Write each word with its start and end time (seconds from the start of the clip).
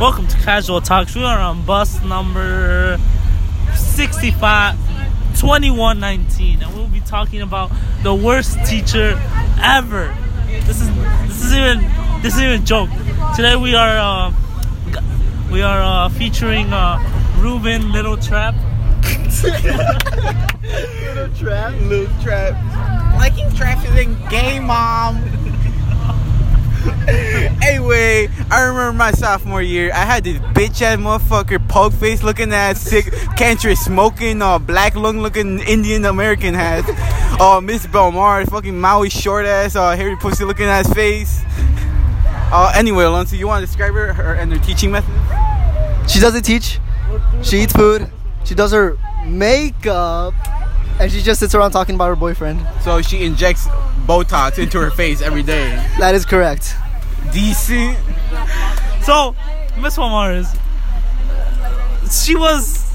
Welcome 0.00 0.26
to 0.26 0.36
Casual 0.38 0.80
Talks. 0.80 1.14
We 1.14 1.22
are 1.22 1.38
on 1.38 1.64
bus 1.64 2.02
number 2.02 2.98
65, 3.76 4.74
2119, 5.38 6.64
and 6.64 6.74
we'll 6.74 6.88
be 6.88 6.98
talking 6.98 7.42
about 7.42 7.70
the 8.02 8.12
worst 8.12 8.58
teacher 8.66 9.16
ever. 9.62 10.12
This 10.48 10.80
is 10.80 10.88
this 11.28 11.44
is 11.44 11.52
even 11.52 11.78
this 12.22 12.34
is 12.34 12.40
even 12.40 12.60
a 12.60 12.64
joke. 12.64 12.90
Today 13.36 13.54
we 13.54 13.76
are 13.76 13.96
uh, 13.96 14.34
we 15.52 15.62
are 15.62 15.80
uh, 15.80 16.08
featuring 16.08 16.72
uh, 16.72 16.98
Ruben 17.38 17.92
Little 17.92 18.16
Trap. 18.16 18.56
Little 20.64 21.28
trap. 21.36 21.72
Little 21.82 22.22
trap. 22.22 23.14
Liking 23.14 23.48
trash 23.52 23.84
is 23.88 23.94
in 23.96 24.28
game, 24.28 24.64
mom. 24.64 25.22
anyway, 27.62 28.28
I 28.50 28.62
remember 28.62 28.92
my 28.92 29.10
sophomore 29.12 29.62
year. 29.62 29.90
I 29.92 30.04
had 30.04 30.24
this 30.24 30.38
bitch 30.38 30.82
ass 30.82 30.98
motherfucker, 30.98 31.66
poke 31.68 31.94
face 31.94 32.22
looking 32.22 32.52
ass, 32.52 32.80
sick, 32.80 33.12
cancerous 33.36 33.84
smoking, 33.84 34.42
uh, 34.42 34.58
black 34.58 34.94
lung 34.94 35.20
looking 35.20 35.60
Indian 35.60 36.04
American 36.04 36.52
hat. 36.52 36.84
Uh, 37.40 37.60
Miss 37.60 37.86
Belmar, 37.86 38.48
fucking 38.48 38.78
Maui 38.78 39.08
short 39.08 39.46
ass, 39.46 39.76
uh, 39.76 39.96
hairy 39.96 40.16
pussy 40.16 40.44
looking 40.44 40.66
ass 40.66 40.92
face. 40.92 41.42
Uh, 42.52 42.72
anyway, 42.76 43.04
Alonso, 43.04 43.34
you 43.36 43.46
want 43.46 43.62
to 43.62 43.66
describe 43.66 43.94
her, 43.94 44.12
her 44.12 44.34
and 44.34 44.52
her 44.52 44.58
teaching 44.58 44.90
method? 44.90 45.14
She 46.08 46.20
doesn't 46.20 46.42
teach. 46.42 46.78
She 47.42 47.62
eats 47.62 47.72
food. 47.72 48.10
She 48.44 48.54
does 48.54 48.72
her 48.72 48.98
makeup. 49.26 50.34
And 51.00 51.10
she 51.10 51.22
just 51.22 51.40
sits 51.40 51.54
around 51.54 51.72
talking 51.72 51.94
about 51.94 52.08
her 52.08 52.16
boyfriend. 52.16 52.64
So 52.82 53.00
she 53.02 53.24
injects 53.24 53.66
Botox 54.06 54.58
into 54.58 54.78
her 54.80 54.90
face 54.90 55.22
every 55.22 55.42
day. 55.42 55.70
That 55.98 56.14
is 56.14 56.24
correct. 56.24 56.74
DC. 57.32 57.96
So, 59.02 59.34
Miss 59.80 59.96
Juarez, 59.96 60.54
she 62.10 62.36
was 62.36 62.94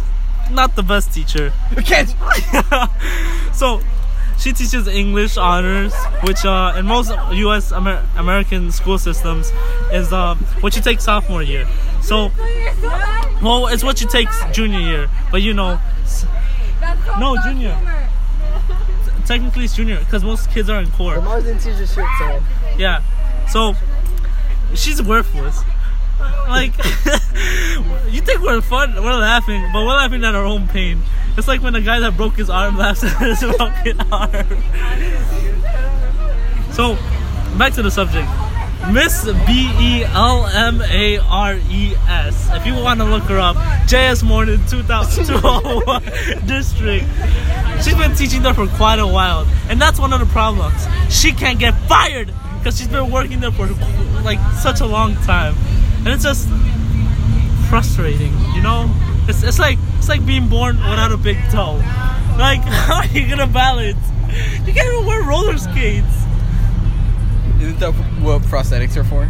not 0.51 0.75
the 0.75 0.83
best 0.83 1.13
teacher. 1.13 1.51
Can't. 1.85 2.13
so, 3.53 3.81
she 4.39 4.53
teaches 4.53 4.87
English 4.87 5.35
honors, 5.37 5.93
which 6.23 6.45
uh, 6.45 6.73
in 6.77 6.85
most 6.85 7.11
U.S. 7.33 7.73
Amer- 7.73 8.07
American 8.15 8.71
school 8.71 8.97
systems 8.97 9.51
is 9.91 10.13
uh, 10.13 10.35
what 10.61 10.75
you 10.75 10.81
take 10.81 11.01
sophomore 11.01 11.43
year. 11.43 11.67
So, 12.01 12.31
well, 13.41 13.67
it's 13.67 13.83
what 13.83 13.99
you 13.99 14.07
take 14.07 14.29
junior 14.53 14.79
year, 14.79 15.09
but 15.31 15.41
you 15.41 15.53
know, 15.53 15.79
no 17.19 17.35
junior. 17.43 17.98
Technically, 19.29 19.65
it's 19.65 19.75
junior 19.75 19.99
because 19.99 20.23
most 20.23 20.49
kids 20.49 20.71
are 20.71 20.81
in 20.81 20.89
core. 20.89 21.13
Didn't 21.13 21.59
teach 21.59 21.75
her 21.75 21.85
shit, 21.85 22.03
so. 22.17 22.43
Yeah. 22.79 23.03
So 23.47 23.75
she's 24.73 25.03
worthless. 25.03 25.61
Like 26.47 26.75
you 28.09 28.21
think 28.21 28.41
we're 28.41 28.59
fun, 28.61 28.95
we're 28.95 29.13
laughing, 29.13 29.61
but 29.71 29.85
we're 29.85 29.93
laughing 29.93 30.23
at 30.23 30.33
our 30.33 30.43
own 30.43 30.67
pain. 30.67 31.03
It's 31.37 31.47
like 31.47 31.61
when 31.61 31.73
the 31.73 31.81
guy 31.81 31.99
that 31.99 32.17
broke 32.17 32.37
his 32.37 32.49
arm 32.49 32.75
laughs 32.75 33.03
at 33.03 33.21
his 33.21 33.39
broken 33.57 34.01
arm. 34.11 34.47
So 36.73 36.95
back 37.55 37.73
to 37.73 37.83
the 37.83 37.91
subject. 37.91 38.27
Miss 38.91 39.25
B 39.45 39.69
E 39.79 40.03
L 40.03 40.47
M 40.47 40.81
A 40.81 41.19
R 41.19 41.55
E 41.69 41.93
S. 42.07 42.49
If 42.53 42.65
you 42.65 42.73
want 42.73 42.99
to 43.01 43.05
look 43.05 43.23
her 43.23 43.37
up, 43.37 43.55
JS 43.87 44.23
Morton 44.23 44.65
2001 44.65 46.01
District. 46.47 47.05
She's 47.83 47.95
been 47.95 48.15
teaching 48.15 48.41
there 48.41 48.53
for 48.53 48.67
quite 48.67 48.97
a 48.99 49.05
while, 49.05 49.45
and 49.69 49.79
that's 49.79 49.99
one 49.99 50.11
of 50.11 50.19
the 50.19 50.25
problems. 50.27 50.87
She 51.09 51.33
can't 51.33 51.59
get 51.59 51.75
fired 51.87 52.33
because 52.57 52.79
she's 52.79 52.87
been 52.87 53.11
working 53.11 53.41
there 53.41 53.51
for 53.51 53.67
like 54.23 54.39
such 54.55 54.81
a 54.81 54.85
long 54.85 55.13
time, 55.17 55.55
and 55.99 56.07
it's 56.07 56.23
just 56.23 56.49
frustrating, 57.69 58.33
you 58.55 58.61
know. 58.63 58.91
It's, 59.27 59.43
it's 59.43 59.59
like 59.59 59.77
it's 59.99 60.09
like 60.09 60.25
being 60.25 60.47
born 60.49 60.77
without 60.77 61.11
a 61.11 61.17
big 61.17 61.37
toe. 61.51 61.75
Like 62.39 62.61
how 62.63 63.01
are 63.01 63.05
you 63.07 63.29
gonna 63.29 63.45
balance? 63.45 63.99
You 64.65 64.73
can't 64.73 64.87
even 64.93 65.05
wear 65.05 65.21
roller 65.21 65.57
skates. 65.57 66.25
Isn't 67.59 67.79
that 67.79 67.91
what 68.21 68.41
prosthetics 68.43 68.95
are 68.97 69.03
for? 69.03 69.29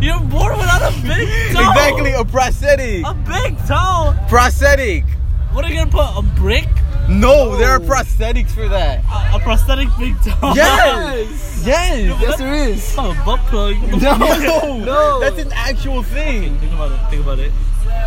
You're 0.00 0.20
born 0.20 0.56
without 0.58 0.82
a 0.92 0.94
big 1.02 1.28
toe. 1.52 1.60
Exactly, 1.70 2.12
a 2.12 2.24
prosthetic. 2.24 3.04
A 3.04 3.14
big 3.14 3.56
toe. 3.66 4.14
prosthetic. 4.28 5.04
What 5.52 5.64
are 5.64 5.68
you 5.70 5.78
gonna 5.78 5.90
put? 5.90 6.18
A 6.18 6.22
brick? 6.40 6.68
No, 7.08 7.56
there 7.56 7.70
are 7.70 7.80
prosthetics 7.80 8.50
for 8.50 8.68
that. 8.68 9.02
A, 9.32 9.36
a 9.36 9.40
prosthetic 9.40 9.88
big 9.98 10.14
toe? 10.22 10.52
Yes. 10.54 11.44
Yes. 11.66 12.16
Yes, 12.22 12.38
there 12.38 12.54
is. 12.54 12.94
Oh, 12.96 13.10
a 13.10 13.24
butt 13.24 13.40
plug. 13.46 13.74
No. 14.00 14.16
No. 14.84 15.18
That's 15.20 15.38
an 15.38 15.50
actual 15.52 16.04
thing. 16.04 16.56
Think 16.60 16.72
about 16.72 16.92
it. 16.92 17.10
Think 17.10 17.22
about 17.24 17.40
it. 17.40 17.50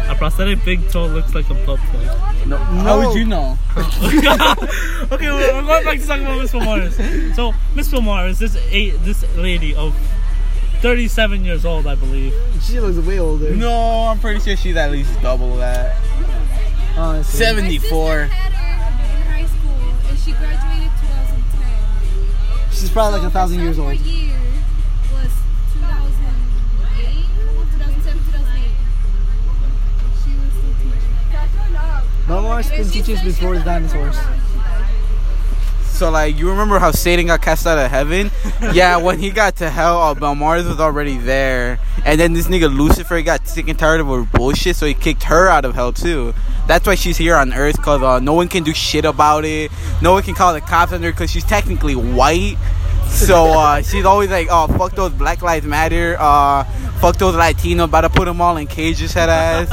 A 0.09 0.15
prosthetic 0.15 0.63
big 0.65 0.89
toe 0.89 1.07
looks 1.07 1.33
like 1.33 1.49
a 1.49 1.53
butt 1.53 1.79
plug. 1.79 2.47
No. 2.47 2.57
How 2.57 2.99
would 2.99 3.15
you 3.17 3.25
know? 3.25 3.57
okay, 3.77 5.29
we're, 5.29 5.53
we're 5.53 5.61
going 5.61 5.85
back 5.85 5.99
to 5.99 6.07
talking 6.07 6.25
about 6.25 6.39
Miss 6.41 6.51
Belmares. 6.51 7.35
So, 7.35 7.53
Miss 7.75 7.89
Belmares, 7.89 8.39
this 8.39 8.55
a 8.71 8.89
this 8.91 9.23
lady 9.37 9.73
of 9.75 9.95
37 10.81 11.45
years 11.45 11.65
old, 11.65 11.85
I 11.85 11.95
believe. 11.95 12.33
She 12.61 12.79
looks 12.79 12.97
way 13.05 13.19
older. 13.19 13.55
No, 13.55 14.07
I'm 14.07 14.19
pretty 14.19 14.39
sure 14.39 14.57
she's 14.57 14.75
at 14.75 14.91
least 14.91 15.21
double 15.21 15.55
that. 15.57 15.95
Honestly. 16.97 17.37
Seventy-four. 17.37 18.17
My 18.17 18.27
sister 18.27 18.35
had 18.35 18.91
her 18.91 19.15
in 19.15 19.21
high 19.21 19.45
school, 19.45 20.09
and 20.09 20.19
she 20.19 20.31
graduated 20.31 20.91
2010. 20.99 22.71
She's 22.71 22.89
probably 22.89 23.19
like 23.19 23.27
a 23.27 23.31
thousand 23.31 23.59
years 23.61 23.79
old. 23.79 23.95
sophomore 23.97 24.40
teaching. 32.31 32.43
Belmar's 32.43 32.69
been 32.69 32.89
teaching 32.89 33.17
us 33.17 33.23
before 33.23 33.57
the 33.57 33.63
dinosaurs. 33.63 34.17
So 35.91 36.09
like, 36.09 36.37
you 36.37 36.49
remember 36.49 36.79
how 36.79 36.91
Satan 36.91 37.27
got 37.27 37.41
cast 37.43 37.67
out 37.67 37.77
of 37.77 37.91
heaven? 37.91 38.31
yeah, 38.73 38.97
when 38.97 39.19
he 39.19 39.29
got 39.29 39.57
to 39.57 39.69
hell, 39.69 40.01
uh, 40.01 40.15
Belmares 40.15 40.67
was 40.67 40.79
already 40.79 41.17
there, 41.17 41.79
and 42.05 42.19
then 42.19 42.33
this 42.33 42.47
nigga 42.47 42.75
Lucifer 42.75 43.21
got 43.21 43.47
sick 43.47 43.67
and 43.67 43.77
tired 43.77 43.99
of 43.99 44.07
her 44.07 44.23
bullshit, 44.23 44.75
so 44.75 44.87
he 44.87 44.95
kicked 44.95 45.23
her 45.23 45.47
out 45.47 45.63
of 45.63 45.75
hell 45.75 45.93
too. 45.93 46.33
That's 46.67 46.87
why 46.87 46.95
she's 46.95 47.17
here 47.17 47.35
on 47.35 47.53
Earth, 47.53 47.79
cause 47.81 48.01
uh, 48.01 48.19
no 48.19 48.33
one 48.33 48.47
can 48.47 48.63
do 48.63 48.73
shit 48.73 49.05
about 49.05 49.45
it. 49.45 49.69
No 50.01 50.13
one 50.13 50.23
can 50.23 50.33
call 50.33 50.53
the 50.53 50.61
cops 50.61 50.91
on 50.91 51.03
her, 51.03 51.11
cause 51.11 51.29
she's 51.29 51.45
technically 51.45 51.95
white. 51.95 52.57
So 53.09 53.47
uh, 53.47 53.81
she's 53.83 54.05
always 54.05 54.31
like, 54.31 54.47
"Oh, 54.49 54.67
fuck 54.67 54.93
those 54.93 55.11
Black 55.11 55.41
Lives 55.41 55.65
Matter. 55.65 56.15
Uh, 56.17 56.63
fuck 57.01 57.17
those 57.17 57.35
Latino. 57.35 57.83
About 57.85 58.01
to 58.01 58.09
put 58.09 58.25
them 58.25 58.39
all 58.39 58.55
in 58.57 58.67
cages." 58.67 59.13
Head 59.13 59.29
ass. 59.29 59.67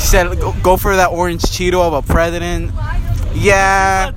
She 0.00 0.06
said, 0.06 0.38
go, 0.40 0.54
"Go 0.62 0.76
for 0.76 0.96
that 0.96 1.10
orange 1.10 1.42
Cheeto 1.42 1.80
of 1.82 1.92
a 1.92 2.02
president." 2.02 2.72
Yeah. 3.34 4.12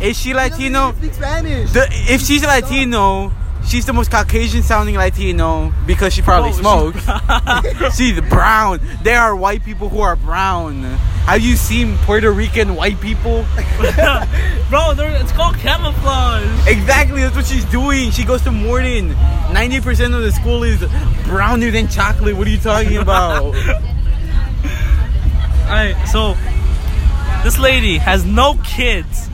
Is 0.00 0.18
she 0.18 0.34
Latino? 0.34 0.92
Speak 0.92 1.14
Spanish. 1.14 1.70
The, 1.72 1.86
if 1.90 2.20
she's 2.20 2.44
Latino, 2.44 3.32
she's 3.66 3.84
the 3.86 3.92
most 3.92 4.10
Caucasian 4.10 4.62
sounding 4.62 4.94
Latino 4.96 5.72
because 5.86 6.12
she 6.14 6.22
probably 6.22 6.50
Oh, 6.62 6.92
smokes. 6.92 7.96
she's 7.96 8.20
brown. 8.22 8.80
There 9.02 9.20
are 9.20 9.34
white 9.34 9.64
people 9.64 9.88
who 9.88 10.00
are 10.00 10.16
brown. 10.16 10.82
Have 11.26 11.40
you 11.40 11.56
seen 11.56 11.96
Puerto 11.98 12.30
Rican 12.30 12.74
white 12.76 13.00
people? 13.00 13.44
Bro, 14.68 14.92
it's 14.98 15.32
called 15.32 15.56
camouflage. 15.56 16.68
Exactly, 16.68 17.22
that's 17.22 17.34
what 17.36 17.46
she's 17.46 17.64
doing. 17.66 18.10
She 18.10 18.24
goes 18.24 18.42
to 18.42 18.50
Morton. 18.50 19.10
90% 19.14 20.14
of 20.14 20.22
the 20.22 20.32
school 20.32 20.62
is 20.64 20.84
browner 21.24 21.70
than 21.70 21.88
chocolate. 21.88 22.36
What 22.36 22.46
are 22.46 22.50
you 22.50 22.58
talking 22.58 22.98
about? 22.98 23.54
Alright, 25.64 25.96
so 26.08 26.34
this 27.42 27.58
lady 27.58 27.96
has 27.96 28.24
no 28.24 28.54
kids 28.64 29.28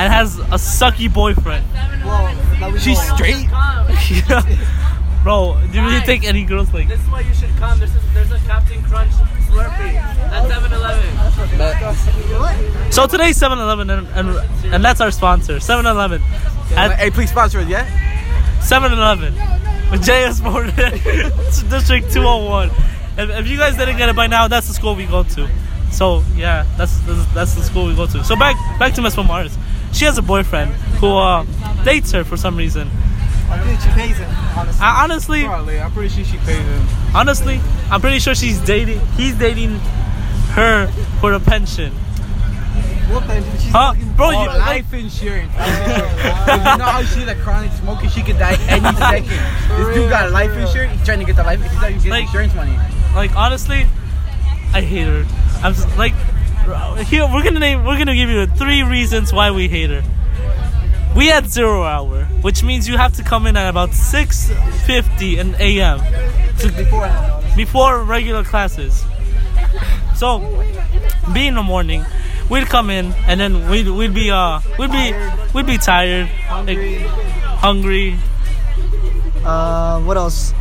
and 0.00 0.10
has 0.12 0.38
a 0.38 0.56
sucky 0.56 1.12
boyfriend. 1.12 1.64
Well, 2.02 2.76
She's 2.78 2.98
all. 2.98 3.16
straight. 3.16 3.46
Bro, 5.22 5.60
do 5.70 5.78
you 5.78 5.84
really 5.84 6.00
think 6.00 6.24
any 6.24 6.44
girls 6.44 6.72
like 6.72 6.88
This 6.88 6.98
is 6.98 7.06
why 7.08 7.20
you 7.20 7.34
should 7.34 7.50
come. 7.56 7.78
There's 7.78 7.94
a, 7.94 7.98
there's 8.14 8.32
a 8.32 8.38
Captain 8.46 8.82
Crunch 8.82 9.12
Slurpee 9.12 9.96
at 9.96 10.48
7-Eleven. 10.48 12.90
So 12.90 13.06
today's 13.06 13.38
7-Eleven 13.38 13.90
and, 13.90 14.08
and, 14.08 14.30
and 14.74 14.82
that's 14.82 15.02
our 15.02 15.10
sponsor, 15.10 15.56
7-Eleven. 15.56 16.22
At 16.74 16.98
Hey, 16.98 17.10
please 17.10 17.28
sponsor 17.28 17.58
us, 17.58 17.68
yeah? 17.68 17.84
7-Eleven 18.60 19.34
with 19.90 20.02
JS 20.02 20.40
Morton, 20.42 20.74
District 21.68 22.10
201. 22.10 22.70
If, 23.18 23.28
if 23.40 23.46
you 23.48 23.58
guys 23.58 23.76
didn't 23.76 23.98
get 23.98 24.08
it 24.08 24.16
by 24.16 24.26
now, 24.28 24.48
that's 24.48 24.68
the 24.68 24.72
school 24.72 24.94
we 24.94 25.04
go 25.04 25.22
to. 25.24 25.46
So 25.90 26.22
yeah, 26.36 26.64
that's 26.78 26.96
that's, 27.00 27.26
that's 27.34 27.54
the 27.54 27.62
school 27.62 27.86
we 27.86 27.94
go 27.96 28.06
to. 28.06 28.24
So 28.24 28.36
back 28.36 28.56
back 28.78 28.94
to 28.94 29.02
Miss 29.02 29.16
Mars. 29.16 29.56
She 29.92 30.04
has 30.04 30.18
a 30.18 30.22
boyfriend 30.22 30.72
who 31.00 31.16
uh, 31.16 31.44
dates 31.84 32.12
her 32.12 32.24
for 32.24 32.36
some 32.36 32.56
reason. 32.56 32.88
I 33.50 33.58
think 33.64 33.80
she 33.80 33.88
pays 33.90 34.16
him, 34.16 34.30
honestly. 34.56 34.80
I, 34.84 35.02
honestly, 35.04 35.44
Probably. 35.44 35.80
I'm 35.80 35.90
pretty 35.90 36.08
sure 36.14 36.24
she 36.24 36.36
pays 36.38 36.56
him. 36.64 36.86
honestly, 37.14 37.60
I'm 37.90 38.00
pretty 38.00 38.20
sure 38.20 38.34
she's 38.34 38.60
dating. 38.60 39.00
He's 39.16 39.34
dating 39.36 39.70
her 40.54 40.86
for 41.20 41.32
a 41.32 41.40
pension. 41.40 41.92
What 43.10 43.24
pension? 43.24 43.50
She's 43.58 43.72
Huh, 43.72 43.94
bro? 44.16 44.30
You 44.30 44.36
like 44.46 44.58
life 44.58 44.94
insurance. 44.94 45.52
Life 45.56 45.80
insurance. 45.80 46.70
you 46.70 46.78
know 46.78 46.84
how 46.84 47.02
she's 47.02 47.26
a 47.26 47.34
chronic 47.34 47.72
smoker? 47.72 48.08
She 48.08 48.22
could 48.22 48.38
die 48.38 48.56
any 48.68 48.96
second. 48.96 49.28
This 49.84 49.94
dude 49.96 50.08
got 50.10 50.30
life 50.30 50.52
insurance. 50.56 50.96
He's 50.96 51.04
trying 51.04 51.18
to 51.18 51.24
get 51.24 51.34
the 51.34 51.42
life. 51.42 51.60
He's 51.60 51.72
trying 51.72 51.98
to 51.98 52.04
get 52.04 52.10
Like- 52.10 52.24
insurance 52.26 52.54
money. 52.54 52.78
like 53.16 53.34
honestly, 53.34 53.84
I 54.72 54.80
hate 54.80 55.06
her. 55.08 55.26
I'm 55.64 55.72
s- 55.72 55.86
like, 55.98 56.14
here 57.04 57.26
we're 57.26 57.42
gonna 57.42 57.60
name. 57.60 57.84
We're 57.84 57.98
gonna 57.98 58.14
give 58.14 58.28
you 58.30 58.46
three 58.46 58.82
reasons 58.82 59.32
why 59.32 59.50
we 59.50 59.68
hate 59.68 59.90
her. 59.90 60.02
We 61.16 61.26
had 61.26 61.48
zero 61.50 61.82
hour, 61.82 62.24
which 62.42 62.62
means 62.62 62.88
you 62.88 62.96
have 62.96 63.14
to 63.16 63.24
come 63.24 63.46
in 63.46 63.56
at 63.56 63.68
about 63.68 63.90
6:50 63.90 65.38
in 65.38 65.54
a.m. 65.58 66.00
before 67.56 68.04
regular 68.04 68.44
classes. 68.44 69.04
So, 70.14 70.38
be 71.32 71.46
in 71.46 71.54
the 71.54 71.62
morning, 71.62 72.04
we'd 72.48 72.66
come 72.66 72.90
in 72.90 73.12
and 73.26 73.40
then 73.40 73.68
we'd 73.70 73.88
we'd 73.88 74.14
be 74.14 74.30
uh 74.30 74.60
we'd 74.78 74.92
be 74.92 75.14
we'd 75.54 75.66
be 75.66 75.78
tired, 75.78 76.28
like, 76.66 76.78
hungry. 77.58 78.16
Uh, 79.44 80.00
what 80.02 80.16
else? 80.16 80.52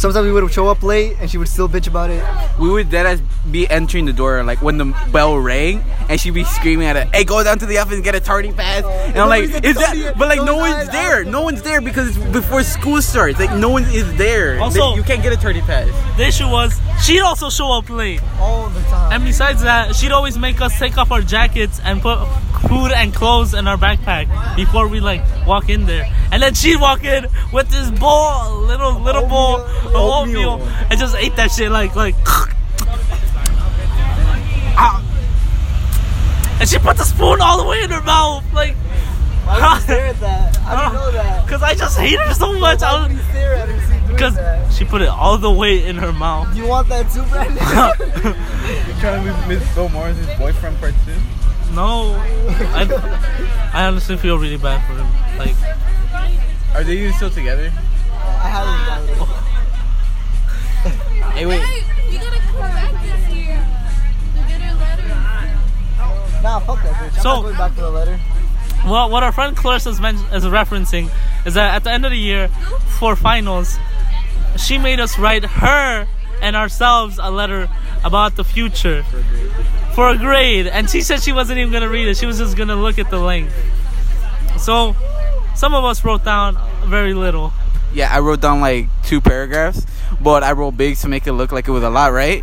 Sometimes 0.00 0.24
we 0.24 0.32
would 0.32 0.50
show 0.50 0.66
up 0.68 0.82
late 0.82 1.18
and 1.20 1.30
she 1.30 1.36
would 1.36 1.46
still 1.46 1.68
bitch 1.68 1.86
about 1.86 2.08
it. 2.08 2.24
We 2.58 2.70
would 2.70 2.90
then 2.90 3.04
as 3.04 3.20
be 3.50 3.68
entering 3.68 4.06
the 4.06 4.14
door 4.14 4.42
like 4.44 4.62
when 4.62 4.78
the 4.78 4.86
bell 5.12 5.36
rang 5.36 5.84
and 6.08 6.18
she'd 6.18 6.32
be 6.32 6.44
screaming 6.44 6.86
at 6.86 6.96
it, 6.96 7.14
"Hey, 7.14 7.24
go 7.24 7.44
down 7.44 7.58
to 7.58 7.66
the 7.66 7.76
office 7.76 7.96
and 7.96 8.02
get 8.02 8.14
a 8.14 8.20
tardy 8.20 8.50
pass." 8.50 8.82
And 8.82 9.18
I'm 9.18 9.28
like, 9.28 9.50
"Is 9.62 9.76
that?" 9.76 10.14
But 10.16 10.28
like, 10.28 10.38
no 10.38 10.44
no, 10.46 10.56
one's 10.56 10.88
there. 10.88 11.22
No 11.24 11.42
one's 11.42 11.60
there 11.60 11.82
because 11.82 12.16
it's 12.16 12.32
before 12.32 12.62
school 12.62 13.02
starts. 13.02 13.38
Like, 13.38 13.52
no 13.52 13.68
one 13.68 13.84
is 13.92 14.10
there. 14.16 14.58
Also- 14.58 14.96
you 14.96 15.02
can't 15.02 15.22
get 15.22 15.34
a 15.34 15.36
tardy 15.36 15.60
pass. 15.60 15.88
The 16.16 16.26
issue 16.26 16.48
was 16.48 16.80
she'd 17.02 17.20
also 17.20 17.50
show 17.50 17.70
up 17.70 17.90
late. 17.90 18.22
All 18.40 18.70
the 18.70 18.80
time. 18.88 19.12
And 19.12 19.24
besides 19.24 19.60
that, 19.64 19.94
she'd 19.94 20.12
always 20.12 20.38
make 20.38 20.62
us 20.62 20.78
take 20.78 20.96
off 20.96 21.12
our 21.12 21.20
jackets 21.20 21.78
and 21.84 22.00
put 22.00 22.18
food 22.68 22.92
and 22.92 23.14
clothes 23.14 23.54
in 23.54 23.66
our 23.66 23.76
backpack 23.76 24.28
before 24.56 24.86
we 24.88 25.00
like 25.00 25.22
walk 25.46 25.68
in 25.68 25.86
there. 25.86 26.08
And 26.32 26.42
then 26.42 26.54
she'd 26.54 26.80
walk 26.80 27.04
in 27.04 27.26
with 27.52 27.68
this 27.70 27.90
bowl, 27.98 28.60
little 28.60 29.00
little 29.00 29.26
bowl 29.26 29.56
of 29.60 29.94
Oatmeal. 29.94 30.50
oatmeal, 30.60 30.68
and 30.90 30.98
just 30.98 31.16
ate 31.16 31.36
that 31.36 31.50
shit 31.50 31.70
like 31.70 31.94
like. 31.96 32.14
Ah. 34.82 35.02
And 36.60 36.68
she 36.68 36.78
put 36.78 36.96
the 36.96 37.04
spoon 37.04 37.40
all 37.40 37.62
the 37.62 37.68
way 37.68 37.82
in 37.82 37.90
her 37.90 38.02
mouth, 38.02 38.44
like, 38.52 38.74
Why 39.44 39.54
would 39.56 39.74
you 39.76 39.80
stare 39.84 40.06
at 40.06 40.20
that? 40.20 40.58
I 40.60 40.76
do 40.76 40.86
you 40.86 40.92
know 41.00 41.10
that? 41.12 41.48
cause 41.48 41.62
I 41.62 41.74
just 41.74 41.98
hate 41.98 42.18
her 42.18 42.32
so 42.34 42.58
much. 42.58 42.80
Why 42.80 43.02
would 43.02 43.10
you 43.12 43.18
stare 43.30 43.54
at 43.54 43.68
her 43.68 44.08
Because 44.12 44.36
that? 44.36 44.72
she 44.72 44.84
put 44.84 45.02
it 45.02 45.08
all 45.08 45.36
the 45.38 45.50
way 45.50 45.84
in 45.86 45.96
her 45.96 46.12
mouth. 46.12 46.54
You 46.56 46.66
want 46.68 46.88
that 46.88 47.10
too, 47.10 47.22
Brandon? 47.24 47.56
You 47.56 49.00
trying 49.00 49.24
to 49.26 49.32
be 49.48 49.48
Miss 49.54 49.62
Belmares' 49.74 50.38
boyfriend 50.38 50.78
part 50.78 50.94
two? 51.04 51.12
No, 51.74 52.14
I, 52.16 53.70
I 53.72 53.86
honestly 53.86 54.16
feel 54.16 54.38
really 54.38 54.56
bad 54.56 54.84
for 54.86 54.94
him. 54.94 55.06
Like, 55.38 55.54
Are 56.74 56.82
they 56.84 56.98
even 56.98 57.12
still 57.14 57.30
together? 57.30 57.72
I 58.12 58.48
haven't 58.48 58.86
done 58.86 59.08
it. 59.08 59.36
Hey, 61.30 61.46
wait. 61.46 61.60
Hey, 61.60 62.12
you 62.12 62.18
gotta 62.18 62.38
come 62.40 62.60
back 62.60 63.02
this 63.02 63.34
year 63.34 63.66
to 64.34 64.48
get 64.48 64.60
her 64.60 64.74
letter. 64.78 65.08
Nah, 66.42 66.58
fuck 66.60 66.82
that 66.82 66.94
bitch. 66.94 67.14
I'm 67.16 67.22
So- 67.22 67.34
not 67.34 67.42
going 67.42 67.56
back 67.56 67.74
to 67.76 67.80
the 67.82 67.90
letter. 67.90 68.20
well, 68.84 69.08
what 69.10 69.22
our 69.22 69.30
friend 69.32 69.56
Clarissa 69.56 69.90
is, 69.90 70.00
men- 70.00 70.16
is 70.32 70.44
referencing 70.44 71.08
is 71.46 71.54
that 71.54 71.74
at 71.76 71.84
the 71.84 71.92
end 71.92 72.04
of 72.04 72.10
the 72.10 72.18
year, 72.18 72.48
for 72.98 73.14
finals, 73.14 73.78
she 74.58 74.76
made 74.76 74.98
us 75.00 75.18
write 75.18 75.44
her 75.44 76.06
and 76.42 76.56
ourselves 76.56 77.18
a 77.22 77.30
letter 77.30 77.68
about 78.04 78.34
the 78.36 78.44
future 78.44 79.04
for 80.00 80.08
a 80.08 80.16
grade, 80.16 80.66
and 80.66 80.88
she 80.88 81.02
said 81.02 81.20
she 81.20 81.30
wasn't 81.30 81.58
even 81.58 81.70
gonna 81.70 81.86
read 81.86 82.08
it. 82.08 82.16
She 82.16 82.24
was 82.24 82.38
just 82.38 82.56
gonna 82.56 82.74
look 82.74 82.98
at 82.98 83.10
the 83.10 83.18
length. 83.18 83.54
So, 84.58 84.96
some 85.54 85.74
of 85.74 85.84
us 85.84 86.02
wrote 86.02 86.24
down 86.24 86.56
very 86.86 87.12
little. 87.12 87.52
Yeah, 87.92 88.08
I 88.10 88.20
wrote 88.20 88.40
down 88.40 88.62
like 88.62 88.88
two 89.02 89.20
paragraphs, 89.20 89.84
but 90.18 90.42
I 90.42 90.52
wrote 90.52 90.78
big 90.78 90.96
to 90.96 91.08
make 91.08 91.26
it 91.26 91.34
look 91.34 91.52
like 91.52 91.68
it 91.68 91.70
was 91.70 91.82
a 91.82 91.90
lot, 91.90 92.14
right? 92.14 92.42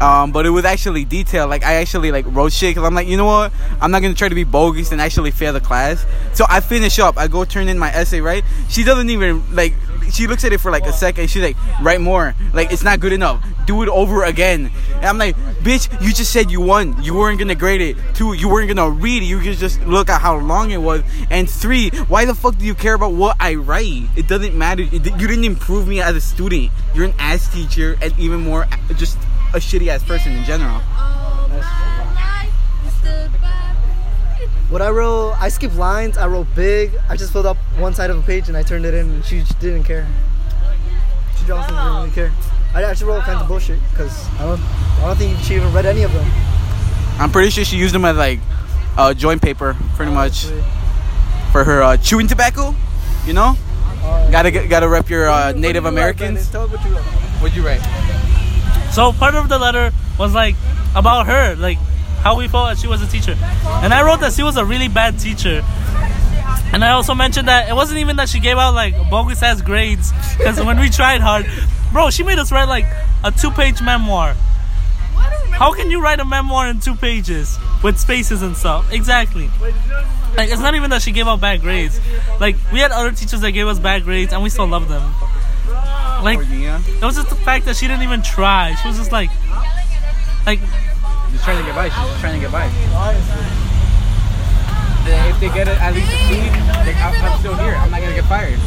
Um, 0.00 0.32
but 0.32 0.46
it 0.46 0.50
was 0.50 0.64
actually 0.64 1.04
detailed. 1.04 1.48
Like 1.48 1.62
I 1.62 1.74
actually 1.74 2.10
like 2.10 2.24
wrote 2.26 2.52
shit 2.52 2.70
because 2.70 2.84
I'm 2.84 2.94
like, 2.96 3.06
you 3.06 3.16
know 3.16 3.24
what? 3.24 3.52
I'm 3.80 3.92
not 3.92 4.02
gonna 4.02 4.14
try 4.14 4.28
to 4.28 4.34
be 4.34 4.42
bogus 4.42 4.90
and 4.90 5.00
actually 5.00 5.30
fail 5.30 5.52
the 5.52 5.60
class. 5.60 6.04
So 6.34 6.44
I 6.48 6.58
finish 6.58 6.98
up. 6.98 7.16
I 7.18 7.28
go 7.28 7.44
turn 7.44 7.68
in 7.68 7.78
my 7.78 7.94
essay, 7.94 8.20
right? 8.20 8.42
She 8.68 8.82
doesn't 8.82 9.10
even 9.10 9.54
like. 9.54 9.74
She 10.10 10.26
looks 10.26 10.44
at 10.44 10.52
it 10.52 10.58
for 10.58 10.70
like 10.70 10.84
a 10.86 10.92
second. 10.92 11.28
She's 11.30 11.42
like, 11.42 11.56
write 11.82 12.00
more. 12.00 12.34
Like 12.52 12.72
it's 12.72 12.82
not 12.82 13.00
good 13.00 13.12
enough. 13.12 13.44
Do 13.66 13.82
it 13.82 13.88
over 13.88 14.24
again. 14.24 14.70
And 14.94 15.04
I'm 15.04 15.18
like, 15.18 15.36
bitch, 15.62 15.90
you 16.02 16.12
just 16.12 16.32
said 16.32 16.50
you 16.50 16.60
won. 16.60 17.02
You 17.02 17.14
weren't 17.14 17.38
gonna 17.38 17.54
grade 17.54 17.80
it. 17.80 17.96
Two, 18.14 18.32
you 18.32 18.48
weren't 18.48 18.68
gonna 18.68 18.90
read 18.90 19.22
it. 19.22 19.26
You 19.26 19.40
could 19.40 19.56
just 19.56 19.80
look 19.82 20.08
at 20.08 20.20
how 20.20 20.38
long 20.38 20.70
it 20.70 20.80
was. 20.80 21.02
And 21.30 21.48
three, 21.48 21.90
why 22.08 22.24
the 22.24 22.34
fuck 22.34 22.56
do 22.58 22.64
you 22.64 22.74
care 22.74 22.94
about 22.94 23.12
what 23.12 23.36
I 23.40 23.54
write? 23.54 24.08
It 24.16 24.28
doesn't 24.28 24.56
matter. 24.56 24.82
You 24.82 25.00
didn't 25.00 25.44
improve 25.44 25.86
me 25.88 26.00
as 26.00 26.16
a 26.16 26.20
student. 26.20 26.70
You're 26.94 27.06
an 27.06 27.14
ass 27.18 27.52
teacher 27.52 27.96
and 28.00 28.16
even 28.18 28.40
more 28.40 28.66
just 28.96 29.18
a 29.54 29.58
shitty 29.58 29.88
ass 29.88 30.02
person 30.04 30.32
in 30.32 30.44
general. 30.44 30.80
Oh, 30.80 31.48
All 31.52 31.85
What 34.68 34.82
I 34.82 34.90
wrote, 34.90 35.34
I 35.40 35.48
skipped 35.48 35.76
lines. 35.76 36.18
I 36.18 36.26
wrote 36.26 36.46
big. 36.54 36.92
I 37.08 37.16
just 37.16 37.32
filled 37.32 37.46
up 37.46 37.56
one 37.78 37.94
side 37.94 38.10
of 38.10 38.18
a 38.18 38.22
page 38.22 38.48
and 38.48 38.56
I 38.56 38.62
turned 38.62 38.84
it 38.84 38.94
in. 38.94 39.08
And 39.08 39.24
she 39.24 39.40
just 39.40 39.58
didn't 39.60 39.84
care. 39.84 40.06
She 41.38 41.46
just 41.46 41.68
didn't 41.68 41.94
really 41.94 42.10
care. 42.10 42.32
I 42.74 42.82
actually 42.82 43.08
wrote 43.08 43.16
all 43.16 43.22
kinds 43.22 43.40
of 43.42 43.48
bullshit 43.48 43.78
because 43.90 44.28
I 44.34 44.44
don't, 44.44 44.60
I 44.60 45.06
don't 45.06 45.16
think 45.16 45.38
she 45.40 45.54
even 45.54 45.72
read 45.72 45.86
any 45.86 46.02
of 46.02 46.12
them. 46.12 46.26
I'm 47.18 47.30
pretty 47.30 47.50
sure 47.50 47.64
she 47.64 47.76
used 47.76 47.94
them 47.94 48.04
as 48.04 48.16
like 48.16 48.40
uh, 48.98 49.14
joint 49.14 49.40
paper, 49.40 49.76
pretty 49.94 50.12
much 50.12 50.46
for 51.52 51.64
her 51.64 51.82
uh, 51.82 51.96
chewing 51.96 52.26
tobacco. 52.26 52.74
You 53.24 53.32
know, 53.32 53.56
gotta 54.30 54.50
get, 54.50 54.68
gotta 54.68 54.88
rep 54.88 55.08
your 55.08 55.28
uh, 55.28 55.52
Native 55.52 55.86
Americans. 55.86 56.50
Tell 56.50 56.68
me 56.68 56.74
what 56.74 56.84
you 56.84 56.94
wrote. 56.94 57.02
What'd 57.40 57.56
you 57.56 57.64
write? 57.64 57.80
So 58.92 59.12
part 59.12 59.34
of 59.34 59.48
the 59.48 59.58
letter 59.58 59.92
was 60.18 60.34
like 60.34 60.56
about 60.94 61.26
her, 61.26 61.54
like 61.56 61.78
how 62.26 62.34
we 62.36 62.48
felt 62.48 62.68
that 62.68 62.76
she 62.76 62.88
was 62.88 63.00
a 63.00 63.06
teacher. 63.06 63.36
And 63.84 63.94
I 63.94 64.02
wrote 64.02 64.18
that 64.18 64.32
she 64.32 64.42
was 64.42 64.56
a 64.56 64.64
really 64.64 64.88
bad 64.88 65.16
teacher. 65.16 65.62
And 66.72 66.84
I 66.84 66.90
also 66.90 67.14
mentioned 67.14 67.46
that 67.46 67.68
it 67.68 67.72
wasn't 67.72 68.00
even 68.00 68.16
that 68.16 68.28
she 68.28 68.40
gave 68.40 68.56
out 68.56 68.74
like 68.74 68.94
bogus 69.08 69.44
ass 69.44 69.62
grades 69.62 70.10
because 70.36 70.58
when 70.60 70.76
we 70.80 70.90
tried 70.90 71.20
hard, 71.20 71.46
bro, 71.92 72.10
she 72.10 72.24
made 72.24 72.40
us 72.40 72.50
write 72.50 72.68
like 72.68 72.86
a 73.22 73.30
two 73.30 73.52
page 73.52 73.80
memoir. 73.80 74.34
How 75.54 75.72
can 75.72 75.88
you 75.88 76.02
write 76.02 76.18
a 76.18 76.24
memoir 76.24 76.66
in 76.66 76.80
two 76.80 76.96
pages 76.96 77.60
with 77.84 77.96
spaces 77.96 78.42
and 78.42 78.56
stuff? 78.56 78.92
Exactly. 78.92 79.48
Like 80.36 80.50
it's 80.50 80.60
not 80.60 80.74
even 80.74 80.90
that 80.90 81.02
she 81.02 81.12
gave 81.12 81.28
out 81.28 81.40
bad 81.40 81.60
grades. 81.60 82.00
Like 82.40 82.56
we 82.72 82.80
had 82.80 82.90
other 82.90 83.12
teachers 83.12 83.40
that 83.42 83.52
gave 83.52 83.68
us 83.68 83.78
bad 83.78 84.02
grades 84.02 84.32
and 84.32 84.42
we 84.42 84.50
still 84.50 84.66
loved 84.66 84.88
them. 84.88 85.14
Like 86.24 86.40
it 86.40 87.04
was 87.04 87.14
just 87.14 87.28
the 87.28 87.36
fact 87.36 87.66
that 87.66 87.76
she 87.76 87.86
didn't 87.86 88.02
even 88.02 88.22
try. 88.22 88.74
She 88.82 88.88
was 88.88 88.96
just 88.96 89.12
like, 89.12 89.30
like, 90.44 90.58
Just 91.32 91.44
trying 91.44 91.58
to 91.58 91.64
get 91.64 91.74
by. 91.74 91.88
She's 91.88 91.98
just 91.98 92.20
trying 92.20 92.34
to 92.34 92.40
get 92.40 92.52
by. 92.52 92.64
Honestly. 92.94 93.66
If 95.08 95.40
they 95.40 95.48
get 95.48 95.68
it 95.68 95.80
at 95.80 95.94
least 95.94 96.10
a 96.10 96.18
C, 96.26 96.40
like, 96.40 96.96
I'm, 96.96 97.38
still 97.38 97.54
here. 97.54 97.74
I'm 97.76 97.90
not 97.90 98.00
gonna 98.00 98.14
get 98.14 98.24
fired. 98.24 98.58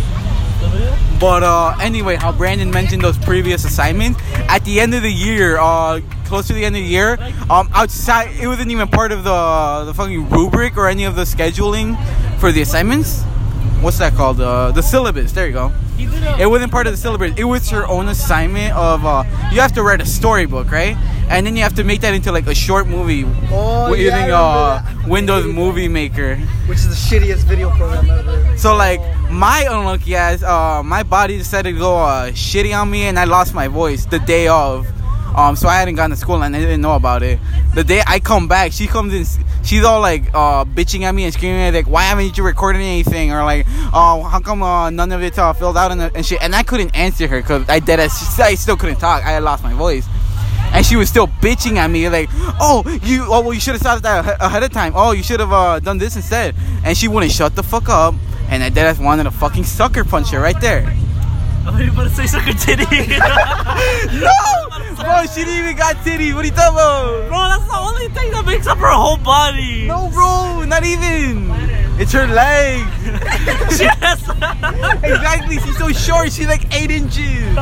But 1.20 1.44
uh, 1.44 1.76
anyway, 1.82 2.16
how 2.16 2.32
Brandon 2.32 2.72
mentioned 2.72 3.02
those 3.02 3.18
previous 3.18 3.66
assignments 3.66 4.20
at 4.48 4.64
the 4.64 4.80
end 4.80 4.94
of 4.94 5.02
the 5.02 5.12
year, 5.12 5.58
uh, 5.60 6.00
close 6.26 6.48
to 6.48 6.54
the 6.54 6.64
end 6.64 6.76
of 6.76 6.82
the 6.82 6.88
year, 6.88 7.18
um, 7.50 7.70
outside 7.74 8.32
it 8.40 8.48
wasn't 8.48 8.72
even 8.72 8.88
part 8.88 9.12
of 9.12 9.24
the 9.24 9.84
the 9.86 9.94
fucking 9.94 10.30
rubric 10.30 10.78
or 10.78 10.88
any 10.88 11.06
of 11.06 11.16
the 11.16 11.24
scheduling 11.24 11.98
for 12.40 12.52
the 12.52 12.62
assignments. 12.62 13.24
What's 13.82 13.98
that 14.00 14.14
called? 14.14 14.40
Uh, 14.40 14.72
the 14.72 14.82
syllabus. 14.82 15.32
There 15.32 15.48
you 15.48 15.54
go. 15.54 15.72
It 15.98 16.50
wasn't 16.50 16.72
part 16.72 16.88
of 16.88 16.94
the 16.94 16.98
syllabus. 16.98 17.34
It 17.38 17.44
was 17.44 17.70
your 17.72 17.88
own 17.88 18.08
assignment 18.08 18.74
of 18.76 19.06
uh, 19.06 19.24
you 19.52 19.60
have 19.60 19.74
to 19.74 19.84
write 19.84 20.02
a 20.02 20.06
storybook, 20.06 20.72
right? 20.72 20.96
And 21.30 21.46
then 21.46 21.56
you 21.56 21.62
have 21.64 21.76
to 21.76 21.84
make 21.84 22.02
that 22.02 22.14
into 22.14 22.32
like 22.32 22.48
a 22.48 22.56
short 22.56 22.88
movie 22.88 23.24
Oh, 23.52 23.94
yeah, 23.94 24.18
using 24.18 24.32
uh. 24.32 25.08
Windows 25.08 25.46
Movie 25.62 25.88
Maker. 25.88 26.36
Which 26.68 26.80
is 26.80 26.90
the 26.90 26.96
shittiest 27.18 27.44
video 27.46 27.70
program 27.78 28.10
ever. 28.10 28.58
So 28.58 28.76
like 28.76 29.00
my 29.30 29.68
unlucky 29.70 30.16
ass, 30.16 30.42
uh, 30.44 30.82
my 30.84 31.04
body 31.04 31.38
decided 31.38 31.74
to 31.74 31.80
go 31.80 31.98
uh, 31.98 32.32
shitty 32.32 32.76
on 32.80 32.90
me, 32.90 33.04
and 33.04 33.18
I 33.20 33.26
lost 33.26 33.54
my 33.54 33.68
voice 33.68 34.06
the 34.06 34.20
day 34.20 34.48
of. 34.48 34.88
Um, 35.36 35.56
so 35.56 35.68
I 35.70 35.78
hadn't 35.78 35.96
gone 35.96 36.10
to 36.10 36.16
school 36.16 36.42
and 36.42 36.56
I 36.56 36.60
didn't 36.60 36.82
know 36.82 36.96
about 36.96 37.22
it. 37.22 37.40
The 37.76 37.84
day 37.84 38.02
I 38.08 38.20
come 38.20 38.48
back, 38.48 38.72
she 38.72 38.88
comes 38.88 39.14
in, 39.14 39.24
she's 39.64 39.84
all 39.84 40.02
like 40.02 40.24
uh, 40.34 40.66
bitching 40.66 41.04
at 41.04 41.14
me 41.14 41.24
and 41.26 41.32
screaming 41.34 41.62
at 41.62 41.72
me, 41.72 41.78
like, 41.80 41.88
"Why 41.88 42.02
haven't 42.04 42.36
you 42.36 42.44
recorded 42.44 42.80
anything?" 42.80 43.32
Or 43.32 43.44
like, 43.44 43.68
"Oh, 43.94 44.24
how 44.24 44.40
come 44.40 44.64
uh, 44.64 44.90
none 44.90 45.12
of 45.12 45.22
it's 45.22 45.38
uh, 45.38 45.54
filled 45.54 45.78
out?" 45.78 45.92
And, 45.92 46.02
and 46.02 46.26
shit. 46.26 46.42
And 46.42 46.56
I 46.56 46.64
couldn't 46.64 46.96
answer 46.96 47.28
her 47.28 47.42
because 47.42 47.70
I 47.70 47.80
did. 47.80 48.00
as 48.00 48.12
I 48.40 48.56
still 48.56 48.76
couldn't 48.76 48.98
talk. 48.98 49.24
I 49.24 49.30
had 49.30 49.44
lost 49.44 49.64
my 49.64 49.74
voice. 49.74 50.08
And 50.80 50.86
she 50.86 50.96
was 50.96 51.10
still 51.10 51.28
bitching 51.28 51.76
at 51.76 51.92
me, 51.92 52.08
like, 52.08 52.30
"Oh, 52.58 52.84
you, 53.04 53.26
oh, 53.28 53.42
well, 53.42 53.54
you 53.54 53.60
should 53.60 53.74
have 53.74 53.82
started 53.82 54.02
that 54.04 54.40
ahead 54.40 54.64
of 54.64 54.72
time. 54.72 54.94
Oh, 54.96 55.12
you 55.12 55.24
should 55.24 55.42
have 55.42 55.52
uh, 55.52 55.80
done 55.82 55.98
this 55.98 56.16
instead." 56.16 56.56
And 56.86 56.98
she 56.98 57.10
wouldn't 57.10 57.34
shut 57.34 57.54
the 57.54 57.64
fuck 57.64 57.90
up. 57.90 58.16
And 58.48 58.64
I 58.64 58.70
dead 58.70 58.88
ass 58.88 58.98
wanted 58.98 59.26
to 59.26 59.32
fucking 59.32 59.66
sucker 59.66 60.06
punch 60.06 60.30
her 60.30 60.40
right 60.40 60.56
there. 60.62 60.86
oh, 61.68 61.78
you 61.78 61.92
better 61.92 62.08
say 62.08 62.28
sucker 62.28 62.54
titty. 62.54 62.86
No, 64.24 64.32
bro, 64.96 65.26
she 65.26 65.44
didn't 65.44 65.66
even 65.66 65.76
got 65.76 66.02
titty. 66.06 66.32
What 66.32 66.46
are 66.46 66.48
you 66.48 66.54
talking 66.56 66.76
about? 66.76 67.28
Bro, 67.28 67.38
that's 67.50 67.68
the 67.68 67.78
only 67.78 68.08
thing 68.16 68.32
that 68.32 68.46
makes 68.46 68.66
up 68.66 68.78
her 68.78 68.88
whole 68.88 69.18
body. 69.18 69.86
No, 69.86 70.10
bro, 70.14 70.64
not 70.64 70.86
even. 70.86 71.52
It's 72.00 72.14
her 72.14 72.26
leg. 72.26 72.88
Exactly. 75.04 75.60
She's 75.60 75.78
so 75.78 75.90
short. 75.92 76.32
She's 76.32 76.48
like 76.48 76.74
eight 76.74 76.90
inches. 76.92 77.56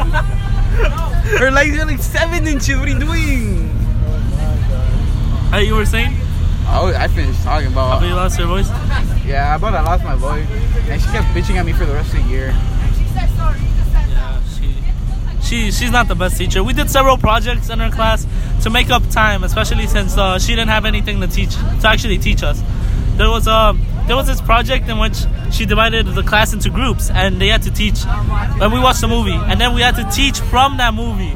Her 1.39 1.51
legs 1.51 1.77
are 1.77 1.85
like 1.85 1.99
seven 1.99 2.47
inches. 2.47 2.77
What 2.77 2.87
are 2.87 2.91
you 2.91 2.99
doing? 2.99 3.69
Hey, 5.49 5.63
you 5.65 5.75
were 5.75 5.85
saying? 5.85 6.13
Oh, 6.69 6.93
I 6.95 7.07
finished 7.07 7.41
talking 7.43 7.67
about. 7.67 8.01
But 8.01 8.07
you 8.09 8.15
lost 8.15 8.37
your 8.37 8.47
voice. 8.47 8.69
Yeah, 9.25 9.55
about 9.55 9.73
I 9.73 9.81
lost 9.81 10.03
my 10.03 10.15
voice, 10.15 10.45
and 10.89 11.01
she 11.01 11.07
kept 11.07 11.27
bitching 11.29 11.55
at 11.55 11.65
me 11.65 11.73
for 11.73 11.85
the 11.85 11.93
rest 11.93 12.13
of 12.13 12.23
the 12.23 12.29
year. 12.29 12.47
Yeah, 12.49 14.41
she, 14.55 14.75
she, 15.41 15.71
she's 15.71 15.91
not 15.91 16.07
the 16.07 16.15
best 16.15 16.37
teacher. 16.37 16.63
We 16.63 16.73
did 16.73 16.89
several 16.89 17.17
projects 17.17 17.69
in 17.69 17.79
her 17.79 17.89
class 17.89 18.27
to 18.63 18.69
make 18.69 18.89
up 18.89 19.07
time, 19.09 19.43
especially 19.43 19.87
since 19.87 20.17
uh, 20.17 20.37
she 20.37 20.51
didn't 20.53 20.69
have 20.69 20.85
anything 20.85 21.19
to 21.21 21.27
teach 21.27 21.55
to 21.55 21.87
actually 21.87 22.17
teach 22.17 22.43
us. 22.43 22.61
There 23.17 23.29
was 23.29 23.47
um, 23.47 23.81
there 24.05 24.15
was 24.15 24.27
this 24.27 24.39
project 24.41 24.87
in 24.87 24.99
which 24.99 25.17
she 25.51 25.65
divided 25.65 26.05
the 26.05 26.23
class 26.23 26.53
into 26.53 26.69
groups, 26.69 27.09
and 27.09 27.41
they 27.41 27.47
had 27.47 27.63
to 27.63 27.71
teach. 27.71 28.05
And 28.05 28.71
we 28.71 28.79
watched 28.79 29.01
the 29.01 29.07
movie, 29.07 29.33
and 29.33 29.59
then 29.59 29.73
we 29.73 29.81
had 29.81 29.95
to 29.95 30.07
teach 30.15 30.39
from 30.39 30.77
that 30.77 30.93
movie. 30.93 31.35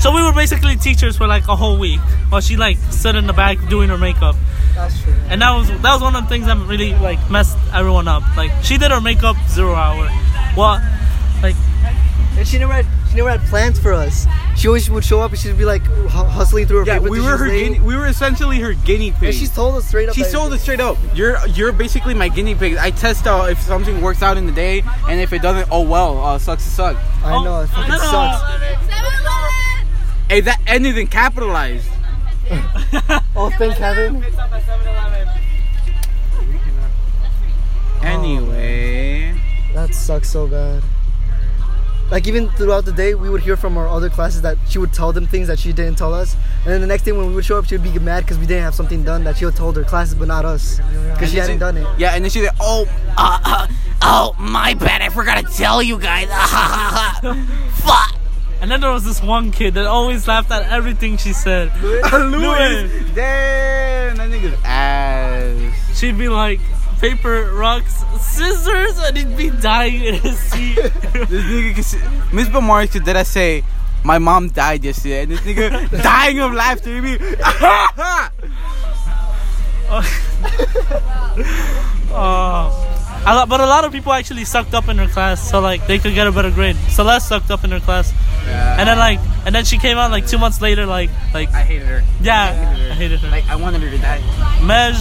So 0.00 0.12
we 0.12 0.20
were 0.20 0.32
basically 0.32 0.74
teachers 0.74 1.16
for 1.16 1.28
like 1.28 1.46
a 1.46 1.54
whole 1.54 1.78
week, 1.78 2.00
while 2.28 2.40
she 2.40 2.56
like 2.56 2.76
stood 2.90 3.14
in 3.14 3.28
the 3.28 3.32
back 3.32 3.56
doing 3.68 3.88
her 3.88 3.98
makeup. 3.98 4.34
That's 4.74 5.00
true. 5.02 5.14
And 5.28 5.40
that 5.42 5.52
was 5.54 5.68
that 5.68 5.92
was 5.94 6.02
one 6.02 6.16
of 6.16 6.24
the 6.24 6.28
things 6.28 6.46
that 6.46 6.56
really 6.66 6.92
like 6.94 7.30
messed 7.30 7.56
everyone 7.72 8.08
up. 8.08 8.22
Like 8.36 8.50
she 8.64 8.78
did 8.78 8.90
her 8.90 9.00
makeup 9.00 9.36
zero 9.48 9.74
hour. 9.74 10.08
Well, 10.56 10.80
like 11.40 11.54
And 12.36 12.48
she 12.48 12.58
never 12.58 12.72
had 12.72 12.86
she 13.12 13.18
never 13.18 13.30
had 13.30 13.40
plans 13.48 13.78
for 13.78 13.92
us. 13.92 14.26
She 14.56 14.66
always 14.68 14.88
would 14.90 15.04
show 15.04 15.20
up 15.20 15.30
and 15.32 15.38
she'd 15.38 15.58
be 15.58 15.64
like 15.66 15.82
hu- 15.82 16.06
hustling 16.08 16.66
through 16.66 16.78
her 16.78 16.86
Yeah, 16.86 16.94
paper. 16.98 17.10
we 17.10 17.18
till 17.18 17.26
were 17.26 17.32
she 17.32 17.38
her 17.38 17.44
was 17.44 17.52
late. 17.52 17.72
guinea, 17.72 17.80
we 17.80 17.94
were 17.96 18.06
essentially 18.06 18.58
her 18.60 18.72
guinea 18.72 19.12
pig. 19.12 19.22
And 19.24 19.34
she's 19.34 19.54
told 19.54 19.76
us 19.76 19.86
straight 19.86 20.08
up. 20.08 20.14
She 20.14 20.22
that- 20.22 20.32
told 20.32 20.52
us 20.52 20.62
straight 20.62 20.80
up, 20.80 20.96
"You're 21.14 21.36
you're 21.48 21.72
basically 21.72 22.14
my 22.14 22.28
guinea 22.28 22.54
pig. 22.54 22.76
I 22.78 22.90
test 22.90 23.26
out 23.26 23.50
if 23.50 23.60
something 23.60 24.00
works 24.00 24.22
out 24.22 24.36
in 24.38 24.46
the 24.46 24.52
day, 24.52 24.82
and 25.08 25.20
if 25.20 25.32
it 25.34 25.42
doesn't, 25.42 25.68
oh 25.70 25.82
well, 25.82 26.24
uh, 26.24 26.38
sucks 26.38 26.64
to 26.64 26.70
suck." 26.70 26.96
I 27.22 27.44
know 27.44 27.60
it 27.60 27.66
fucking 27.68 27.92
sucks. 27.98 28.42
Hey, 30.28 30.40
that 30.40 30.60
anything 30.66 31.06
capitalized. 31.08 31.86
Oh, 33.34 33.48
thank 33.58 33.74
heaven. 33.76 34.22
Anyway, 38.02 39.32
That 39.74 39.94
sucks 39.94 40.28
so 40.30 40.46
bad. 40.46 40.82
Like 42.12 42.26
even 42.26 42.50
throughout 42.50 42.84
the 42.84 42.92
day, 42.92 43.14
we 43.14 43.30
would 43.30 43.40
hear 43.40 43.56
from 43.56 43.78
our 43.78 43.88
other 43.88 44.10
classes 44.10 44.42
that 44.42 44.58
she 44.68 44.76
would 44.78 44.92
tell 44.92 45.12
them 45.12 45.26
things 45.26 45.48
that 45.48 45.58
she 45.58 45.72
didn't 45.72 45.96
tell 45.96 46.12
us, 46.12 46.36
and 46.64 46.66
then 46.66 46.82
the 46.82 46.86
next 46.86 47.04
day 47.04 47.12
when 47.12 47.26
we 47.26 47.34
would 47.34 47.44
show 47.46 47.58
up, 47.58 47.64
she 47.64 47.74
would 47.74 47.82
be 47.82 47.98
mad 47.98 48.20
because 48.20 48.38
we 48.38 48.44
didn't 48.44 48.64
have 48.64 48.74
something 48.74 49.02
done 49.02 49.24
that 49.24 49.38
she 49.38 49.46
had 49.46 49.56
told 49.56 49.76
her 49.76 49.82
classes, 49.82 50.14
but 50.14 50.28
not 50.28 50.44
us, 50.44 50.78
because 51.14 51.30
she 51.30 51.38
hadn't 51.38 51.58
done 51.58 51.78
it. 51.78 51.86
yeah, 51.98 52.14
and 52.14 52.22
then 52.22 52.30
she's 52.30 52.44
like, 52.44 52.54
"Oh, 52.60 52.84
uh, 53.16 53.38
uh, 53.42 53.66
oh, 54.02 54.36
my 54.38 54.74
bad. 54.74 55.00
I 55.00 55.08
forgot 55.08 55.42
to 55.42 55.56
tell 55.56 55.82
you 55.82 55.98
guys. 55.98 56.28
Fuck." 57.76 58.14
and 58.60 58.70
then 58.70 58.82
there 58.82 58.92
was 58.92 59.04
this 59.04 59.22
one 59.22 59.50
kid 59.50 59.72
that 59.74 59.86
always 59.86 60.28
laughed 60.28 60.50
at 60.50 60.70
everything 60.70 61.16
she 61.16 61.32
said. 61.32 61.72
Louis, 61.82 63.10
damn, 63.14 64.16
that 64.16 64.30
nigga's 64.30 64.60
ass. 64.64 65.98
She'd 65.98 66.18
be 66.18 66.28
like, 66.28 66.60
paper, 67.02 67.50
rocks, 67.52 68.04
scissors, 68.20 68.96
and 68.98 69.16
he'd 69.18 69.36
be 69.36 69.50
dying 69.50 70.02
in 70.04 70.14
his 70.14 70.38
seat. 70.38 70.78
This 71.12 71.44
nigga, 71.44 72.32
Miss 72.32 72.48
Bamari 72.48 72.90
could 72.90 73.04
did 73.04 73.16
I 73.16 73.24
say, 73.24 73.64
my 74.04 74.18
mom 74.18 74.48
died 74.48 74.84
yesterday, 74.84 75.22
and 75.24 75.32
this 75.32 75.40
nigga 75.40 75.90
dying 76.02 76.38
of 76.40 76.52
laughter. 76.54 76.94
He 76.94 77.00
be, 77.00 77.18
Oh. 82.14 82.88
Lot, 83.24 83.48
but 83.48 83.60
a 83.60 83.66
lot 83.66 83.84
of 83.84 83.92
people 83.92 84.12
actually 84.12 84.44
sucked 84.44 84.74
up 84.74 84.88
in 84.88 84.98
her 84.98 85.06
class, 85.08 85.48
so 85.48 85.60
like 85.60 85.86
they 85.86 85.98
could 85.98 86.14
get 86.14 86.26
a 86.26 86.32
better 86.32 86.50
grade. 86.50 86.76
Celeste 86.90 87.28
sucked 87.28 87.50
up 87.50 87.62
in 87.64 87.70
her 87.70 87.78
class, 87.80 88.12
and 88.46 88.88
then 88.88 88.98
like, 88.98 89.20
and 89.46 89.54
then 89.54 89.64
she 89.64 89.78
came 89.78 89.96
out 89.96 90.10
like 90.10 90.26
two 90.26 90.38
months 90.38 90.60
later, 90.60 90.86
like, 90.86 91.08
like 91.32 91.48
I 91.50 91.62
hated 91.62 91.86
her. 91.86 92.02
yeah, 92.20 92.52
hated 92.52 92.82
her. 92.86 92.90
I 92.90 92.94
hated 92.94 93.20
her. 93.20 93.28
Like 93.30 93.46
I 93.48 93.56
wanted 93.56 93.82
her 93.82 93.90
to 93.90 93.98
die. 93.98 94.18
Mej, 94.60 94.98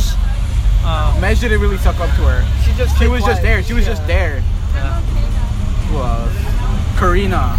uh, 0.83 1.17
Mej 1.19 1.39
didn't 1.39 1.61
really 1.61 1.77
suck 1.77 1.99
up 1.99 2.09
to 2.15 2.23
her. 2.23 2.41
She 2.63 2.73
just 2.77 2.91
She 2.93 3.05
stayed 3.05 3.07
was 3.11 3.23
just 3.23 3.41
there. 3.41 3.63
She 3.63 3.73
was 3.73 3.85
just 3.85 4.05
there. 4.07 4.43
Yeah. 4.73 4.99
Who 5.89 5.97
else? 5.97 6.99
Karina. 6.99 7.57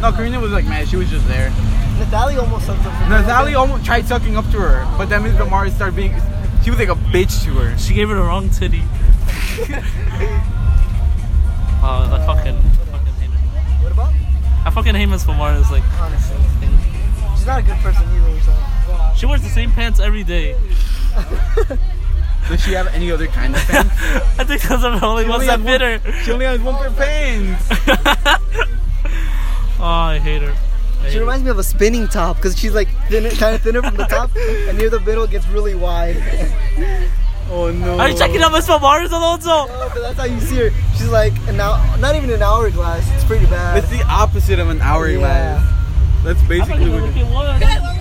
No, 0.00 0.12
Karina 0.12 0.38
was 0.40 0.52
like 0.52 0.64
man, 0.64 0.86
She 0.86 0.96
was 0.96 1.08
just 1.10 1.26
there. 1.28 1.50
Natalie 1.98 2.36
almost 2.36 2.66
sucked 2.66 2.84
up. 2.86 2.92
for 2.94 3.02
me. 3.04 3.08
Natalie 3.26 3.54
almost 3.54 3.84
tried 3.84 4.06
sucking 4.06 4.36
up 4.36 4.44
to 4.52 4.58
her, 4.60 4.84
but 4.96 5.08
then 5.08 5.22
Miss 5.24 5.34
Bamari 5.34 5.70
started 5.74 5.96
being. 5.96 6.14
She 6.62 6.70
was 6.70 6.78
like 6.78 6.88
a 6.88 6.94
bitch 6.94 7.44
to 7.44 7.50
her. 7.54 7.76
she 7.78 7.94
gave 7.94 8.08
her 8.08 8.14
the 8.14 8.22
wrong 8.22 8.50
titty. 8.50 8.82
oh, 11.82 12.08
I 12.12 12.22
fucking, 12.26 12.60
fucking 12.60 13.14
hate 13.14 13.30
her. 13.30 13.82
What 13.82 13.92
about? 13.92 14.12
I 14.64 14.70
fucking 14.70 14.94
hate 14.94 15.06
Miss 15.06 15.24
Famara. 15.24 15.60
like, 15.70 15.82
Honestly, 16.00 16.36
she's 17.36 17.46
not 17.46 17.60
a 17.60 17.62
good 17.62 17.76
person 17.78 18.02
either. 18.14 18.40
So. 18.42 18.52
she 19.16 19.26
wears 19.26 19.42
the 19.42 19.48
same 19.48 19.72
pants 19.72 19.98
every 19.98 20.22
day. 20.24 20.56
Does 22.48 22.60
she 22.62 22.72
have 22.72 22.86
any 22.88 23.10
other 23.10 23.26
kind 23.26 23.54
of 23.54 23.60
fans? 23.62 23.90
I 24.38 24.44
think 24.44 24.62
those 24.62 24.82
are 24.84 24.98
the 24.98 25.04
only 25.06 25.24
She 25.24 25.28
ones 25.28 25.48
only 25.48 25.64
that 25.66 25.80
has 25.80 26.00
fit 26.02 26.04
one- 26.04 26.12
her. 26.14 26.22
She 26.24 26.32
only 26.32 26.44
has 26.46 26.60
one 26.60 26.76
pair 26.76 26.86
of 26.88 26.96
pants. 26.96 28.68
Oh, 29.80 29.84
I 29.84 30.18
hate 30.18 30.42
her. 30.42 30.50
I 30.50 31.02
hate 31.02 31.10
She 31.10 31.14
her. 31.16 31.20
reminds 31.20 31.44
me 31.44 31.50
of 31.50 31.58
a 31.58 31.62
spinning 31.62 32.08
top 32.08 32.36
because 32.36 32.58
she's 32.58 32.74
like 32.74 32.88
thinner, 33.08 33.30
kind 33.30 33.54
of 33.54 33.62
thinner 33.62 33.80
from 33.82 33.96
the 33.96 34.04
top, 34.06 34.30
and 34.36 34.76
near 34.78 34.90
the 34.90 35.00
middle 35.00 35.24
it 35.24 35.30
gets 35.30 35.46
really 35.48 35.74
wide. 35.74 36.16
Oh 37.50 37.70
no. 37.72 37.98
Are 37.98 38.10
you 38.10 38.14
checking 38.18 38.42
out 38.42 38.52
Miss 38.52 38.68
Famara's 38.68 39.10
Alonso? 39.10 39.48
Oh, 39.50 39.90
but 39.94 40.02
that's 40.02 40.18
how 40.18 40.24
you 40.26 40.38
see 40.38 40.56
her. 40.56 40.70
She's 40.98 41.08
like 41.08 41.32
an 41.48 41.58
hour, 41.58 41.78
not 41.96 42.14
even 42.14 42.28
an 42.28 42.42
hourglass. 42.42 43.10
It's 43.14 43.24
pretty 43.24 43.46
bad. 43.46 43.78
It's 43.78 43.88
the 43.88 44.02
opposite 44.06 44.58
of 44.58 44.68
an 44.68 44.82
hourglass. 44.82 45.62
Yeah. 45.62 46.20
That's 46.24 46.42
basically 46.42 46.90
what. 46.90 47.04
looking 47.04 47.30
one. 47.32 47.58
Guys, 47.58 47.80
what 47.80 47.96
was 47.96 47.97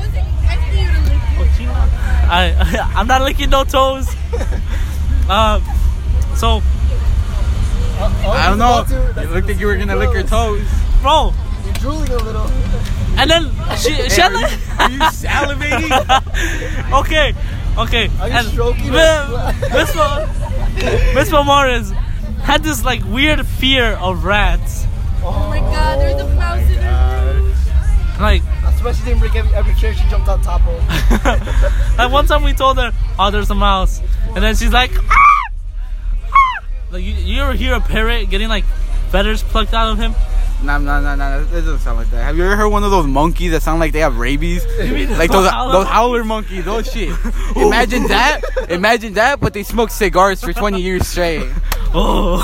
I 2.30 2.92
I'm 2.96 3.08
not 3.08 3.22
licking 3.22 3.50
no 3.50 3.64
toes. 3.64 4.08
Um, 5.30 5.64
so 6.36 6.62
Oh, 8.00 8.30
I 8.32 8.50
don't 8.50 8.60
know. 8.60 8.84
to. 8.88 9.14
That's 9.14 9.28
You 9.28 9.34
looked 9.34 9.48
like 9.48 9.60
you 9.60 9.68
were 9.68 9.76
gonna 9.78 9.96
lick 9.96 10.14
your 10.14 10.24
toes. 10.24 10.62
bro, 11.02 11.34
You're 11.66 11.74
drooling 11.76 12.10
a 12.12 12.18
little. 12.18 12.48
and 13.18 13.30
then 13.30 13.50
she 13.78 13.94
she 14.10 14.22
Hey, 14.22 14.22
had 14.22 14.34
are, 14.34 14.40
you, 14.42 14.58
are 14.80 14.92
you 14.92 15.00
salivating? 15.18 16.94
okay, 17.02 17.34
okay. 17.78 18.10
Are 18.22 18.28
you 18.30 18.34
and 18.36 18.48
stroking 18.50 18.92
Mi- 18.92 18.98
it? 19.00 19.74
Miss 19.74 19.96
Ma- 19.96 20.26
Miss 21.16 21.30
Mamores 21.32 21.92
had 22.44 22.62
this 22.64 22.84
like 22.86 23.04
weird 23.06 23.46
fear 23.48 23.94
of 23.94 24.24
rats. 24.26 24.86
Oh 25.24 25.48
my 25.50 25.60
god, 25.60 26.00
there's 26.00 26.22
a 26.22 26.36
mouse 26.36 26.60
in 26.70 26.76
her 26.78 27.34
room. 27.34 27.56
Like 28.22 28.44
That's 28.78 28.86
why 28.86 28.92
she 28.94 29.06
didn't 29.06 29.22
break 29.22 29.36
every, 29.36 29.56
every 29.56 29.74
chair 29.74 29.92
she 29.96 30.08
jumped 30.08 30.28
on 30.28 30.40
top 30.44 30.62
of. 30.68 31.98
like 31.98 32.12
one 32.12 32.28
time 32.28 32.44
we 32.44 32.54
told 32.54 32.78
her, 32.78 32.92
oh, 33.18 33.32
there's 33.32 33.50
a 33.50 33.56
mouse, 33.56 34.02
and 34.36 34.44
then 34.44 34.56
she's 34.56 34.72
like, 34.72 34.92
ah! 34.96 35.42
Ah! 36.32 36.64
like 36.92 37.04
you, 37.04 37.14
you 37.14 37.42
ever 37.42 37.54
hear 37.54 37.74
a 37.74 37.82
parrot 37.82 38.30
getting 38.30 38.50
like 38.50 38.66
feathers 39.10 39.42
plucked 39.42 39.74
out 39.74 39.90
of 39.92 39.98
him? 39.98 40.14
Nah, 40.62 40.78
nah, 40.78 41.02
nah, 41.02 41.16
nah. 41.16 41.40
That 41.40 41.50
doesn't 41.50 41.80
sound 41.80 41.98
like 41.98 42.12
that. 42.12 42.24
Have 42.24 42.38
you 42.38 42.44
ever 42.44 42.56
heard 42.56 42.68
one 42.68 42.84
of 42.84 42.92
those 42.92 43.08
monkeys 43.08 43.50
that 43.50 43.64
sound 43.64 43.80
like 43.80 43.94
they 43.94 44.00
have 44.02 44.20
rabies? 44.20 44.64
like 45.18 45.32
those 45.32 45.50
howler 45.50 45.74
those 45.74 45.88
howler 45.88 46.24
monkeys, 46.24 46.64
those 46.64 46.86
shit. 46.94 47.10
Imagine 47.56 48.04
that. 48.10 48.42
Imagine 48.70 49.14
that, 49.14 49.40
but 49.40 49.54
they 49.54 49.64
smoke 49.64 49.90
cigars 49.90 50.40
for 50.44 50.54
20 50.54 50.80
years 50.80 51.08
straight. 51.08 51.48
Oh. 52.00 52.44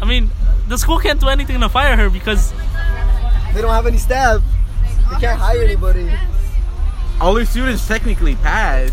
I 0.00 0.04
mean, 0.08 0.30
the 0.68 0.76
school 0.78 0.98
can't 0.98 1.20
do 1.20 1.28
anything 1.28 1.60
to 1.60 1.68
fire 1.68 1.96
her 1.96 2.10
because 2.10 2.52
They 3.54 3.62
don't 3.62 3.70
have 3.70 3.86
any 3.86 3.98
staff. 3.98 4.42
They 5.10 5.16
can't 5.20 5.38
hire 5.40 5.62
anybody. 5.62 6.12
All 7.20 7.34
her 7.36 7.44
students 7.44 7.86
technically 7.86 8.36
pass. 8.36 8.90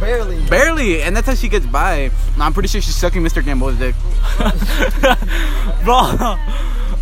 Barely. 0.00 0.44
Barely, 0.46 1.02
and 1.02 1.16
that's 1.16 1.26
how 1.26 1.34
she 1.34 1.48
gets 1.48 1.66
by. 1.66 2.10
No, 2.36 2.44
I'm 2.44 2.52
pretty 2.52 2.68
sure 2.68 2.80
she's 2.80 2.96
sucking 2.96 3.22
Mr. 3.22 3.44
Gamboa's 3.44 3.78
dick. 3.78 3.94
bro, 5.84 6.36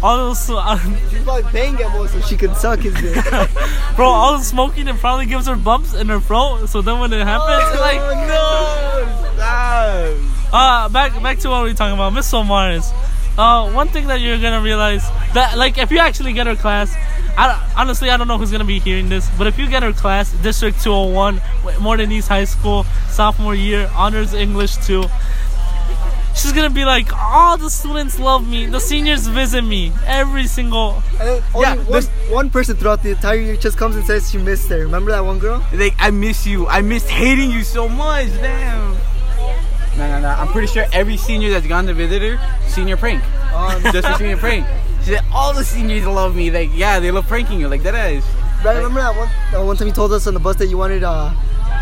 all 0.03 0.17
those, 0.17 0.51
uh, 0.51 0.79
She's 1.11 1.23
probably 1.23 1.51
paying 1.51 1.77
Gamble 1.77 2.07
so 2.07 2.21
she 2.21 2.37
can 2.37 2.55
suck 2.55 2.81
his 2.81 2.95
dick. 2.95 3.25
bro, 3.97 4.07
all 4.07 4.37
the 4.39 4.45
smoking 4.45 4.89
it 4.89 4.97
probably 4.97 5.27
gives 5.27 5.47
her 5.47 5.57
bumps 5.57 5.95
in 5.95 6.09
her 6.09 6.21
throat. 6.21 6.67
So 6.67 6.83
then 6.83 7.01
when 7.01 7.13
it 7.13 7.25
happens, 7.27 7.81
like, 7.81 7.97
no! 8.29 9.33
Stop! 9.35 10.53
uh, 10.53 10.89
back 10.91 11.21
back 11.23 11.39
to 11.39 11.49
what 11.49 11.65
we 11.65 11.71
were 11.71 11.75
talking 11.77 11.95
about, 11.95 12.13
Miss 12.13 12.31
Somaris. 12.31 12.93
Uh, 13.39 13.71
one 13.73 13.89
thing 13.89 14.07
that 14.09 14.21
you're 14.21 14.39
gonna 14.39 14.61
realize 14.61 15.03
that, 15.33 15.57
like, 15.57 15.79
if 15.79 15.91
you 15.91 15.99
actually 15.99 16.33
get 16.35 16.47
her 16.47 16.55
class, 16.57 16.95
I 17.39 17.73
honestly 17.77 18.11
I 18.11 18.19
don't 18.19 18.29
know 18.29 18.37
who's 18.37 18.53
gonna 18.53 18.65
be 18.65 18.79
hearing 18.79 19.09
this, 19.09 19.29
but 19.39 19.47
if 19.47 19.59
you 19.59 19.67
get 19.69 19.83
her 19.83 19.93
class, 19.93 20.31
District 20.43 20.79
201, 20.83 21.41
Morton 21.81 22.13
East 22.13 22.29
High 22.29 22.45
School, 22.45 22.85
sophomore 23.09 23.55
year, 23.55 23.91
honors 23.97 24.35
English 24.35 24.77
2. 24.87 25.05
She's 26.35 26.53
gonna 26.53 26.71
be 26.71 26.85
like, 26.85 27.13
all 27.15 27.57
the 27.59 27.69
students 27.71 28.19
love 28.19 28.47
me. 28.49 28.67
The 28.67 28.81
seniors 28.81 29.27
visit 29.27 29.63
me 29.63 29.93
every 30.07 30.47
single. 30.47 31.03
And 31.21 31.43
only 31.55 31.67
Yeah, 31.69 31.75
one, 31.77 31.87
this- 31.93 32.09
one 32.31 32.51
person 32.51 32.77
throughout 32.77 33.03
the 33.03 33.11
entire 33.11 33.37
year 33.37 33.57
just 33.57 33.77
comes 33.79 33.97
and 33.97 34.05
says 34.07 34.31
she 34.31 34.39
missed 34.39 34.69
her. 34.71 34.79
Remember 34.79 35.11
that 35.11 35.25
one 35.25 35.39
girl? 35.39 35.65
Like, 35.73 35.95
I 35.99 36.11
miss 36.11 36.47
you. 36.47 36.67
I 36.69 36.81
miss 36.81 37.07
hating 37.09 37.51
you 37.51 37.63
so 37.65 37.89
much. 37.89 38.29
Damn. 38.41 38.97
No, 39.97 40.09
no, 40.09 40.21
no. 40.21 40.29
I'm 40.29 40.49
pretty 40.49 40.69
sure 40.69 40.87
every 40.93 41.17
senior 41.17 41.51
that's 41.51 41.67
gone 41.67 41.87
to 41.87 41.95
visit 41.95 42.23
her, 42.23 42.69
senior 42.69 42.97
prank. 42.97 43.23
Um, 43.53 43.83
Just 43.93 44.09
for 44.09 44.15
senior 44.15 44.37
prank. 44.37 44.67
She 45.01 45.11
said 45.11 45.25
all 45.33 45.53
the 45.53 45.65
seniors 45.65 46.07
love 46.07 46.35
me. 46.35 46.51
Like, 46.51 46.71
yeah, 46.75 47.01
they 47.01 47.11
love 47.11 47.27
pranking 47.27 47.61
you. 47.61 47.69
Like 47.69 47.83
that 47.83 47.95
is. 48.13 48.25
Right, 48.65 48.77
remember 48.77 49.01
that 49.01 49.17
one 49.17 49.29
uh, 49.61 49.67
one 49.67 49.77
time 49.77 49.89
you 49.89 49.93
told 49.93 50.13
us 50.13 50.29
on 50.29 50.35
the 50.35 50.41
bus 50.41 50.55
that 50.57 50.69
you 50.69 50.79
wanted 50.79 51.03
uh 51.03 51.31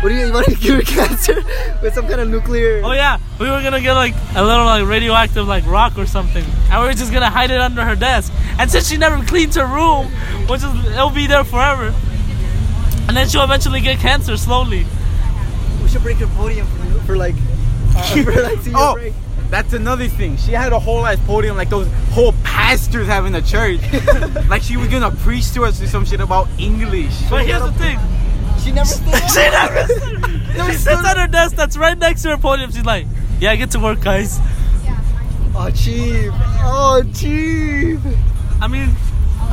what 0.01 0.09
do 0.09 0.15
you, 0.15 0.25
you 0.25 0.33
wanted 0.33 0.55
to 0.55 0.59
cure 0.59 0.81
cancer 0.97 1.35
with 1.83 1.93
some 1.93 2.07
kind 2.07 2.19
of 2.19 2.27
nuclear 2.27 2.81
Oh 2.83 2.91
yeah, 2.93 3.19
we 3.39 3.47
were 3.47 3.61
gonna 3.61 3.81
get 3.81 3.93
like 3.93 4.15
a 4.35 4.43
little 4.43 4.65
like 4.65 4.87
radioactive 4.87 5.47
like 5.47 5.63
rock 5.67 5.95
or 5.99 6.07
something, 6.07 6.43
and 6.43 6.81
we 6.81 6.87
were 6.87 6.93
just 6.93 7.13
gonna 7.13 7.29
hide 7.29 7.51
it 7.51 7.61
under 7.61 7.85
her 7.85 7.95
desk. 7.95 8.33
And 8.57 8.71
since 8.71 8.89
she 8.89 8.97
never 8.97 9.23
cleans 9.25 9.55
her 9.57 9.67
room, 9.67 10.07
which 10.47 10.63
is 10.63 10.85
it'll 10.87 11.11
be 11.11 11.27
there 11.27 11.43
forever, 11.43 11.93
and 13.07 13.15
then 13.15 13.29
she'll 13.29 13.43
eventually 13.43 13.79
get 13.79 13.99
cancer 13.99 14.35
slowly. 14.35 14.87
we 15.83 15.87
should 15.87 16.01
break 16.01 16.17
her 16.17 16.27
podium 16.27 16.65
for, 16.65 16.99
for 17.05 17.15
like 17.15 17.35
uh, 17.95 18.23
for 18.23 18.41
like 18.43 18.59
Oh, 18.75 18.93
break. 18.95 19.13
that's 19.49 19.73
another 19.73 20.07
thing. 20.07 20.37
She 20.37 20.51
had 20.51 20.73
a 20.73 20.79
whole 20.79 21.05
ass 21.05 21.19
podium 21.25 21.57
like 21.57 21.69
those 21.69 21.87
whole 22.11 22.33
pastors 22.43 23.07
have 23.07 23.25
in 23.25 23.33
the 23.33 23.41
church. 23.41 23.79
like 24.49 24.61
she 24.61 24.77
was 24.77 24.87
gonna 24.89 25.11
preach 25.11 25.51
to 25.53 25.63
us 25.65 25.81
or 25.81 25.87
some 25.87 26.05
shit 26.05 26.19
about 26.21 26.47
English. 26.57 27.13
But 27.29 27.45
here's 27.45 27.61
the 27.61 27.71
thing, 27.73 27.99
She 28.63 28.71
never 28.71 28.87
stood 28.87 29.13
up. 29.53 29.71
she 29.89 30.57
never. 30.57 30.71
she 30.71 30.77
sits 30.77 31.03
at 31.05 31.17
her 31.17 31.27
desk 31.27 31.55
that's 31.55 31.77
right 31.77 31.97
next 31.97 32.23
to 32.23 32.29
her 32.29 32.37
podium. 32.37 32.71
She's 32.71 32.85
like, 32.85 33.05
"Yeah, 33.39 33.51
I 33.51 33.55
get 33.55 33.71
to 33.71 33.79
work, 33.79 34.01
guys." 34.01 34.39
Oh 35.53 35.69
cheap. 35.71 36.31
Oh 36.63 37.03
cheap. 37.13 37.99
I 38.61 38.67
mean, 38.67 38.89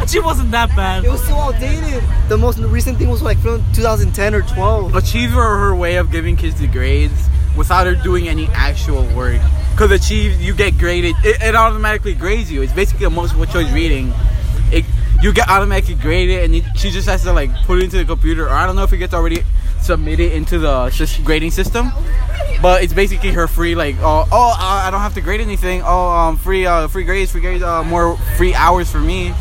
she 0.06 0.20
wasn't 0.20 0.50
that 0.52 0.68
bad. 0.76 1.04
It 1.04 1.10
was 1.10 1.26
so 1.26 1.34
outdated. 1.34 2.02
The 2.28 2.36
most 2.38 2.58
recent 2.58 2.98
thing 2.98 3.08
was 3.08 3.20
like 3.22 3.38
from 3.38 3.62
2010 3.72 4.34
or 4.34 4.42
12. 4.42 4.94
Achieve 4.94 5.36
are 5.36 5.58
her 5.58 5.74
way 5.74 5.96
of 5.96 6.10
giving 6.12 6.36
kids 6.36 6.60
the 6.60 6.66
grades 6.68 7.26
without 7.58 7.86
her 7.86 7.94
doing 7.96 8.28
any 8.28 8.46
actual 8.54 9.04
work. 9.14 9.40
Cause 9.76 9.90
achieve, 9.90 10.40
you 10.40 10.54
get 10.54 10.78
graded. 10.78 11.14
It, 11.24 11.42
it 11.42 11.54
automatically 11.54 12.14
grades 12.14 12.50
you. 12.50 12.62
It's 12.62 12.72
basically 12.72 13.06
a 13.06 13.10
multiple 13.10 13.44
choice 13.44 13.70
reading. 13.72 14.12
It, 14.72 14.84
you 15.22 15.32
get 15.32 15.48
automatically 15.48 15.96
graded, 15.96 16.44
and 16.44 16.54
it, 16.54 16.64
she 16.76 16.90
just 16.90 17.08
has 17.08 17.22
to 17.24 17.32
like 17.32 17.50
put 17.64 17.78
it 17.78 17.84
into 17.84 17.98
the 17.98 18.04
computer, 18.04 18.46
or 18.46 18.50
I 18.50 18.66
don't 18.66 18.76
know 18.76 18.84
if 18.84 18.92
it 18.92 18.98
gets 18.98 19.14
already 19.14 19.42
submitted 19.80 20.32
into 20.32 20.58
the 20.58 21.20
grading 21.24 21.50
system. 21.50 21.90
But 22.60 22.82
it's 22.82 22.92
basically 22.92 23.30
her 23.30 23.46
free 23.46 23.74
like 23.76 23.96
oh 24.00 24.26
oh 24.32 24.50
uh, 24.50 24.82
I 24.86 24.90
don't 24.90 25.00
have 25.00 25.14
to 25.14 25.20
grade 25.20 25.40
anything. 25.40 25.82
Oh 25.84 26.08
um 26.08 26.36
free 26.36 26.66
uh 26.66 26.88
free 26.88 27.04
grades 27.04 27.30
free 27.30 27.40
grades 27.40 27.62
uh 27.62 27.84
more 27.84 28.16
free 28.36 28.54
hours 28.54 28.90
for 28.90 28.98
me. 28.98 29.32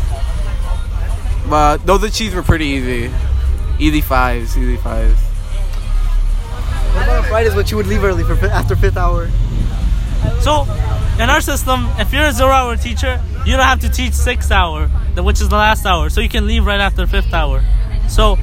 But 1.50 1.78
those 1.86 2.04
achieves 2.04 2.36
were 2.36 2.44
pretty 2.44 2.66
easy, 2.66 3.12
easy 3.80 4.02
fives, 4.02 4.58
easy 4.58 4.78
fives. 4.78 5.27
What 7.30 7.42
about 7.42 7.44
on 7.44 7.44
Fridays 7.44 7.56
when 7.56 7.66
she 7.66 7.76
would 7.76 7.88
leave 7.88 8.04
early 8.04 8.24
for 8.24 8.34
after 8.48 8.76
fifth 8.76 8.98
hour? 8.98 9.30
So, 10.42 10.64
in 11.22 11.30
our 11.30 11.42
system, 11.42 11.88
if 12.00 12.14
you're 12.14 12.26
a 12.28 12.32
zero-hour 12.32 12.78
teacher, 12.78 13.22
you 13.46 13.54
don't 13.58 13.66
have 13.66 13.80
to 13.82 13.90
teach 13.90 14.14
sixth 14.14 14.52
hour, 14.52 14.90
the- 15.16 15.24
which 15.24 15.42
is 15.42 15.50
the 15.50 15.56
last 15.58 15.86
hour. 15.86 16.10
So 16.10 16.22
you 16.22 16.30
can 16.30 16.48
leave 16.48 16.66
right 16.66 16.80
after 16.80 17.06
fifth 17.08 17.34
hour. 17.34 17.64
So, 18.08 18.36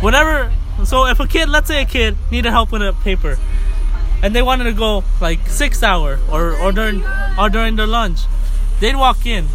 whenever, 0.00 0.50
so 0.84 1.06
if 1.06 1.20
a 1.20 1.26
kid, 1.26 1.48
let's 1.48 1.68
say 1.68 1.82
a 1.82 1.84
kid 1.84 2.16
needed 2.30 2.50
help 2.50 2.72
with 2.72 2.82
a 2.82 2.92
paper, 3.04 3.38
and 4.22 4.34
they 4.34 4.42
wanted 4.42 4.64
to 4.64 4.72
go 4.72 5.04
like 5.20 5.46
sixth 5.48 5.82
hour 5.84 6.18
or 6.30 6.52
or 6.56 6.72
during 6.72 7.04
or 7.38 7.48
during 7.50 7.76
their 7.76 7.86
lunch, 7.86 8.20
they'd 8.80 8.96
walk 8.96 9.24
in 9.26 9.46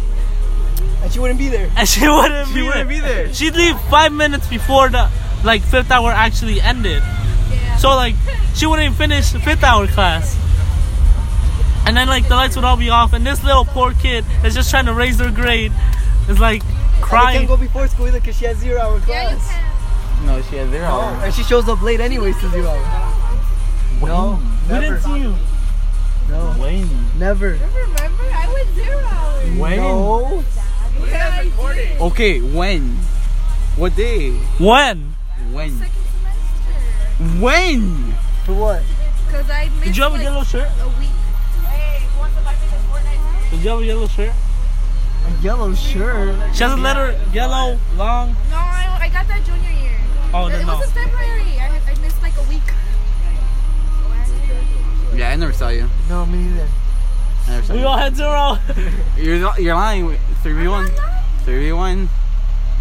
And 1.02 1.12
she 1.12 1.18
wouldn't 1.18 1.38
be 1.38 1.48
there. 1.48 1.68
and 1.76 1.88
she 1.88 2.06
wouldn't 2.08 2.48
She 2.48 2.54
be 2.54 2.62
wouldn't 2.62 2.88
there. 2.88 3.00
be 3.00 3.00
there. 3.00 3.34
She'd 3.34 3.54
leave 3.56 3.78
five 3.90 4.12
minutes 4.12 4.46
before 4.46 4.88
the 4.88 5.10
like 5.44 5.62
fifth 5.62 5.90
hour 5.90 6.10
actually 6.12 6.60
ended. 6.60 7.02
So 7.82 7.88
like 7.96 8.14
she 8.54 8.64
wouldn't 8.66 8.84
even 8.86 8.96
finish 8.96 9.30
the 9.30 9.40
fifth 9.40 9.64
hour 9.64 9.88
class. 9.88 10.38
And 11.84 11.96
then 11.96 12.06
like 12.06 12.28
the 12.28 12.36
lights 12.36 12.54
would 12.54 12.64
all 12.64 12.76
be 12.76 12.90
off, 12.90 13.12
and 13.12 13.26
this 13.26 13.42
little 13.42 13.64
poor 13.64 13.92
kid 13.92 14.24
is 14.44 14.54
just 14.54 14.70
trying 14.70 14.86
to 14.86 14.94
raise 14.94 15.18
her 15.18 15.32
grade 15.32 15.72
is 16.28 16.38
like 16.38 16.62
And 16.62 17.04
I 17.12 17.32
can't 17.32 17.48
go 17.48 17.56
before 17.56 17.88
school 17.88 18.06
either 18.06 18.20
because 18.20 18.38
she 18.38 18.44
has 18.44 18.58
zero 18.58 18.80
hour 18.80 19.02
Yeah, 19.08 19.30
you 19.32 19.36
class. 19.36 19.50
can. 19.50 20.26
No, 20.26 20.42
she 20.42 20.56
has 20.58 20.70
zero. 20.70 20.86
Oh, 20.88 21.20
and 21.24 21.34
she 21.34 21.42
shows 21.42 21.68
up 21.68 21.82
late 21.82 21.98
anyways 21.98 22.38
to 22.38 22.48
zero 22.50 22.68
hour. 22.70 23.18
No, 24.00 24.38
we 24.68 24.74
never. 24.74 24.80
didn't 24.86 25.00
see 25.02 25.18
you. 25.18 25.34
No, 26.28 26.54
Wayne. 26.60 26.88
never. 27.18 27.56
Never 27.56 27.80
Remember? 27.80 28.22
I 28.32 28.52
went 28.54 28.68
zero 28.76 28.98
hours. 29.10 29.58
Wayne. 29.58 29.76
No. 29.78 30.44
Yeah, 31.04 31.40
I 31.40 31.74
did. 31.74 32.00
Okay, 32.00 32.40
when? 32.40 32.90
What 33.74 33.96
day? 33.96 34.30
When? 34.58 35.16
When? 35.50 35.84
When? 37.40 38.14
For 38.44 38.54
what? 38.54 38.82
Because 39.26 39.48
I 39.50 39.68
missed 39.68 39.84
Did 39.84 39.96
you 39.96 40.02
have 40.02 40.12
like 40.12 40.20
a 40.20 40.24
yellow 40.24 40.44
shirt? 40.44 40.68
A 40.80 40.88
week. 40.98 41.08
Did 43.50 43.60
you 43.62 43.70
have 43.70 43.80
a 43.80 43.84
yellow 43.84 44.06
shirt? 44.06 44.32
A 45.26 45.42
yellow 45.42 45.74
shirt? 45.74 46.34
She 46.54 46.62
has 46.64 46.72
a 46.72 46.76
letter 46.76 47.18
yellow, 47.32 47.78
long. 47.96 48.34
No, 48.50 48.56
I, 48.56 48.98
I 49.02 49.08
got 49.08 49.28
that 49.28 49.44
junior 49.44 49.70
year. 49.70 49.98
Oh, 50.34 50.48
then 50.48 50.62
It 50.62 50.66
no. 50.66 50.78
was 50.78 50.88
in 50.88 50.94
February. 50.94 51.58
I, 51.60 51.80
I 51.86 51.94
missed 52.00 52.20
like 52.22 52.36
a 52.36 52.42
week. 52.48 52.62
Yeah, 55.14 55.30
I 55.30 55.36
never 55.36 55.52
saw 55.52 55.68
you. 55.68 55.88
No, 56.08 56.24
me 56.26 56.38
neither. 56.38 56.68
I 57.46 57.50
never 57.50 57.66
saw 57.66 57.72
we 57.74 57.80
you. 57.80 57.86
all 57.86 57.96
had 57.98 58.16
zero. 58.16 58.58
you're, 59.16 59.58
you're 59.60 59.74
lying. 59.74 60.16
3v1. 60.42 60.88
3v1. 61.44 62.08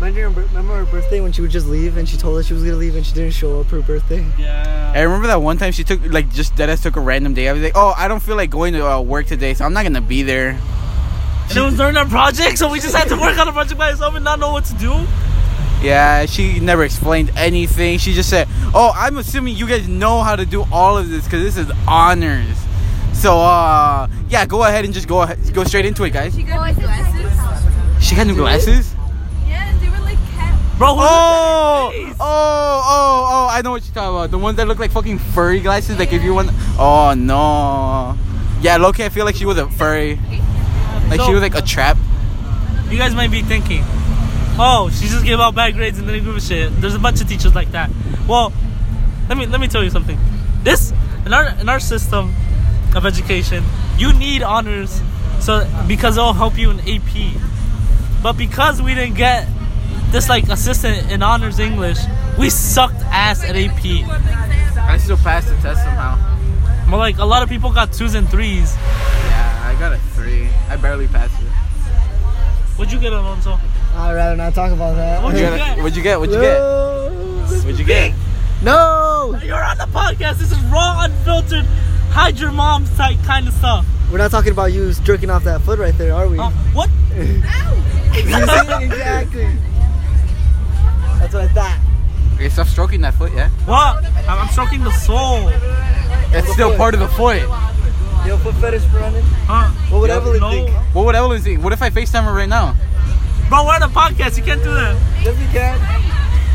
Remember 0.02 0.42
her, 0.42 0.48
remember 0.48 0.84
her 0.84 0.86
birthday 0.86 1.22
when 1.22 1.32
she 1.32 1.42
would 1.42 1.52
just 1.52 1.68
leave 1.68 1.98
and 1.98 2.10
she 2.10 2.18
told 2.18 2.38
us 2.40 2.48
she 2.48 2.54
was 2.54 2.64
gonna 2.64 2.76
leave 2.76 2.96
and 2.96 3.06
she 3.06 3.14
didn't 3.14 3.34
show 3.34 3.62
up 3.62 3.68
for 3.68 3.76
her 3.76 3.82
birthday? 3.84 4.26
yeah. 4.38 4.92
I 4.96 5.02
remember 5.02 5.28
that 5.28 5.42
one 5.42 5.58
time 5.58 5.72
she 5.72 5.84
took 5.84 6.02
like 6.12 6.30
just 6.32 6.56
deadass 6.56 6.82
took 6.82 6.96
a 6.96 7.00
random 7.00 7.34
day. 7.34 7.48
I 7.48 7.54
was 7.54 7.62
like, 7.62 7.74
oh, 7.76 7.94
I 7.96 8.08
don't 8.08 8.22
feel 8.22 8.36
like 8.36 8.50
going 8.50 8.74
to 8.74 8.86
uh, 8.90 9.00
work 9.00 9.28
today, 9.28 9.54
so 9.54 9.64
I'm 9.64 9.74
not 9.74 9.84
gonna 9.84 10.02
be 10.02 10.24
there. 10.24 10.60
And 11.50 11.58
it 11.58 11.62
was 11.62 11.78
during 11.78 11.98
our 11.98 12.06
project, 12.08 12.58
so 12.58 12.70
we 12.72 12.80
just 12.80 12.96
had 12.96 13.10
to 13.10 13.16
work 13.16 13.38
on 13.38 13.46
the 13.46 13.54
project 13.54 13.78
by 13.78 13.92
ourselves 13.92 14.16
and 14.16 14.26
not 14.26 14.40
know 14.40 14.52
what 14.52 14.66
to 14.66 14.74
do. 14.76 15.06
Yeah, 15.82 16.26
she 16.26 16.60
never 16.60 16.84
explained 16.84 17.32
anything. 17.36 17.98
She 18.00 18.14
just 18.14 18.30
said, 18.30 18.48
"Oh, 18.74 18.92
I'm 18.96 19.18
assuming 19.18 19.56
you 19.56 19.68
guys 19.68 19.88
know 19.88 20.22
how 20.24 20.36
to 20.36 20.46
do 20.46 20.66
all 20.72 20.98
of 20.98 21.10
this 21.10 21.26
because 21.26 21.44
this 21.44 21.58
is 21.58 21.72
honors." 21.88 22.58
So, 23.14 23.38
uh, 23.40 24.08
yeah, 24.30 24.46
go 24.46 24.64
ahead 24.64 24.86
and 24.86 24.94
just 24.94 25.08
go 25.08 25.22
ahead, 25.22 25.40
go 25.54 25.64
straight 25.64 25.86
into 25.86 26.04
it, 26.06 26.12
guys. 26.12 26.34
She 26.36 26.44
got 26.44 26.68
me 26.76 26.82
glasses. 26.82 28.04
She 28.08 28.16
got 28.16 28.28
new 28.28 28.36
glasses. 28.36 28.96
Yeah, 29.48 29.78
they 29.80 29.90
were 29.90 30.00
like 30.06 30.18
cat. 30.36 30.58
Bro, 30.82 30.96
Oh, 30.98 31.92
oh, 31.94 32.16
oh, 32.20 33.28
oh! 33.30 33.48
I 33.52 33.62
know 33.62 33.70
what 33.70 33.86
you're 33.86 33.94
talking 33.94 34.16
about. 34.16 34.32
The 34.32 34.40
ones 34.40 34.58
that 34.58 34.68
look 34.68 34.80
like 34.80 34.90
fucking 34.90 35.20
furry 35.20 35.60
glasses. 35.60 36.00
Like 36.00 36.12
if 36.12 36.24
you 36.24 36.34
want. 36.34 36.50
Oh 36.80 37.14
no. 37.16 38.18
Yeah, 38.62 38.78
Loki. 38.78 39.06
I 39.06 39.10
feel 39.10 39.24
like 39.24 39.36
she 39.36 39.46
was 39.46 39.60
a 39.60 39.70
furry. 39.70 40.16
Like 41.08 41.22
she 41.22 41.34
was 41.34 41.44
like 41.44 41.54
a 41.54 41.62
trap. 41.62 41.98
You 42.90 42.98
guys 42.98 43.14
might 43.14 43.30
be 43.30 43.44
thinking, 43.44 43.84
oh, 44.58 44.90
she 44.92 45.06
just 45.06 45.24
gave 45.24 45.40
out 45.40 45.54
bad 45.54 45.76
grades 45.76 46.00
and 46.00 46.08
didn't 46.08 46.26
give 46.26 46.36
a 46.36 46.42
shit. 46.42 46.72
There's 46.82 46.96
a 46.96 47.00
bunch 47.00 47.22
of 47.22 47.30
teachers 47.30 47.54
like 47.54 47.74
that. 47.74 47.92
Well, 48.28 48.52
let 49.30 49.38
me 49.38 49.46
let 49.46 49.62
me 49.62 49.68
tell 49.68 49.84
you 49.84 49.92
something. 49.92 50.18
This 50.64 50.94
in 51.28 51.34
our 51.36 51.50
in 51.60 51.70
our 51.70 51.80
system 51.80 52.34
of 52.96 53.06
education, 53.06 53.64
you 54.00 54.14
need 54.14 54.42
honors, 54.42 55.00
so 55.42 55.70
because 55.88 56.18
it'll 56.18 56.34
help 56.34 56.58
you 56.58 56.72
in 56.72 56.80
AP. 56.80 58.24
But 58.24 58.34
because 58.34 58.82
we 58.82 58.96
didn't 58.96 59.14
get 59.14 59.48
this 60.12 60.30
like 60.30 60.48
assistant 60.50 61.12
in 61.12 61.24
honors 61.24 61.60
English, 61.60 61.98
we 62.38 62.50
sucked 62.50 63.02
ass 63.06 63.44
at 63.44 63.56
AP. 63.56 63.84
I 64.78 64.98
still 64.98 65.18
passed 65.18 65.48
the 65.48 65.56
test 65.56 65.84
somehow. 65.84 66.18
But 66.90 66.98
like 66.98 67.18
a 67.20 67.26
lot 67.26 67.44
of 67.44 67.50
people 67.50 67.72
got 67.72 67.94
twos 67.94 68.16
and 68.16 68.28
threes. 68.30 68.76
Yeah, 68.76 69.64
I 69.66 69.80
got 69.80 69.94
a 69.94 69.98
three. 70.14 70.50
I 70.70 70.76
barely 70.76 71.08
passed 71.08 71.42
it. 71.42 71.48
What'd 72.78 72.92
you 72.92 73.00
get, 73.00 73.14
Alonso? 73.14 73.58
I'd 73.96 74.14
rather 74.14 74.36
not 74.36 74.54
talk 74.54 74.72
about 74.72 74.96
that. 74.96 75.24
What'd 75.24 75.40
What'd 75.40 75.40
you 75.40 75.46
you 75.46 75.58
get? 75.58 75.76
get? 75.76 75.84
What'd 75.84 75.96
you 75.98 76.04
get? 76.04 76.20
What'd 76.20 76.36
you 76.36 76.42
get? 76.42 76.60
No. 76.60 77.46
What'd 77.64 77.80
you 77.80 77.86
get? 77.86 78.14
No! 78.64 79.40
You're 79.44 79.64
on 79.64 79.78
the 79.78 79.86
podcast. 79.86 80.38
This 80.38 80.52
is 80.52 80.60
raw, 80.66 81.04
unfiltered, 81.06 81.66
hide 82.12 82.38
your 82.40 82.52
mom's 82.52 82.96
type 82.96 83.18
kind 83.26 83.48
of 83.48 83.54
stuff. 83.56 83.86
We're 84.12 84.20
not 84.20 84.30
talking 84.30 84.52
about 84.52 84.72
you 84.72 84.94
jerking 84.94 85.30
off 85.32 85.44
that 85.46 85.62
foot 85.62 85.80
right 85.80 85.98
there, 85.98 86.14
are 86.14 86.28
we? 86.28 86.38
Uh, 86.38 86.52
what? 86.74 86.90
Okay, 92.42 92.50
stop 92.50 92.66
stroking 92.66 93.02
that 93.02 93.14
foot, 93.14 93.32
yeah? 93.34 93.50
What? 93.66 94.04
I'm, 94.04 94.40
I'm 94.40 94.48
stroking 94.48 94.84
the 94.84 94.90
sole. 94.90 95.48
It's 96.34 96.52
still 96.52 96.76
part 96.76 96.96
of 96.96 97.00
the 97.00 97.08
foot. 97.10 97.40
Yo, 98.26 98.36
foot 98.40 98.56
fetish 98.56 98.82
for 98.86 98.98
running. 98.98 99.22
Huh? 99.46 99.70
What 99.92 100.02
would 100.02 100.10
Yo, 100.10 100.18
Evelyn 100.18 100.40
no. 100.40 100.50
think? 100.50 100.72
What 100.96 101.06
would 101.06 101.14
Evelyn 101.16 101.40
think? 101.44 101.64
What 101.64 101.72
if 101.72 101.84
I 101.84 101.92
FaceTime 101.92 102.24
her 102.24 102.34
right 102.34 102.50
now? 102.50 102.76
Bro, 103.48 103.66
we're 103.66 103.76
on 103.76 103.84
a 103.84 103.90
podcast. 103.90 104.40
You 104.40 104.44
can't 104.44 104.64
do 104.64 104.74
that. 104.74 104.96
Yes, 105.22 105.38
we 105.38 105.46
can. 105.54 105.78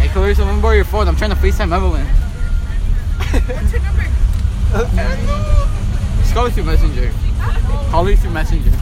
Hey, 0.02 0.08
Clarissa, 0.08 0.44
let 0.44 0.56
me 0.56 0.60
borrow 0.60 0.74
your 0.74 0.84
phone. 0.84 1.06
I'm 1.06 1.14
trying 1.14 1.30
to 1.30 1.36
FaceTime 1.36 1.70
Evelyn. 1.72 2.04
What's 2.04 3.72
your 3.72 3.82
number? 3.82 4.02
Just 6.18 6.34
call 6.34 6.46
her 6.46 6.50
through 6.50 6.64
Messenger. 6.64 7.12
Call 7.90 8.04
her 8.06 8.16
through 8.16 8.30
Messenger. 8.30 8.72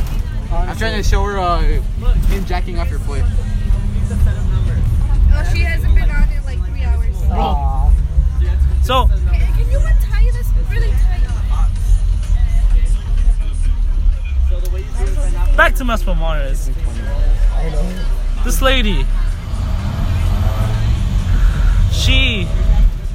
I'm 0.51 0.79
trying 0.79 0.97
to 0.97 1.07
show 1.07 1.23
her 1.25 1.39
uh, 1.39 1.61
him 1.61 2.47
jacking 2.47 2.79
off 2.79 2.89
your 2.89 3.01
foot. 3.01 3.25
Oh, 5.37 5.51
she 5.53 5.59
hasn't 5.63 5.74
So. 8.85 9.09
Can 9.09 9.71
you 9.71 9.79
untie 9.79 10.31
this 10.33 10.49
really 10.71 10.91
tight? 10.91 11.23
Back 15.57 15.75
to 15.77 15.85
Mas 15.85 16.03
Palmares. 16.03 16.69
This 18.45 18.61
lady. 18.61 19.07
She. 21.93 22.47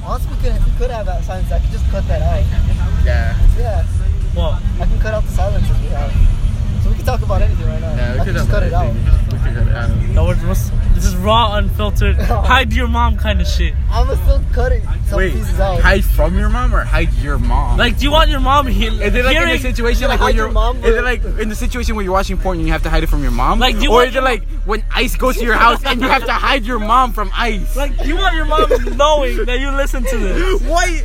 Honestly, 0.04 0.34
we 0.34 0.42
could, 0.42 0.64
we 0.64 0.72
could 0.76 0.90
have 0.90 1.06
that 1.06 1.22
silence. 1.22 1.52
I 1.52 1.60
could 1.60 1.70
just 1.70 1.88
cut 1.92 2.08
that 2.08 2.20
out. 2.20 2.44
Yeah. 3.04 3.38
Yeah. 3.56 3.84
What? 4.34 4.60
I 4.80 4.86
can 4.86 4.98
cut 4.98 5.14
out 5.14 5.22
the 5.22 5.30
silences 5.30 5.78
we 5.82 5.86
have. 5.88 6.12
So 6.82 6.90
we 6.90 6.96
can 6.96 7.04
talk 7.04 7.22
about 7.22 7.42
anything 7.42 7.66
right 7.68 7.80
now. 7.80 7.94
Yeah, 7.94 8.14
we 8.14 8.20
I 8.20 8.24
could 8.24 8.34
just 8.34 8.50
cut 8.50 8.64
it 8.64 8.72
out. 8.72 8.92
We 8.92 9.38
could 9.38 9.54
cut 9.54 9.68
it 9.68 9.74
out. 9.76 9.90
No, 10.10 10.24
what's, 10.24 10.42
what's, 10.42 10.70
this 11.00 11.06
is 11.12 11.16
raw, 11.16 11.54
unfiltered, 11.56 12.16
oh. 12.20 12.42
hide 12.42 12.72
your 12.72 12.86
mom 12.88 13.16
kind 13.16 13.40
of 13.40 13.46
shit. 13.46 13.74
I'm 13.90 14.06
gonna 14.06 14.22
still 14.22 14.42
cut 14.52 14.72
it 14.72 14.82
some 15.06 15.16
Wait, 15.18 15.32
pieces 15.32 15.58
out. 15.58 15.80
hide 15.80 16.04
from 16.04 16.38
your 16.38 16.48
mom 16.50 16.74
or 16.74 16.84
hide 16.84 17.12
your 17.14 17.38
mom? 17.38 17.78
Like, 17.78 17.96
do 17.98 18.04
you 18.04 18.10
want 18.12 18.28
your 18.30 18.40
mom 18.40 18.66
he- 18.66 18.86
Is 18.86 19.14
it 19.14 19.24
like 19.24 19.34
in 19.36 19.42
hearing? 19.46 19.60
situation 19.60 20.02
You 20.02 20.08
like 20.08 20.18
hide 20.18 20.24
when 20.26 20.36
your 20.36 20.46
you're 20.46 20.52
mom, 20.52 20.76
Is 20.76 20.82
but- 20.82 20.92
it 20.94 21.02
like 21.02 21.24
in 21.40 21.48
the 21.48 21.54
situation 21.54 21.94
where 21.96 22.04
you're 22.04 22.12
watching 22.12 22.36
porn 22.36 22.58
and 22.58 22.66
you 22.66 22.72
have 22.72 22.82
to 22.82 22.90
hide 22.90 23.02
it 23.02 23.08
from 23.08 23.22
your 23.22 23.32
mom? 23.32 23.58
Like, 23.58 23.76
you 23.80 23.90
or 23.90 23.94
want 23.94 24.08
is 24.08 24.14
your 24.14 24.22
it 24.22 24.26
like 24.26 24.42
when 24.66 24.84
ICE 24.94 25.16
goes 25.16 25.36
to 25.38 25.44
your 25.44 25.54
house 25.66 25.82
and 25.84 26.00
you 26.00 26.08
have 26.08 26.24
to 26.26 26.32
hide 26.32 26.64
your 26.64 26.78
mom 26.78 27.12
from 27.12 27.30
ICE? 27.34 27.74
like, 27.76 28.04
you 28.04 28.16
want 28.16 28.34
your 28.36 28.44
mom 28.44 28.68
knowing 28.96 29.44
that 29.46 29.58
you 29.58 29.70
listen 29.70 30.04
to 30.04 30.18
this. 30.18 30.62
Why? 30.62 31.02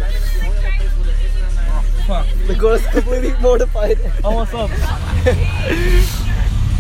The 2.46 2.54
girl 2.54 2.74
is 2.74 2.86
completely 2.88 3.34
mortified. 3.42 3.98
Oh, 4.24 4.36
what's 4.36 4.54
up? 4.54 4.70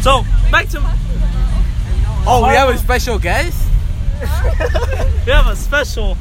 so, 0.01 0.23
back 0.51 0.67
to 0.69 0.79
Oh, 2.27 2.47
we 2.47 2.55
have 2.55 2.69
a 2.69 2.77
special 2.77 3.19
guest. 3.19 3.69
we 4.21 5.31
have 5.31 5.47
a 5.47 5.55
special. 5.55 6.17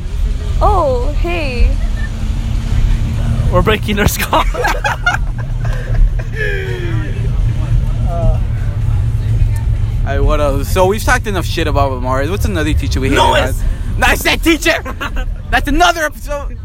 Oh, 0.61 1.15
hey. 1.19 1.75
We're 3.53 3.63
breaking 3.63 3.97
her 3.99 4.09
skull. 4.09 4.45
Uh. 8.09 8.41
Alright, 10.01 10.23
what 10.23 10.41
else? 10.41 10.69
So 10.69 10.87
we've 10.87 11.03
talked 11.03 11.27
enough 11.27 11.47
shit 11.47 11.67
about 11.67 12.03
Mars. 12.03 12.29
What's 12.29 12.45
another 12.45 12.75
teacher 12.75 13.01
we 13.01 13.09
hate? 13.09 13.17
Louis! 13.17 13.63
No, 13.99 14.07
I 14.07 14.15
said 14.15 14.43
teacher. 14.43 14.83
That's 15.51 15.69
another 15.69 16.03
episode. 16.03 16.59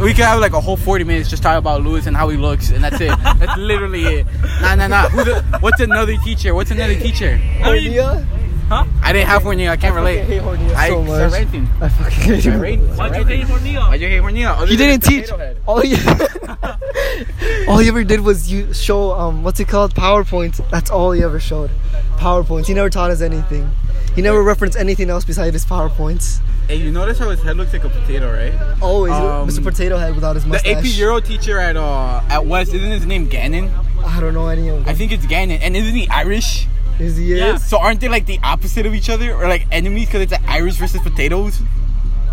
We 0.00 0.12
could 0.12 0.24
have 0.24 0.40
like 0.40 0.52
a 0.52 0.60
whole 0.60 0.76
40 0.76 1.04
minutes 1.04 1.30
just 1.30 1.42
talk 1.42 1.58
about 1.58 1.82
Lewis 1.82 2.06
and 2.06 2.16
how 2.16 2.28
he 2.28 2.36
looks, 2.36 2.70
and 2.70 2.82
that's 2.82 3.00
it. 3.00 3.10
That's 3.38 3.58
literally 3.58 4.04
it. 4.04 4.26
Nah, 4.62 4.74
nah, 4.74 4.86
nah. 4.86 5.08
Who's 5.10 5.28
a, 5.28 5.42
what's 5.60 5.80
another 5.80 6.16
teacher? 6.18 6.54
What's 6.54 6.70
another 6.70 6.98
teacher? 6.98 7.38
I 7.62 7.72
mean, 7.72 7.92
Hornia? 7.92 8.39
Huh? 8.70 8.84
I 9.02 9.12
didn't 9.12 9.28
have 9.28 9.44
one. 9.44 9.60
I 9.60 9.76
can't 9.76 9.94
I 9.94 9.98
relate. 9.98 10.20
fucking 10.20 10.32
hate 10.32 10.42
Hornia 10.42 10.74
I 10.74 10.88
so 10.88 11.02
much. 11.02 11.32
ranting. 11.32 11.68
I 11.80 11.88
fucking 11.88 12.12
hate 12.20 12.40
Start 12.40 12.64
him. 12.64 12.96
Why'd 12.96 13.16
you 13.16 13.24
hate 13.24 13.28
ranting. 13.28 13.46
Hornia? 13.74 13.88
Why'd 13.88 14.00
you 14.00 14.08
hate 14.08 14.22
Hornia? 14.22 14.68
He 14.68 14.76
didn't 14.76 15.02
teach. 15.02 15.28
head. 15.30 15.56
All 15.66 15.80
he, 15.80 15.94
all 17.68 17.78
he 17.78 17.88
ever 17.88 18.04
did 18.04 18.20
was 18.20 18.50
you 18.50 18.72
show 18.72 19.12
um 19.12 19.42
what's 19.42 19.60
it 19.60 19.68
called 19.68 19.94
PowerPoint. 19.94 20.68
That's 20.70 20.90
all 20.90 21.12
he 21.12 21.22
ever 21.22 21.40
showed. 21.40 21.70
PowerPoints. 22.16 22.66
He 22.66 22.74
never 22.74 22.90
taught 22.90 23.10
us 23.10 23.20
anything. 23.20 23.70
He 24.14 24.22
never 24.22 24.42
referenced 24.42 24.76
anything 24.76 25.08
else 25.08 25.24
besides 25.24 25.52
his 25.54 25.64
PowerPoints. 25.64 26.40
Hey, 26.66 26.76
you 26.76 26.90
notice 26.90 27.18
how 27.18 27.30
his 27.30 27.40
head 27.42 27.56
looks 27.56 27.72
like 27.72 27.84
a 27.84 27.88
potato, 27.88 28.32
right? 28.32 28.52
Always 28.82 29.12
Um, 29.12 29.48
Mr. 29.48 29.62
Potato 29.62 29.98
Head 29.98 30.14
without 30.14 30.34
his 30.36 30.46
mustache. 30.46 30.82
The. 30.82 30.88
AP 30.90 30.98
Euro 30.98 31.20
teacher 31.20 31.58
at 31.58 31.76
uh 31.76 32.20
at 32.28 32.46
West 32.46 32.72
isn't 32.74 32.90
his 32.90 33.06
name 33.06 33.26
Gannon? 33.28 33.70
I 34.04 34.20
don't 34.20 34.34
know 34.34 34.48
any 34.48 34.68
of 34.68 34.78
them. 34.84 34.88
I 34.88 34.94
think 34.94 35.12
it's 35.12 35.26
Gannon, 35.26 35.60
and 35.62 35.76
isn't 35.76 35.94
he 35.94 36.08
Irish? 36.08 36.66
Is 37.00 37.16
he 37.16 37.34
Yeah. 37.36 37.54
is? 37.54 37.64
So 37.64 37.78
aren't 37.78 38.00
they 38.00 38.08
like 38.08 38.26
the 38.26 38.38
opposite 38.42 38.84
of 38.86 38.94
each 38.94 39.08
other, 39.10 39.32
or 39.34 39.48
like 39.48 39.66
enemies 39.72 40.06
because 40.06 40.22
it's 40.22 40.32
like 40.32 40.46
Irish 40.48 40.76
versus 40.76 41.00
potatoes? 41.00 41.58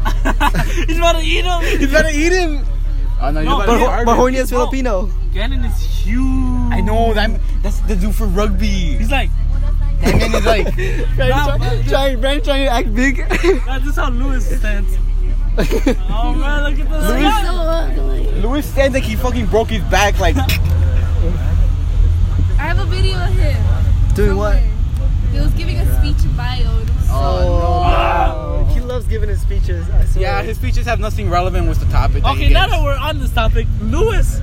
He's 0.87 0.97
about 0.97 1.13
to 1.13 1.21
eat 1.23 1.45
him. 1.45 1.81
You 1.81 1.87
better 1.87 2.09
eat 2.11 2.31
him. 2.33 2.65
Oh 3.19 3.31
no, 3.31 3.39
you 3.39 3.45
No, 3.47 3.57
better 3.59 3.71
But, 3.71 3.77
eat 3.79 3.85
Ho- 3.97 4.05
but 4.05 4.17
Hornia 4.17 4.41
is. 4.43 4.49
Filipino. 4.49 5.09
Gannon 5.33 5.65
is 5.65 5.79
huge. 5.81 6.71
I 6.73 6.81
know 6.81 7.13
that 7.13 7.31
that's 7.63 7.79
the 7.81 7.95
dude 7.95 8.13
for 8.13 8.27
rugby. 8.27 8.67
He's 8.97 9.09
like, 9.09 9.29
That 10.01 10.15
man 10.17 10.35
is 10.35 10.45
like 10.45 10.75
Brian 11.15 11.85
trying, 11.87 12.19
trying, 12.21 12.41
trying 12.41 12.65
to 12.65 12.71
act 12.71 12.93
big. 12.93 13.17
that's 13.65 13.83
just 13.85 13.97
how 13.97 14.09
Lewis 14.09 14.45
stands. 14.59 14.95
Oh 16.09 16.33
man, 16.37 16.63
look 16.69 16.79
at 16.79 16.89
this 16.91 17.09
Lewis- 17.09 17.21
guy. 17.23 17.43
So 17.45 17.55
ugly. 17.55 18.31
Louis 18.41 18.61
stands 18.65 18.93
like 18.93 19.03
he 19.03 19.15
fucking 19.15 19.47
broke 19.47 19.69
his 19.69 19.83
back. 19.85 20.19
Like 20.19 20.35
I 20.37 20.41
have 22.59 22.79
a 22.79 22.85
video 22.85 23.17
of 23.19 23.33
him. 23.33 23.57
Doing 24.17 24.35
what? 24.37 24.57
He 25.31 25.39
was 25.39 25.53
giving 25.53 25.77
a 25.77 25.85
speech 25.99 26.25
in 26.25 26.35
bio. 26.35 26.57
It 26.79 26.89
was 26.89 27.05
so 27.05 27.13
Oh, 27.13 28.65
no. 28.67 28.73
He 28.73 28.79
loves 28.79 29.05
giving 29.05 29.29
his 29.29 29.39
speeches. 29.41 29.85
Yeah, 30.15 30.41
his 30.41 30.57
speeches 30.57 30.87
have 30.87 30.99
nothing 30.99 31.29
relevant 31.29 31.69
with 31.69 31.79
the 31.79 31.85
topic. 31.91 32.23
that 32.23 32.31
Okay, 32.35 32.49
now 32.49 32.67
that 32.67 32.81
we're 32.83 32.95
on 32.97 33.19
this 33.19 33.31
topic, 33.31 33.67
Lewis. 33.79 34.41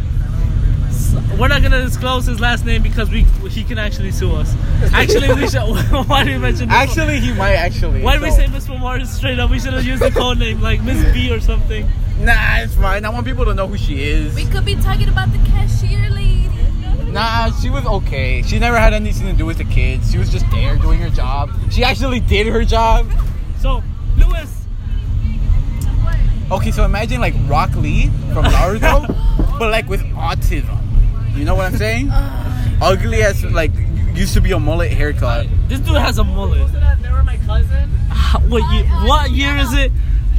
We're 1.38 1.48
not 1.48 1.62
gonna 1.62 1.82
disclose 1.82 2.26
his 2.26 2.38
last 2.38 2.64
name 2.64 2.82
because 2.82 3.10
we 3.10 3.22
he 3.48 3.64
can 3.64 3.78
actually 3.78 4.12
sue 4.12 4.32
us. 4.36 4.54
Actually, 4.92 5.32
we 5.34 5.48
should. 5.48 5.58
Why 6.08 6.22
do 6.22 6.30
we 6.30 6.38
mention? 6.38 6.68
Miss- 6.68 6.76
Actually, 6.76 7.18
he 7.18 7.32
might 7.32 7.54
actually. 7.54 8.02
why 8.02 8.12
did 8.12 8.22
we 8.22 8.30
say 8.30 8.46
Miss 8.46 8.68
Memorial 8.68 9.06
straight 9.06 9.40
up? 9.40 9.50
We 9.50 9.58
should 9.58 9.72
have 9.72 9.84
used 9.84 10.02
the 10.02 10.12
code 10.12 10.38
name 10.38 10.60
like 10.60 10.82
Miss 10.84 11.02
B 11.12 11.32
or 11.32 11.40
something. 11.40 11.90
Nah, 12.20 12.58
it's 12.58 12.74
fine. 12.76 13.04
I 13.04 13.08
want 13.08 13.26
people 13.26 13.44
to 13.46 13.54
know 13.54 13.66
who 13.66 13.76
she 13.76 14.04
is. 14.04 14.36
We 14.36 14.44
could 14.44 14.64
be 14.64 14.76
talking 14.76 15.08
about 15.08 15.32
the 15.32 15.38
cashier 15.50 16.10
lady. 16.10 16.33
Nah, 17.14 17.52
she 17.60 17.70
was 17.70 17.86
okay. 17.86 18.42
She 18.42 18.58
never 18.58 18.76
had 18.76 18.92
anything 18.92 19.28
to 19.28 19.32
do 19.32 19.46
with 19.46 19.58
the 19.58 19.64
kids. 19.64 20.10
She 20.10 20.18
was 20.18 20.30
just 20.30 20.50
there 20.50 20.76
doing 20.76 20.98
her 20.98 21.10
job. 21.10 21.48
She 21.70 21.84
actually 21.84 22.18
did 22.18 22.48
her 22.48 22.64
job. 22.64 23.06
So, 23.60 23.84
Lewis, 24.16 24.66
Okay, 26.50 26.72
so 26.72 26.84
imagine 26.84 27.20
like 27.20 27.34
Rock 27.46 27.74
Lee 27.76 28.08
from 28.32 28.44
Naruto, 28.44 29.06
but 29.58 29.70
like 29.70 29.88
with 29.88 30.02
autism. 30.12 30.78
You 31.36 31.44
know 31.44 31.54
what 31.54 31.66
I'm 31.66 31.76
saying? 31.76 32.10
Ugly 32.82 33.22
as 33.22 33.44
like 33.44 33.70
used 34.14 34.34
to 34.34 34.40
be 34.40 34.50
a 34.52 34.58
mullet 34.58 34.90
haircut. 34.92 35.46
this 35.68 35.80
dude 35.80 35.96
has 35.96 36.18
a 36.18 36.24
mullet. 36.24 36.70
They 37.00 37.10
were 37.10 37.22
my 37.22 37.36
cousin. 37.46 37.90
Ah, 38.10 38.42
what 38.48 38.72
year? 38.74 38.84
What 39.06 39.30
year 39.30 39.56
is 39.56 39.72
it? 39.72 39.92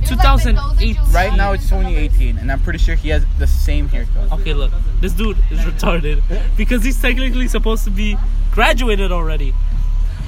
2008. 0.05 0.97
Right 1.11 1.35
now 1.35 1.53
it's 1.53 1.63
2018, 1.63 2.37
and 2.37 2.51
I'm 2.51 2.59
pretty 2.61 2.79
sure 2.79 2.95
he 2.95 3.09
has 3.09 3.25
the 3.39 3.47
same 3.47 3.87
haircut. 3.87 4.31
Okay, 4.31 4.53
look, 4.53 4.71
this 5.01 5.13
dude 5.13 5.37
is 5.49 5.59
retarded 5.59 6.21
because 6.57 6.83
he's 6.83 7.01
technically 7.01 7.47
supposed 7.47 7.83
to 7.85 7.91
be 7.91 8.17
graduated 8.51 9.11
already, 9.11 9.53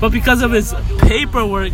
but 0.02 0.12
because 0.12 0.42
of 0.42 0.52
his 0.52 0.74
paperwork, 1.00 1.72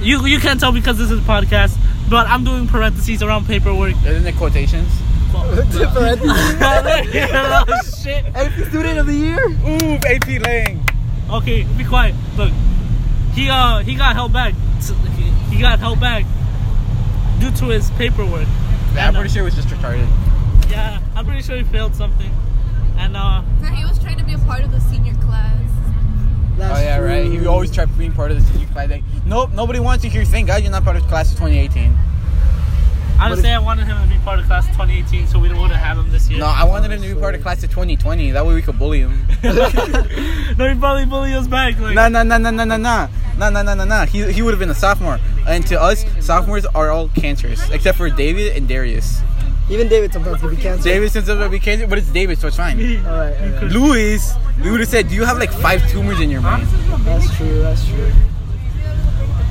you 0.00 0.24
you 0.26 0.38
can't 0.38 0.58
tell 0.58 0.72
because 0.72 0.98
this 0.98 1.10
is 1.10 1.18
a 1.18 1.22
podcast. 1.22 1.76
But 2.10 2.26
I'm 2.26 2.44
doing 2.44 2.66
parentheses 2.66 3.22
around 3.22 3.46
paperwork. 3.46 3.94
Isn't 4.04 4.26
it 4.26 4.36
quotations? 4.36 4.90
Different. 5.72 6.20
oh 6.24 7.64
shit. 8.02 8.24
AP 8.34 8.52
student 8.68 8.98
of 8.98 9.06
the 9.06 9.14
year. 9.14 9.48
Ooh, 9.48 9.98
AP 10.06 10.42
Lang. 10.44 10.86
Okay, 11.30 11.62
be 11.78 11.84
quiet. 11.84 12.14
Look, 12.36 12.52
he 13.34 13.48
uh 13.48 13.78
he 13.78 13.94
got 13.94 14.14
held 14.14 14.32
back. 14.32 14.54
He 15.50 15.60
got 15.60 15.78
held 15.78 16.00
back 16.00 16.26
due 17.42 17.50
to 17.50 17.64
his 17.66 17.90
paperwork. 17.92 18.46
Yeah, 18.94 19.08
I'm 19.08 19.14
pretty 19.14 19.30
sure 19.30 19.42
it 19.42 19.46
was 19.46 19.56
just 19.56 19.66
retarded. 19.66 20.06
Yeah, 20.70 21.00
I'm 21.16 21.24
pretty 21.26 21.42
sure 21.42 21.56
he 21.56 21.64
failed 21.64 21.92
something. 21.96 22.30
And 22.96 23.16
uh, 23.16 23.42
he 23.74 23.84
was 23.84 23.98
trying 23.98 24.18
to 24.18 24.24
be 24.24 24.34
a 24.34 24.38
part 24.38 24.62
of 24.62 24.70
the 24.70 24.80
senior 24.80 25.14
class. 25.14 25.58
That's 26.56 26.78
oh 26.78 26.82
yeah, 26.82 26.98
right. 26.98 27.26
He 27.26 27.38
true. 27.38 27.48
always 27.48 27.72
tried 27.72 27.98
being 27.98 28.12
part 28.12 28.30
of 28.30 28.36
the 28.36 28.52
senior 28.52 28.68
class. 28.68 28.90
Like, 28.90 29.02
nope, 29.26 29.50
nobody 29.54 29.80
wants 29.80 30.02
to 30.02 30.08
hear. 30.08 30.24
Thank 30.24 30.46
God 30.46 30.62
you're 30.62 30.70
not 30.70 30.84
part 30.84 30.96
of 30.96 31.02
class 31.08 31.32
of 31.32 31.38
2018. 31.38 31.98
Honestly, 33.22 33.50
if, 33.50 33.56
I 33.56 33.58
wanted 33.60 33.86
him 33.86 34.02
to 34.02 34.08
be 34.08 34.18
part 34.24 34.40
of 34.40 34.46
class 34.46 34.66
2018, 34.66 35.26
so 35.26 35.38
we 35.38 35.48
wouldn't 35.48 35.72
have 35.72 35.98
him 35.98 36.10
this 36.10 36.28
year. 36.28 36.40
No, 36.40 36.46
I 36.46 36.64
wanted 36.64 36.90
him 36.90 37.02
to 37.02 37.14
be 37.14 37.20
part 37.20 37.34
of 37.34 37.42
class 37.42 37.62
of 37.62 37.70
2020. 37.70 38.32
That 38.32 38.44
way 38.44 38.54
we 38.54 38.62
could 38.62 38.78
bully 38.78 39.00
him. 39.00 39.26
no, 39.44 40.68
he 40.68 40.78
probably 40.78 41.06
bully 41.06 41.32
us 41.34 41.46
back. 41.46 41.78
Like. 41.78 41.94
Nah, 41.94 42.08
nah, 42.08 42.22
nah, 42.22 42.38
nah, 42.38 42.50
nah, 42.50 42.64
nah, 42.64 42.76
nah. 42.76 43.08
Nah, 43.38 43.50
nah, 43.50 43.62
nah, 43.62 43.74
nah, 43.74 43.84
nah. 43.84 44.06
He, 44.06 44.30
he 44.32 44.42
would 44.42 44.52
have 44.52 44.58
been 44.58 44.70
a 44.70 44.74
sophomore. 44.74 45.20
And 45.46 45.66
to 45.68 45.80
us, 45.80 46.04
sophomores 46.20 46.66
are 46.66 46.90
all 46.90 47.08
cancerous, 47.10 47.70
except 47.70 47.96
for 47.96 48.10
David 48.10 48.56
and 48.56 48.68
Darius. 48.68 49.20
Even 49.70 49.88
David 49.88 50.12
sometimes 50.12 50.40
can 50.40 50.50
be 50.50 50.56
cancer. 50.56 50.84
David 50.84 51.12
sometimes 51.12 51.40
can 51.40 51.50
be 51.50 51.58
cancer, 51.60 51.86
but 51.86 51.98
it's 51.98 52.10
David, 52.10 52.38
so 52.38 52.48
it's 52.48 52.56
fine. 52.56 52.78
all 53.06 53.12
right, 53.12 53.40
all 53.40 53.48
right. 53.48 53.62
Louis, 53.64 54.32
we 54.62 54.70
would 54.70 54.80
have 54.80 54.88
said, 54.88 55.08
do 55.08 55.14
you 55.14 55.24
have 55.24 55.38
like 55.38 55.52
five 55.52 55.88
tumors 55.88 56.20
in 56.20 56.28
your 56.28 56.40
brain? 56.40 56.66
That's 57.04 57.34
true, 57.36 57.62
that's 57.62 57.86
true. 57.86 58.12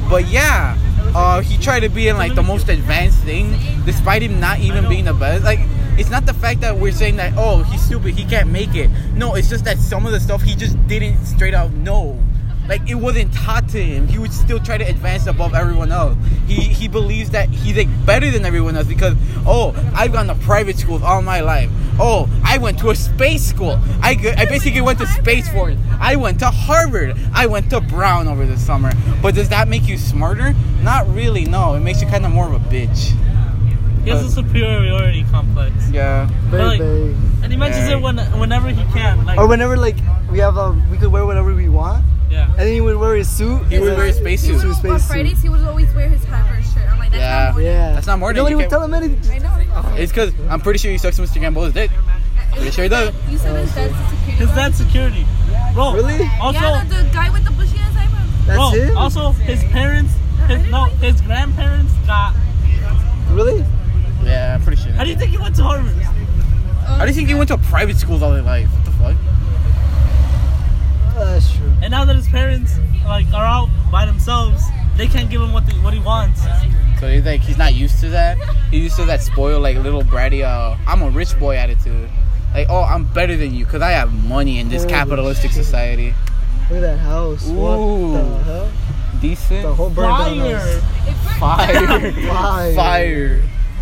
But 0.10 0.28
yeah, 0.28 0.78
uh, 1.14 1.42
he 1.42 1.58
tried 1.58 1.82
to 1.82 1.90
be 1.90 2.08
in 2.08 2.18
like 2.18 2.36
the 2.36 2.44
most 2.44 2.70
advanced 2.70 3.20
thing, 3.20 3.58
despite 3.86 4.22
him 4.24 4.40
not 4.40 4.60
even 4.60 4.88
being 4.88 5.06
the 5.06 5.14
best. 5.14 5.44
Like, 5.44 5.60
it's 5.98 6.10
not 6.10 6.26
the 6.26 6.34
fact 6.34 6.62
that 6.62 6.78
we're 6.78 6.94
saying 6.94 7.18
that 7.18 7.34
oh 7.38 7.64
he's 7.64 7.82
stupid, 7.82 8.16
he 8.16 8.26
can't 8.26 8.50
make 8.50 8.76
it. 8.76 8.90
No, 9.14 9.36
it's 9.36 9.50
just 9.50 9.66
that 9.66 9.78
some 9.78 10.06
of 10.06 10.12
the 10.12 10.20
stuff 10.20 10.42
he 10.42 10.56
just 10.56 10.76
didn't 10.88 11.26
straight 11.26 11.54
out 11.54 11.72
know. 11.72 12.20
Like 12.72 12.90
it 12.90 12.96
wasn't 12.96 13.34
taught 13.34 13.68
to 13.76 13.84
him. 13.84 14.08
He 14.08 14.18
would 14.18 14.32
still 14.32 14.58
try 14.58 14.78
to 14.78 14.86
advance 14.86 15.28
above 15.28 15.54
everyone 15.54 15.92
else. 15.92 16.16
He 16.48 16.56
he 16.56 16.88
believes 16.88 17.30
that 17.32 17.50
he's 17.50 17.76
like 17.76 17.90
better 18.06 18.32
than 18.32 18.46
everyone 18.46 18.78
else 18.78 18.88
because 18.88 19.14
oh 19.46 19.76
I've 19.94 20.14
gone 20.14 20.28
to 20.28 20.36
private 20.36 20.78
schools 20.78 21.02
all 21.04 21.22
my 21.22 21.42
life. 21.42 21.70
Oh 22.00 22.30
I 22.46 22.60
went 22.60 22.80
to 22.80 22.90
a 22.92 22.96
space 22.96 23.44
school. 23.44 23.78
I 24.02 24.12
I 24.38 24.46
basically 24.46 24.80
went 24.80 25.00
to 25.00 25.06
Space 25.08 25.52
Force. 25.52 25.76
I 26.00 26.16
went 26.16 26.40
to 26.40 26.46
Harvard. 26.50 27.18
I 27.34 27.46
went 27.48 27.70
to 27.72 27.82
Brown 27.82 28.30
over 28.30 28.46
the 28.46 28.56
summer. 28.58 28.94
But 29.22 29.36
does 29.36 29.50
that 29.50 29.68
make 29.68 29.90
you 29.90 29.98
smarter? 29.98 30.56
Not 30.82 31.14
really. 31.14 31.44
No, 31.44 31.74
it 31.74 31.82
makes 31.82 32.02
you 32.02 32.08
kind 32.08 32.26
of 32.26 32.32
more 32.32 32.48
of 32.48 32.54
a 32.54 32.60
bitch. 32.74 33.12
he 34.06 34.12
has 34.12 34.24
a 34.24 34.32
superiority 34.32 35.26
complex, 35.30 35.74
Yeah. 35.92 36.30
Very 36.50 36.64
like- 36.64 36.80
and 37.44 37.52
he 37.52 37.58
mentions 37.58 37.90
Yeah. 37.90 37.98
it 37.98 38.02
when 38.02 38.18
whenever 38.40 38.70
he 38.70 38.84
can. 38.94 39.26
Like, 39.26 39.38
Or 39.38 39.46
whenever 39.46 39.76
like 39.76 39.98
we 40.32 40.40
have 40.40 40.58
um, 40.58 40.82
we 40.90 40.98
could 40.98 41.12
wear 41.12 41.26
whatever 41.26 41.54
we 41.54 41.68
want, 41.68 42.06
Yeah. 42.32 42.48
and 42.50 42.60
then 42.60 42.74
he 42.74 42.82
would 42.82 42.96
wear 42.98 43.16
his 43.16 43.30
suit. 43.30 43.68
He 43.68 43.78
would 43.80 43.98
wear 43.98 44.08
his 44.08 44.16
space 44.18 44.42
spacesuit. 44.42 44.56
would, 44.56 44.62
Suit, 44.62 44.92
on 44.92 45.00
space 45.00 45.02
suit. 45.04 45.14
Fridays, 45.14 45.42
he 45.42 45.50
would 45.50 45.62
always 45.62 45.94
wear 45.94 46.08
his 46.10 46.24
hat 46.24 46.50
or 46.50 46.62
shirt. 46.64 46.90
I'm 46.92 46.98
like, 47.00 47.12
that's 47.12 47.20
Yeah. 47.22 47.44
not 47.46 47.52
morning. 47.54 47.66
Yeah, 47.72 47.94
That's 47.94 48.08
not 48.08 48.20
morning, 48.20 48.38
Nobody 48.38 48.56
would 48.56 48.70
tell 48.70 48.84
him 48.84 48.94
anything. 48.94 49.32
I 49.32 49.38
know. 49.40 49.96
It's 49.98 50.12
because 50.12 50.34
I'm 50.50 50.62
pretty 50.62 50.80
sure 50.80 50.92
he 50.92 50.98
sucks 50.98 51.20
Mr. 51.20 51.40
Gamboa's 51.42 51.74
dick. 51.74 51.92
Uh, 51.92 52.56
pretty 52.56 52.72
sure 52.72 52.84
he 52.84 52.90
does. 52.90 53.14
You 53.30 53.38
said 53.38 53.56
his 53.60 53.76
dad's 53.76 53.94
the 53.94 54.08
security 54.08 54.32
His 54.38 54.48
guard? 54.48 54.56
dad's 54.58 54.78
security. 54.78 55.26
Bro. 55.74 55.94
Really? 55.94 56.30
Also, 56.42 56.60
yeah, 56.60 56.84
the, 56.86 56.96
the 56.96 57.10
guy 57.14 57.30
with 57.32 57.44
the 57.46 57.52
bushy 57.52 57.78
ass 57.80 57.96
eyebrows. 57.96 58.48
That's 58.48 58.58
bro, 58.58 58.70
him. 58.72 58.98
also 58.98 59.32
his 59.32 59.64
parents, 59.66 60.14
his, 60.48 60.70
no, 60.72 60.86
his 60.86 61.20
grandparents 61.22 61.94
got. 62.08 62.34
Really? 63.32 63.64
Yeah, 64.24 64.56
I'm 64.56 64.62
pretty 64.64 64.82
sure. 64.82 64.92
How 64.94 65.04
do 65.04 65.10
you 65.10 65.16
think 65.18 65.32
he 65.32 65.38
went 65.38 65.56
to 65.58 65.64
Harvard? 65.64 65.94
How 66.86 67.06
do 67.06 67.08
you 67.08 67.14
think 67.16 67.28
he 67.30 67.36
went 67.36 67.48
to 67.50 67.54
a 67.56 67.58
private 67.58 67.98
schools 67.98 68.22
all 68.22 68.34
his 68.34 68.46
life? 68.46 68.68
What 68.72 68.86
the 68.86 68.92
fuck? 68.92 69.16
That's 71.42 71.58
true. 71.58 71.72
And 71.82 71.92
now 71.92 72.06
that 72.06 72.16
his 72.16 72.28
parents 72.28 72.78
like 73.06 73.32
are 73.34 73.46
out 73.46 73.70
by 73.92 74.06
themselves, 74.06 74.64
they 74.98 75.08
can't 75.08 75.30
give 75.30 75.42
him 75.42 75.54
what 75.54 75.66
the, 75.66 75.74
what 75.76 75.94
he 75.94 76.00
wants. 76.00 76.42
So 77.00 77.08
he's 77.08 77.26
like 77.26 77.42
he's 77.42 77.58
not 77.58 77.74
used 77.74 78.00
to 78.02 78.10
that. 78.10 78.38
He's 78.70 78.84
used 78.84 78.96
to 78.98 79.06
that 79.06 79.22
spoiled 79.22 79.64
like 79.64 79.78
little 79.78 80.04
bratty. 80.04 80.44
Uh, 80.44 80.78
I'm 80.88 81.02
a 81.02 81.10
rich 81.10 81.38
boy 81.40 81.56
attitude. 81.58 82.10
Like 82.54 82.68
oh 82.70 82.84
I'm 82.84 83.06
better 83.06 83.36
than 83.36 83.54
you 83.54 83.66
because 83.66 83.82
I 83.82 83.92
have 83.92 84.14
money 84.28 84.60
in 84.60 84.70
this 84.70 84.84
Holy 84.84 84.94
capitalistic 84.94 85.52
shit. 85.52 85.64
society. 85.64 86.14
Look 86.70 86.78
at 86.78 86.82
that 86.82 86.98
house. 87.00 87.50
Ooh. 87.50 87.54
What 88.14 88.18
the 88.38 88.44
hell? 88.44 88.72
Decent. 89.20 89.64
The 89.64 89.74
whole 89.74 89.90
burned. 89.90 90.08
Fire. 90.10 90.60
Fire. 91.40 92.12
Fire. 92.12 92.76
Fire. 92.76 93.42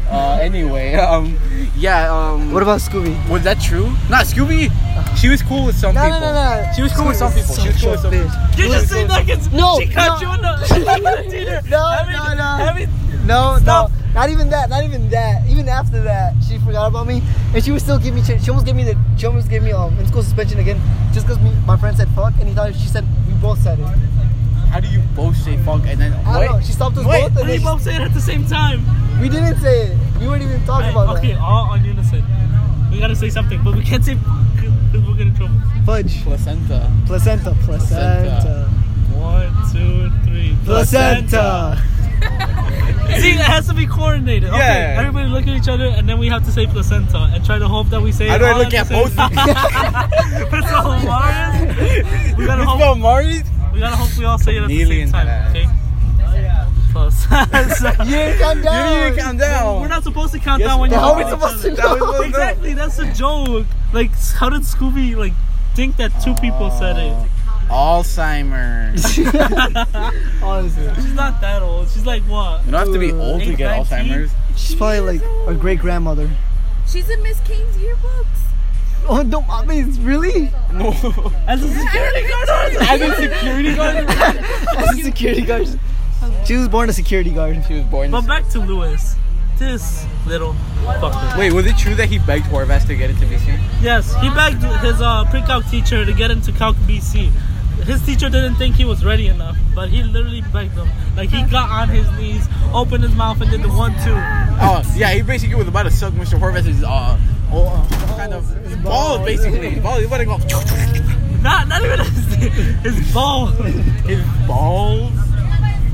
Uh, 0.09 0.39
anyway, 0.41 0.95
um, 0.95 1.37
yeah. 1.77 2.09
Um, 2.11 2.51
What 2.51 2.63
about 2.63 2.79
Scooby? 2.79 3.13
was 3.29 3.43
that 3.43 3.61
true? 3.61 3.91
Not 4.09 4.25
Scooby. 4.25 4.71
She 5.17 5.27
was 5.27 5.41
cool 5.43 5.65
with 5.65 5.75
some 5.75 5.93
No, 5.95 6.01
no, 6.07 6.15
people. 6.15 6.19
no, 6.33 6.33
no. 6.33 6.71
She 6.75 6.81
was 6.81 6.93
cool 6.93 7.07
with 7.07 7.17
some 7.17 7.33
people. 7.33 7.55
She 7.55 7.67
was 7.67 7.81
cool 7.81 7.91
with 7.91 7.99
some 8.01 8.11
people. 8.11 8.27
bitch. 8.29 8.57
You 8.57 8.67
just 8.69 8.87
say 8.89 9.05
nuggets. 9.07 9.51
No, 9.51 9.79
she 9.79 9.87
cut 9.87 10.21
no. 10.21 10.27
you 10.27 10.33
in 10.35 10.41
the. 10.41 10.47
Dieter, 10.69 11.69
No, 11.69 11.87
having- 11.87 12.13
no, 12.15 12.33
no. 12.35 12.65
having- 12.65 12.89
No, 13.27 13.57
no, 13.57 13.89
not 14.13 14.29
even 14.29 14.49
that, 14.49 14.69
not 14.69 14.83
even 14.83 15.09
that. 15.09 15.45
Even 15.47 15.67
after 15.69 16.01
that, 16.03 16.33
she 16.47 16.57
forgot 16.59 16.87
about 16.87 17.05
me, 17.05 17.21
and 17.53 17.63
she 17.63 17.71
would 17.71 17.81
still 17.81 17.99
give 17.99 18.15
me. 18.15 18.23
She 18.23 18.39
she 18.39 18.49
almost 18.49 18.65
gave 18.65 18.75
me 18.75 18.83
the. 18.85 18.97
She 19.17 19.25
almost 19.27 19.49
gave 19.49 19.61
me 19.61 19.71
um 19.71 19.97
in 19.99 20.07
school 20.07 20.23
suspension 20.23 20.57
again, 20.59 20.81
just 21.13 21.27
because 21.27 21.39
me 21.43 21.51
my 21.67 21.77
friend 21.77 21.95
said 21.97 22.07
fuck, 22.15 22.33
and 22.39 22.47
he 22.47 22.55
thought 22.55 22.73
she 22.73 22.87
said 22.87 23.05
we 23.27 23.33
both 23.35 23.59
said 23.61 23.77
it. 23.77 23.85
How 24.71 24.79
do 24.79 24.87
you 24.87 25.01
both 25.15 25.35
say 25.35 25.57
fuck 25.57 25.81
and 25.85 25.99
then 25.99 26.13
I 26.25 26.39
wait? 26.39 26.45
don't 26.47 26.59
know. 26.59 26.65
She 26.65 26.71
stopped 26.73 26.97
us 26.97 27.05
Wait, 27.05 27.21
both, 27.21 27.31
And 27.31 27.39
and 27.41 27.49
they 27.49 27.57
then 27.57 27.65
both 27.65 27.81
say 27.81 27.95
it 27.95 28.01
at 28.01 28.13
the 28.13 28.21
same 28.21 28.45
time. 28.47 28.85
we 29.19 29.27
didn't 29.29 29.57
say 29.59 29.87
it. 29.87 29.97
We 30.19 30.27
weren't 30.27 30.43
even 30.43 30.63
talking 30.65 30.85
Hey, 30.85 30.91
about 30.91 31.17
okay, 31.17 31.33
all 31.33 31.69
on 31.73 31.83
unison. 31.83 32.23
We 32.91 32.99
gotta 32.99 33.15
say 33.15 33.29
something, 33.29 33.61
but 33.63 33.75
we 33.75 33.83
can't 33.83 34.03
say 34.05 34.15
because 34.91 35.05
we'll 35.07 35.15
get 35.15 35.27
in 35.27 35.35
trouble. 35.35 35.55
Fudge, 35.85 36.23
Placenta. 36.23 36.91
placenta, 37.05 37.55
placenta, 37.65 38.69
One, 39.13 39.51
two, 39.71 40.09
three. 40.25 40.55
placenta. 40.65 41.81
See, 43.19 43.31
it 43.31 43.39
has 43.39 43.67
to 43.67 43.73
be 43.73 43.85
coordinated. 43.87 44.49
Okay, 44.49 44.57
Yeah. 44.59 44.99
everybody 44.99 45.27
look 45.29 45.43
at 45.47 45.55
each 45.55 45.67
other, 45.67 45.87
and 45.87 46.07
then 46.07 46.17
we 46.19 46.27
have 46.29 46.45
to 46.45 46.51
say 46.51 46.67
placenta, 46.67 47.29
and 47.33 47.43
try 47.43 47.57
to 47.57 47.67
hope 47.67 47.89
that 47.89 48.01
we 48.01 48.11
say. 48.11 48.27
How 48.27 48.35
it 48.35 48.39
do 48.39 48.45
I 48.45 48.51
all 48.51 48.59
look 48.59 48.73
at 48.73 48.89
both? 48.89 49.15
time. 49.15 49.31
It's 49.33 50.71
all 50.71 50.99
Marius. 50.99 52.37
We 52.37 52.45
gotta 52.45 52.61
You 52.61 52.67
hope. 52.67 52.79
spell 52.79 52.95
Mari? 52.95 53.41
We 53.73 53.79
gotta 53.79 53.95
hope 53.95 54.17
we 54.17 54.25
all 54.25 54.37
say 54.37 54.57
it 54.57 54.63
at 54.63 54.67
the 54.69 54.85
same 54.85 55.11
time. 55.11 55.25
that. 55.27 55.53
Okay. 56.89 56.93
Placenta. 56.93 58.03
You 58.05 58.11
didn't 58.11 58.39
count 58.39 58.57
You 58.57 58.63
didn't 58.63 59.19
count 59.19 59.39
down. 59.39 59.81
We're 59.81 59.87
not 59.87 60.03
supposed 60.03 60.33
to 60.33 60.39
count 60.39 60.59
Yes, 60.61 60.69
down 60.69 60.79
when 60.79 60.91
you're 60.91 60.99
How 60.99 61.13
are 61.13 61.23
we 61.23 61.29
supposed 61.29 61.65
each 61.65 61.75
to 61.75 61.83
other. 61.87 61.99
Know? 61.99 62.05
what- 62.05 62.27
Exactly, 62.27 62.73
that's 62.73 62.99
a 62.99 63.11
joke. 63.13 63.65
Like, 63.93 64.11
how 64.35 64.49
did 64.49 64.61
Scooby 64.61 65.15
like 65.15 65.33
think 65.75 65.97
that 65.97 66.11
two 66.23 66.33
people 66.35 66.69
said 66.71 66.97
it? 66.97 67.13
Oh. 67.71 68.01
Alzheimer's. 68.03 69.19
Honestly, 70.43 70.89
She's 70.95 71.13
not 71.13 71.39
that 71.41 71.61
old. 71.61 71.87
She's 71.89 72.05
like 72.05 72.23
what? 72.23 72.65
You 72.65 72.71
don't 72.71 72.79
have 72.85 72.93
to 72.93 72.99
be 72.99 73.11
old 73.11 73.41
to 73.43 73.53
get 73.55 73.69
19? 73.89 74.07
Alzheimer's. 74.11 74.31
she's 74.55 74.75
probably 74.75 75.01
like 75.19 75.21
a 75.47 75.53
great 75.53 75.79
grandmother. 75.79 76.29
She's 76.87 77.09
in 77.09 77.21
Miss 77.21 77.39
King's 77.41 77.77
yearbooks. 77.77 78.25
Oh 79.07 79.21
no, 79.21 79.41
I 79.49 79.65
mean, 79.65 79.93
really? 80.03 80.51
No. 80.73 80.89
As 81.47 81.63
a 81.63 81.67
security 81.67 82.27
guard. 82.27 82.49
As 82.81 83.01
a 83.01 83.15
security 83.15 83.75
guard? 83.75 83.95
As 83.97 84.97
a 84.99 85.03
security 85.03 85.41
guard. 85.41 85.79
She 86.45 86.55
was 86.55 86.67
born 86.67 86.89
a 86.89 86.93
security 86.93 87.31
guard. 87.31 87.63
She 87.67 87.75
was 87.75 87.83
born. 87.85 88.11
But 88.11 88.25
back 88.27 88.47
to 88.49 88.59
Lewis. 88.59 89.15
This 89.57 90.05
little 90.25 90.53
fucker. 90.85 91.37
Wait, 91.37 91.51
was 91.51 91.65
it 91.65 91.77
true 91.77 91.93
that 91.95 92.07
he 92.07 92.17
begged 92.19 92.45
Horvath 92.45 92.87
to 92.87 92.95
get 92.95 93.09
into 93.09 93.25
BC? 93.25 93.59
Yes, 93.81 94.13
he 94.21 94.29
begged 94.29 94.63
his 94.83 95.01
uh, 95.01 95.25
pre-calc 95.29 95.65
teacher 95.67 96.05
to 96.05 96.13
get 96.13 96.31
into 96.31 96.51
Calc 96.53 96.77
BC. 96.87 97.29
His 97.83 98.01
teacher 98.05 98.29
didn't 98.29 98.55
think 98.55 98.75
he 98.75 98.85
was 98.85 99.03
ready 99.03 99.27
enough, 99.27 99.57
but 99.75 99.89
he 99.89 100.01
literally 100.03 100.41
begged 100.53 100.73
him. 100.73 100.87
Like 101.17 101.29
he 101.29 101.43
got 101.43 101.69
on 101.69 101.89
his 101.89 102.09
knees, 102.17 102.47
opened 102.73 103.03
his 103.03 103.13
mouth, 103.15 103.41
and 103.41 103.51
did 103.51 103.61
the 103.61 103.69
one-two. 103.69 104.13
Oh, 104.61 104.81
yeah, 104.95 105.13
he 105.13 105.21
basically 105.21 105.55
was 105.55 105.67
about 105.67 105.83
to 105.83 105.91
suck 105.91 106.13
Mr. 106.13 106.39
Horvath's, 106.39 106.83
uh, 106.83 107.19
oh, 107.51 107.67
uh, 107.67 108.17
kind 108.17 108.33
of, 108.33 108.47
his 108.65 108.77
balls, 108.77 109.25
basically. 109.25 109.71
His 109.71 109.83
balls, 109.83 109.99
he 109.99 110.05
was 110.05 110.21
about 110.21 110.39
to 110.39 110.47
go, 110.47 111.41
Not, 111.41 111.67
not 111.67 111.83
even 111.83 111.99
his, 111.99 112.95
his 112.95 113.13
balls. 113.13 113.57
his 114.05 114.23
balls. 114.47 115.11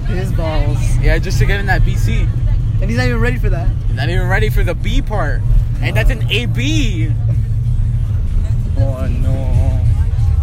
His 0.07 0.31
balls. 0.33 0.97
Yeah, 0.97 1.17
just 1.17 1.39
to 1.39 1.45
get 1.45 1.59
in 1.59 1.65
that 1.65 1.81
BC. 1.81 2.27
And 2.81 2.89
he's 2.89 2.97
not 2.97 3.07
even 3.07 3.19
ready 3.19 3.37
for 3.37 3.49
that. 3.49 3.67
He's 3.87 3.95
not 3.95 4.09
even 4.09 4.27
ready 4.27 4.49
for 4.49 4.63
the 4.63 4.75
B 4.75 5.01
part. 5.01 5.41
And 5.81 5.95
that's 5.95 6.09
an 6.09 6.29
AB. 6.29 7.11
Oh, 8.77 9.07
no. 9.07 9.31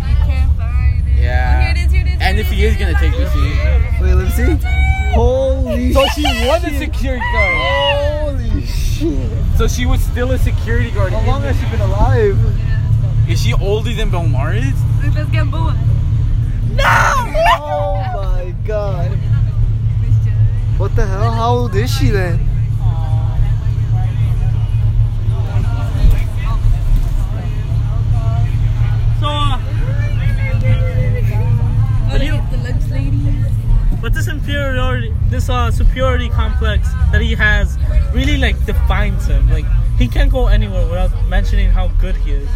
I 0.01 0.15
can't 0.27 0.57
find 0.57 1.09
it. 1.09 1.23
Yeah. 1.23 1.59
Oh, 1.59 1.63
here 1.63 1.71
it 1.71 1.87
is, 1.87 1.93
here 1.93 2.07
it 2.07 2.15
is. 2.15 2.21
And 2.21 2.39
if 2.39 2.47
he 2.49 2.65
is 2.65 2.77
gonna 2.77 2.95
take 2.95 3.13
here 3.13 3.27
it 3.27 3.29
BC. 3.29 4.01
Wait, 4.01 4.15
let's 4.15 4.35
see. 4.35 4.69
Holy 5.13 5.93
So 5.93 6.07
she 6.15 6.23
was 6.23 6.65
a 6.65 6.79
security 6.79 7.25
guard. 7.33 7.55
Holy 7.55 8.67
shit. 8.67 9.59
So 9.59 9.69
she 9.69 9.85
was 9.85 10.03
still 10.03 10.33
a 10.33 10.39
security 10.39 10.91
guard. 10.91 11.13
How 11.13 11.27
long 11.27 11.43
has 11.43 11.59
she 11.61 11.67
been 11.71 11.81
alive? 11.81 12.39
Is 13.29 13.43
she 13.43 13.53
older 13.55 13.93
than 13.93 14.11
Belmares? 14.11 14.73
is. 14.73 15.15
Let's 15.15 15.31
get 15.31 15.51
Boa. 15.51 15.77
Oh 16.79 17.31
my 18.15 18.55
god. 18.67 19.19
What 20.79 20.97
the 20.97 21.07
hell? 21.07 21.31
How 21.31 21.55
old 21.55 21.75
is 21.77 21.91
she 21.97 22.09
then? 22.11 22.39
So, 29.21 29.29
uh, 29.29 29.59
look 32.13 32.23
at 32.23 32.51
the 32.51 32.59
lunch 32.59 32.91
lady. 32.91 33.21
but 34.01 34.13
this 34.13 34.27
inferiority, 34.27 35.15
this 35.29 35.49
uh, 35.49 35.71
superiority 35.71 36.29
complex 36.29 36.89
that 37.13 37.21
he 37.21 37.35
has, 37.35 37.79
really 38.13 38.37
like 38.37 38.57
defines 38.67 39.27
him. 39.27 39.49
Like 39.51 39.67
he 39.99 40.09
can't 40.09 40.31
go 40.31 40.49
anywhere 40.49 40.85
without 40.89 41.13
mentioning 41.29 41.71
how 41.71 41.89
good 42.01 42.17
he 42.17 42.33
is. 42.33 42.49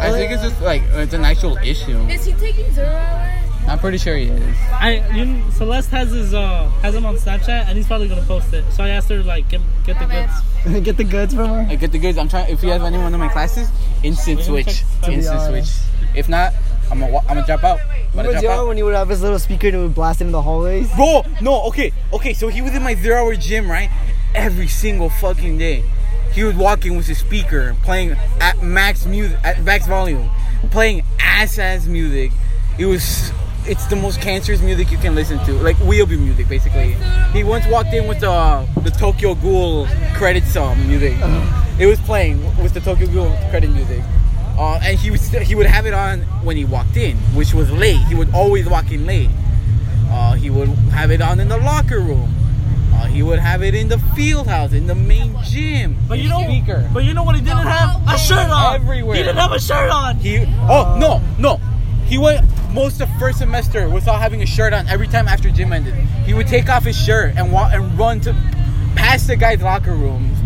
I 0.00 0.10
think 0.12 0.30
it's 0.30 0.42
just 0.42 0.60
like 0.62 0.82
it's 0.92 1.14
an 1.14 1.24
actual 1.24 1.56
issue. 1.58 1.98
Is 2.08 2.24
he 2.24 2.32
taking 2.34 2.70
zero 2.72 2.88
hour? 2.94 3.27
I'm 3.68 3.78
pretty 3.78 3.98
sure 3.98 4.16
he 4.16 4.28
is. 4.28 4.56
I 4.72 5.06
you, 5.14 5.42
Celeste 5.52 5.90
has 5.90 6.10
his 6.10 6.34
uh 6.34 6.68
has 6.82 6.94
him 6.94 7.04
on 7.06 7.16
Snapchat 7.16 7.66
and 7.66 7.76
he's 7.76 7.86
probably 7.86 8.08
gonna 8.08 8.22
post 8.22 8.52
it. 8.54 8.64
So 8.72 8.82
I 8.82 8.88
asked 8.90 9.08
her 9.10 9.22
like 9.22 9.48
get 9.48 9.60
get 9.84 9.98
the 9.98 10.06
goods. 10.06 10.32
Get 10.84 10.96
the 10.96 11.04
goods 11.04 11.34
from 11.34 11.48
her? 11.48 11.66
I 11.70 11.76
get 11.76 11.92
the 11.92 11.98
goods. 11.98 12.18
I'm 12.18 12.28
trying. 12.28 12.52
If 12.52 12.62
you 12.64 12.70
have 12.70 12.82
anyone 12.82 13.14
in 13.14 13.20
my 13.20 13.28
classes, 13.28 13.70
instant 14.02 14.40
switch. 14.42 14.82
Instant 15.06 15.40
switch. 15.42 15.68
If 16.16 16.28
not, 16.28 16.52
I'm 16.90 16.98
gonna 16.98 17.16
I'm 17.18 17.26
gonna 17.28 17.46
drop 17.46 17.62
out. 17.62 17.78
I'm 17.80 17.86
gonna 18.16 18.28
Remember 18.28 18.40
drop 18.40 18.58
out. 18.58 18.66
when 18.68 18.76
he 18.76 18.82
would 18.82 18.94
have 18.94 19.08
his 19.08 19.22
little 19.22 19.38
speaker 19.38 19.68
and 19.68 19.76
it 19.76 19.78
would 19.80 19.94
blast 19.94 20.20
it 20.20 20.24
in 20.24 20.32
the 20.32 20.42
hallways? 20.42 20.92
Bro, 20.94 21.22
no, 21.40 21.62
okay, 21.68 21.92
okay. 22.12 22.34
So 22.34 22.48
he 22.48 22.60
was 22.60 22.74
in 22.74 22.82
my 22.82 22.94
zero 22.96 23.22
hour 23.24 23.36
gym, 23.36 23.70
right? 23.70 23.88
Every 24.34 24.66
single 24.66 25.10
fucking 25.10 25.58
day. 25.58 25.84
He 26.32 26.42
was 26.44 26.56
walking 26.56 26.96
with 26.96 27.06
his 27.06 27.18
speaker, 27.18 27.74
playing 27.84 28.16
at 28.40 28.60
max 28.62 29.06
music, 29.06 29.38
at 29.44 29.62
max 29.62 29.86
volume, 29.86 30.28
playing 30.70 31.02
ass 31.20 31.58
ass 31.58 31.86
music. 31.86 32.32
It 32.78 32.86
was, 32.86 33.32
it's 33.68 33.86
the 33.86 33.96
most 33.96 34.20
cancerous 34.20 34.62
music 34.62 34.90
you 34.90 34.98
can 34.98 35.14
listen 35.14 35.38
to, 35.44 35.52
like 35.54 35.76
wheelby 35.76 36.18
music, 36.18 36.48
basically. 36.48 36.96
He 37.32 37.44
once 37.44 37.66
walked 37.66 37.92
in 37.92 38.08
with 38.08 38.20
the 38.20 38.66
the 38.82 38.90
Tokyo 38.90 39.34
Ghoul 39.34 39.86
credit 40.14 40.44
song 40.44 40.86
music. 40.88 41.14
It 41.78 41.86
was 41.86 42.00
playing 42.00 42.42
with 42.62 42.74
the 42.74 42.80
Tokyo 42.80 43.06
Ghoul 43.06 43.30
credit 43.50 43.70
music. 43.70 44.02
Uh, 44.58 44.80
and 44.82 44.98
he 44.98 45.10
was 45.10 45.28
he 45.28 45.54
would 45.54 45.66
have 45.66 45.86
it 45.86 45.94
on 45.94 46.22
when 46.42 46.56
he 46.56 46.64
walked 46.64 46.96
in, 46.96 47.16
which 47.36 47.54
was 47.54 47.70
late. 47.70 47.98
He 48.08 48.14
would 48.14 48.34
always 48.34 48.68
walk 48.68 48.90
in 48.90 49.06
late. 49.06 49.30
Uh, 50.10 50.32
he 50.34 50.50
would 50.50 50.68
have 50.90 51.10
it 51.10 51.20
on 51.20 51.38
in 51.38 51.48
the 51.48 51.58
locker 51.58 52.00
room. 52.00 52.34
Uh, 52.94 53.04
he 53.06 53.22
would 53.22 53.38
have 53.38 53.62
it 53.62 53.74
in 53.74 53.88
the 53.88 53.98
field 54.16 54.48
house, 54.48 54.72
in 54.72 54.88
the 54.88 54.94
main 54.94 55.36
gym. 55.44 55.96
But 56.08 56.18
you 56.18 56.28
know, 56.28 56.42
speaker. 56.42 56.88
but 56.92 57.04
you 57.04 57.14
know 57.14 57.22
what 57.22 57.36
he 57.36 57.42
didn't 57.42 57.58
have? 57.58 58.02
A 58.08 58.18
shirt 58.18 58.50
on. 58.50 58.74
Everywhere. 58.74 59.16
He 59.16 59.22
didn't 59.22 59.36
have 59.36 59.52
a 59.52 59.60
shirt 59.60 59.90
on. 59.90 60.16
He 60.16 60.38
oh 60.68 60.96
no 60.98 61.22
no, 61.38 61.60
he 62.08 62.18
went 62.18 62.44
most 62.72 63.00
of 63.00 63.08
first 63.18 63.38
semester 63.38 63.88
without 63.88 64.20
having 64.20 64.42
a 64.42 64.46
shirt 64.46 64.72
on. 64.72 64.88
Every 64.88 65.06
time 65.08 65.28
after 65.28 65.50
gym 65.50 65.72
ended, 65.72 65.94
he 66.24 66.34
would 66.34 66.46
take 66.48 66.68
off 66.68 66.84
his 66.84 66.96
shirt 66.96 67.34
and 67.36 67.52
walk 67.52 67.72
and 67.72 67.98
run 67.98 68.20
to 68.22 68.32
past 68.96 69.26
the 69.26 69.36
guys' 69.36 69.62
locker 69.62 69.94
rooms, 69.94 70.38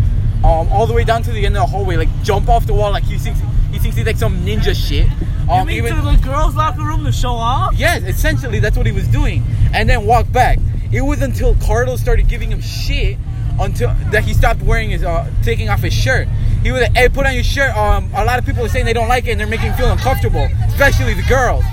um, 0.43 0.67
all 0.71 0.85
the 0.85 0.93
way 0.93 1.03
down 1.03 1.23
to 1.23 1.31
the 1.31 1.45
end 1.45 1.55
of 1.57 1.61
the 1.61 1.67
hallway, 1.67 1.95
like 1.95 2.09
jump 2.23 2.49
off 2.49 2.65
the 2.67 2.73
wall 2.73 2.91
like 2.91 3.03
he 3.03 3.17
thinks 3.17 3.39
he 3.71 3.79
thinks 3.79 3.97
he's 3.97 4.05
like 4.05 4.17
some 4.17 4.45
ninja 4.45 4.75
shit. 4.75 5.07
You 5.07 5.51
Um, 5.51 5.67
mean 5.67 5.77
even 5.77 5.95
to 5.95 6.01
the 6.01 6.15
girls' 6.17 6.55
locker 6.55 6.83
room 6.83 7.03
to 7.05 7.11
show 7.11 7.31
off? 7.33 7.73
yes, 7.75 8.03
essentially 8.03 8.59
that's 8.59 8.77
what 8.77 8.85
he 8.85 8.91
was 8.91 9.07
doing, 9.07 9.43
and 9.73 9.89
then 9.89 10.05
walk 10.05 10.31
back. 10.31 10.59
It 10.91 11.01
was 11.01 11.21
until 11.23 11.55
Carlos 11.55 11.99
started 11.99 12.27
giving 12.27 12.51
him 12.51 12.61
shit 12.61 13.17
until 13.59 13.93
that 14.11 14.23
he 14.23 14.33
stopped 14.33 14.61
wearing 14.61 14.89
his 14.89 15.03
uh, 15.03 15.29
taking 15.43 15.69
off 15.69 15.81
his 15.81 15.93
shirt. 15.93 16.27
He 16.63 16.71
was 16.71 16.81
like, 16.81 16.95
"Hey, 16.95 17.09
put 17.09 17.25
on 17.25 17.33
your 17.33 17.43
shirt." 17.43 17.75
Um, 17.75 18.09
a 18.15 18.23
lot 18.25 18.39
of 18.39 18.45
people 18.45 18.63
are 18.65 18.69
saying 18.69 18.85
they 18.85 18.93
don't 18.93 19.07
like 19.09 19.27
it 19.27 19.31
and 19.31 19.39
they're 19.39 19.47
making 19.47 19.67
him 19.67 19.77
feel 19.77 19.91
uncomfortable, 19.91 20.47
especially 20.67 21.13
the 21.13 21.23
girls. 21.23 21.63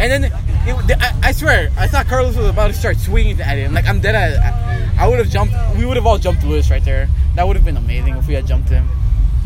And 0.00 0.10
then 0.12 0.24
it, 0.24 0.32
I, 1.00 1.28
I 1.28 1.32
swear, 1.32 1.70
I 1.76 1.88
thought 1.88 2.06
Carlos 2.06 2.36
was 2.36 2.46
about 2.46 2.68
to 2.68 2.74
start 2.74 2.96
swinging 2.98 3.40
at 3.40 3.56
him. 3.58 3.72
Like 3.74 3.86
I'm 3.86 4.00
dead. 4.00 4.14
I, 4.14 5.04
I 5.04 5.08
would 5.08 5.18
have 5.18 5.28
jumped. 5.30 5.54
We 5.76 5.84
would 5.86 5.96
have 5.96 6.06
all 6.06 6.18
jumped 6.18 6.44
Lewis 6.44 6.70
right 6.70 6.84
there. 6.84 7.08
That 7.36 7.46
would 7.46 7.56
have 7.56 7.64
been 7.64 7.76
amazing 7.76 8.16
if 8.16 8.26
we 8.28 8.34
had 8.34 8.46
jumped 8.46 8.68
him. 8.68 8.88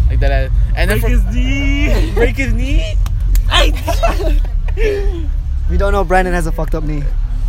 Like 0.08 0.20
that. 0.20 0.50
And 0.76 0.90
then 0.90 1.00
Break 1.00 1.14
from- 1.14 1.26
his 1.26 1.34
knee. 1.34 2.12
break 2.14 2.36
his 2.36 2.52
knee. 2.52 2.94
We 5.70 5.78
don't 5.78 5.92
know 5.92 6.04
Brandon 6.04 6.34
has 6.34 6.46
a 6.46 6.52
fucked 6.52 6.74
up 6.74 6.84
knee. 6.84 7.02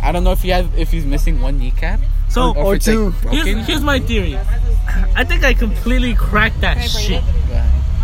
I 0.04 0.12
don't 0.12 0.22
know 0.22 0.32
if 0.32 0.42
he 0.42 0.50
has 0.50 0.66
if 0.76 0.90
he's 0.90 1.06
missing 1.06 1.40
one 1.40 1.58
kneecap 1.58 1.98
So 2.28 2.50
or, 2.54 2.64
Or 2.64 2.74
if 2.76 2.82
two. 2.84 3.14
Like, 3.24 3.44
here's, 3.44 3.66
here's 3.66 3.80
my 3.80 3.98
theory. 4.00 4.38
I 5.16 5.24
think 5.24 5.44
I 5.44 5.54
completely 5.54 6.14
cracked 6.14 6.60
that 6.60 6.76
shit. 6.82 7.22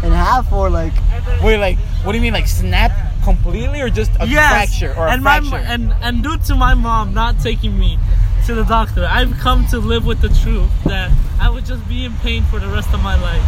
In 0.03 0.13
half 0.13 0.51
or 0.51 0.71
like 0.71 0.95
Wait, 1.43 1.59
like, 1.59 1.77
what 2.05 2.13
do 2.13 2.19
you 2.19 2.23
mean, 2.23 2.33
like 2.33 2.47
snap 2.49 2.91
completely 3.23 3.81
or 3.83 3.91
just 3.91 4.11
a 4.19 4.27
Yes. 4.27 4.51
fracture 4.51 4.95
or 4.99 5.07
a 5.07 5.13
and 5.13 5.23
my 5.23 5.39
and 5.69 5.93
and 6.01 6.23
due 6.23 6.39
to 6.49 6.55
my 6.55 6.73
mom 6.73 7.13
not 7.13 7.39
taking 7.41 7.79
me 7.79 7.99
to 8.47 8.55
the 8.55 8.65
doctor, 8.65 9.05
I've 9.05 9.37
come 9.39 9.67
to 9.69 9.79
live 9.79 10.07
with 10.07 10.23
the 10.23 10.31
truth 10.43 10.71
that 10.87 11.11
I 11.39 11.51
would 11.51 11.67
just 11.67 11.87
be 11.87 12.07
in 12.07 12.15
pain 12.25 12.43
for 12.45 12.59
the 12.59 12.69
rest 12.69 12.89
of 12.95 13.03
my 13.03 13.21
life. 13.21 13.45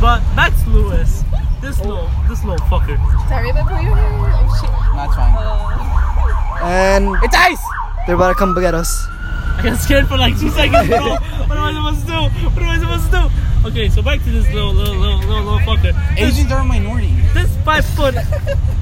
But 0.00 0.20
back 0.36 0.52
to 0.64 0.68
Lewis. 0.70 1.24
This 1.62 1.80
little 1.80 2.08
this 2.28 2.44
little 2.44 2.64
fucker. 2.68 2.96
Sorry 3.28 3.48
about 3.50 3.70
your 3.82 3.96
hair. 3.96 4.30
Oh 4.36 4.58
shit. 4.60 4.70
That's 4.94 5.14
fine. 5.16 5.34
Uh, 5.34 6.07
and 6.62 7.16
It's 7.22 7.34
ICE. 7.36 7.58
they're 8.06 8.16
about 8.16 8.28
to 8.28 8.34
come 8.34 8.54
get 8.60 8.74
us. 8.74 9.06
I 9.08 9.60
got 9.64 9.78
scared 9.78 10.06
for 10.08 10.16
like 10.16 10.38
two 10.38 10.50
seconds, 10.50 10.88
bro. 10.88 10.98
what 11.46 11.58
am 11.58 11.58
I 11.58 11.72
supposed 11.74 12.00
to 12.00 12.06
do? 12.06 12.46
What 12.48 12.62
am 12.62 12.68
I 12.68 12.78
supposed 12.78 13.10
to 13.12 13.30
do? 13.62 13.68
Okay, 13.68 13.88
so 13.88 14.02
back 14.02 14.22
to 14.22 14.30
this 14.30 14.46
little 14.52 14.72
little 14.72 14.94
little 14.94 15.18
little, 15.18 15.42
little 15.44 15.58
fucker. 15.60 15.92
This, 16.16 16.36
Asians 16.38 16.52
are 16.52 16.60
a 16.60 16.64
minority. 16.64 17.12
this 17.34 17.54
five 17.64 17.84
foot 17.84 18.14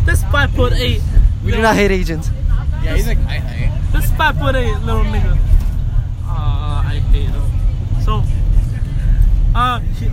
this 0.05 0.23
five 0.25 0.51
foot 0.53 0.75
eight 0.75 1.01
We 1.45 1.53
do 1.53 1.63
not 1.63 1.75
hate 1.77 1.91
Asians. 1.91 2.31
Yeah, 2.85 2.95
he's 2.95 3.07
like 3.07 3.19
my 3.21 3.39
height. 3.39 3.73
This 3.93 4.11
five 4.13 4.37
foot 4.39 4.55
eight 4.55 4.77
little 4.81 5.03
nigga. 5.05 5.39
Uh, 6.27 6.83
I 6.85 7.01
hate 7.11 7.31
him. 7.31 7.43
So, 8.05 8.23
uh, 9.55 9.81
he- 9.81 10.11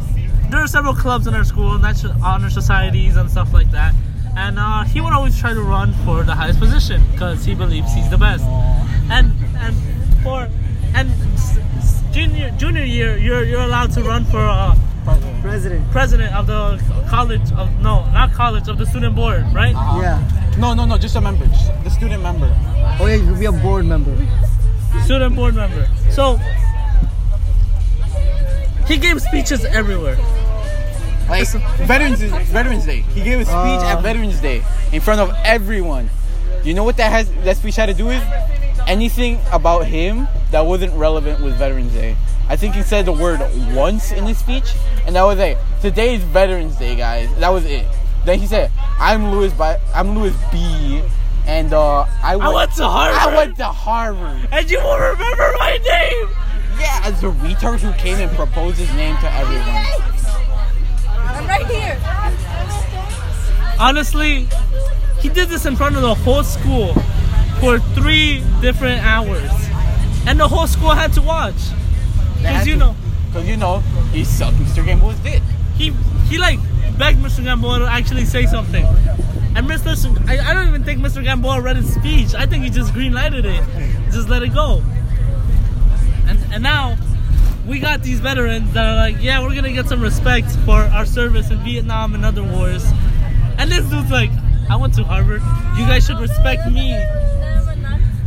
there 0.49 0.61
are 0.63 0.67
several 0.67 0.93
clubs 0.93 1.27
in 1.27 1.33
our 1.33 1.43
school, 1.43 1.77
natu- 1.77 2.17
honor 2.23 2.49
societies 2.49 3.15
and 3.17 3.29
stuff 3.29 3.53
like 3.53 3.69
that. 3.71 3.93
And 4.35 4.57
uh, 4.59 4.83
he 4.83 4.99
would 5.01 5.13
always 5.13 5.37
try 5.39 5.53
to 5.53 5.61
run 5.61 5.93
for 6.05 6.23
the 6.23 6.33
highest 6.35 6.59
position 6.59 7.01
because 7.11 7.45
he 7.45 7.53
believes 7.55 7.93
he's 7.93 8.09
the 8.09 8.17
best. 8.17 8.43
And 9.11 9.31
and 9.57 9.75
for 10.23 10.47
and 10.95 11.09
s- 11.33 11.57
s- 11.77 12.01
junior 12.11 12.49
junior 12.57 12.83
year, 12.83 13.17
you're 13.17 13.43
you're 13.43 13.61
allowed 13.61 13.91
to 13.93 14.01
run 14.03 14.25
for 14.25 14.39
uh, 14.39 14.75
President. 15.41 15.91
president 15.91 16.33
of 16.33 16.47
the 16.47 16.81
college 17.09 17.51
of 17.53 17.69
no, 17.81 18.05
not 18.11 18.31
college 18.33 18.69
of 18.69 18.77
the 18.77 18.85
student 18.85 19.15
board, 19.15 19.43
right? 19.53 19.73
Yeah. 20.01 20.21
No, 20.57 20.73
no, 20.73 20.85
no, 20.85 20.97
just 20.97 21.15
a 21.15 21.21
member, 21.21 21.45
just 21.47 21.67
the 21.83 21.89
student 21.89 22.23
member. 22.23 22.47
Oh 22.99 23.05
yeah, 23.07 23.15
you 23.15 23.27
could 23.27 23.39
be 23.39 23.45
a 23.45 23.51
board 23.51 23.85
member. 23.85 24.15
student 25.03 25.35
board 25.35 25.55
member. 25.55 25.87
So 26.11 26.39
he 28.87 28.97
gave 28.97 29.21
speeches 29.21 29.65
everywhere. 29.65 30.17
Like 31.29 31.47
Veterans 31.87 32.19
Veterans 32.49 32.85
Day. 32.85 33.01
He 33.13 33.21
gave 33.23 33.39
a 33.39 33.45
speech 33.45 33.53
Uh. 33.55 33.95
at 33.97 34.01
Veterans 34.01 34.39
Day 34.39 34.63
in 34.91 35.01
front 35.01 35.19
of 35.21 35.31
everyone. 35.43 36.09
You 36.63 36.73
know 36.73 36.83
what 36.83 36.97
that 36.97 37.11
has 37.11 37.29
that 37.43 37.57
speech 37.57 37.75
had 37.75 37.87
to 37.87 37.93
do 37.93 38.05
with? 38.05 38.23
Anything 38.87 39.39
about 39.51 39.85
him 39.85 40.27
that 40.51 40.65
wasn't 40.65 40.93
relevant 40.93 41.41
with 41.41 41.55
Veterans 41.55 41.93
Day. 41.93 42.15
I 42.49 42.55
think 42.57 42.75
he 42.75 42.83
said 42.83 43.05
the 43.05 43.13
word 43.13 43.39
once 43.73 44.11
in 44.11 44.25
his 44.25 44.37
speech, 44.37 44.73
and 45.07 45.15
that 45.15 45.23
was 45.23 45.39
it. 45.39 45.57
Today 45.81 46.15
is 46.15 46.23
Veterans 46.23 46.75
Day, 46.75 46.95
guys. 46.95 47.29
That 47.39 47.49
was 47.49 47.65
it. 47.65 47.85
Then 48.25 48.39
he 48.39 48.45
said, 48.47 48.71
"I'm 48.99 49.31
Louis. 49.31 49.51
By 49.53 49.79
I'm 49.95 50.17
Louis 50.17 50.33
B. 50.51 51.01
And 51.45 51.73
uh, 51.73 52.05
I 52.23 52.37
went, 52.37 52.49
I 52.49 52.53
went 52.53 52.71
to 52.75 52.87
Harvard. 52.87 53.19
I 53.19 53.35
went 53.35 53.55
to 53.57 53.65
Harvard. 53.65 54.47
and 54.51 54.71
you 54.71 54.79
will 54.79 54.97
remember 54.97 55.53
my 55.59 55.77
name. 55.77 56.29
Yeah, 56.79 57.01
as 57.03 57.19
the 57.19 57.31
retard 57.31 57.79
who 57.79 57.91
came 57.93 58.17
and 58.17 58.31
proposed 58.35 58.77
his 58.77 58.89
name 58.93 59.17
to 59.17 59.29
everyone. 59.33 60.12
I'm 61.43 61.49
right 61.49 61.65
here. 61.67 61.99
Honestly, 63.79 64.47
he 65.19 65.29
did 65.29 65.49
this 65.49 65.65
in 65.65 65.75
front 65.75 65.95
of 65.95 66.01
the 66.01 66.13
whole 66.15 66.43
school 66.43 66.93
for 67.59 67.79
three 67.95 68.43
different 68.61 69.03
hours, 69.03 69.51
and 70.27 70.39
the 70.39 70.47
whole 70.47 70.67
school 70.67 70.91
had 70.91 71.13
to 71.13 71.21
watch. 71.21 71.55
Cause 72.41 72.67
you 72.67 72.75
know, 72.75 72.95
Because 73.27 73.47
you 73.47 73.57
know, 73.57 73.79
he 74.11 74.23
sucked 74.23 74.57
Mr. 74.57 74.85
Gamble's 74.85 75.17
dick. 75.19 75.41
he 75.75 75.93
he 76.29 76.37
like 76.37 76.59
begged 76.97 77.19
Mr. 77.19 77.43
Gamboa 77.43 77.79
to 77.79 77.85
actually 77.85 78.25
say 78.25 78.45
something. 78.45 78.85
And 79.55 79.67
Mr. 79.67 79.95
I 80.27 80.53
don't 80.53 80.67
even 80.67 80.83
think 80.83 80.99
Mr. 81.01 81.23
Gamboa 81.23 81.61
read 81.61 81.77
his 81.77 81.93
speech. 81.93 82.33
I 82.35 82.45
think 82.45 82.63
he 82.63 82.69
just 82.69 82.93
green 82.93 83.13
lighted 83.13 83.45
it. 83.45 83.63
Just 84.11 84.27
let 84.29 84.43
it 84.43 84.53
go. 84.53 84.81
And 86.27 86.39
and 86.53 86.63
now 86.63 86.97
we 87.65 87.79
got 87.79 88.01
these 88.03 88.19
veterans 88.19 88.73
that 88.73 88.85
are 88.85 88.95
like, 88.95 89.21
yeah, 89.21 89.41
we're 89.41 89.55
gonna 89.55 89.71
get 89.71 89.87
some 89.87 90.01
respect 90.01 90.49
for 90.65 90.75
our 90.81 91.05
service 91.05 91.49
in 91.49 91.59
Vietnam 91.59 92.13
and 92.15 92.25
other 92.25 92.43
wars. 92.43 92.83
And 93.57 93.71
this 93.71 93.85
dude's 93.85 94.11
like, 94.11 94.31
I 94.69 94.75
went 94.75 94.93
to 94.95 95.03
Harvard. 95.03 95.41
You 95.77 95.85
guys 95.85 96.05
should 96.05 96.19
respect 96.19 96.69
me. 96.71 96.91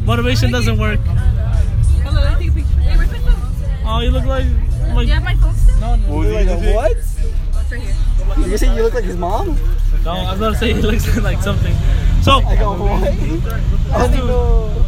Motivation 0.05 0.51
doesn't 0.53 0.79
work. 0.79 1.01
Hello, 1.01 2.21
let 2.23 2.39
me 2.39 2.47
take 2.47 2.53
a 2.53 2.57
picture. 2.57 2.81
Hey, 2.81 2.97
where's 2.97 3.11
my 3.11 3.19
phone? 3.19 3.83
Oh, 3.87 4.01
you 4.01 4.11
look 4.11 4.25
like 4.25 4.47
like 4.95 5.07
You 5.09 5.15
have 5.15 5.25
my 5.25 5.35
phone 5.37 5.55
still? 5.55 5.81
no, 5.81 5.97
no, 5.97 6.09
What 6.09 6.19
was 6.27 6.35
Like 6.35 6.47
gonna 6.47 6.59
a 6.59 6.63
say? 6.63 6.75
what? 6.75 6.93
Oh, 6.97 7.61
it's 7.61 7.73
right 7.73 7.81
here. 7.81 8.49
You 8.49 8.59
say 8.59 8.75
you 8.75 8.83
look 8.83 8.95
like 8.95 9.05
his 9.05 9.17
mom? 9.17 9.59
no. 10.05 10.11
I 10.13 10.31
was 10.33 10.41
gonna 10.41 10.57
say 10.57 10.73
he 10.73 10.81
looks 10.81 11.17
like 11.23 11.43
something. 11.43 11.75
So 12.23 12.33
I 12.41 12.57
go 12.57 12.73
what? 12.73 13.03
I 13.03 14.07
don't 14.09 14.27
know. 14.27 14.85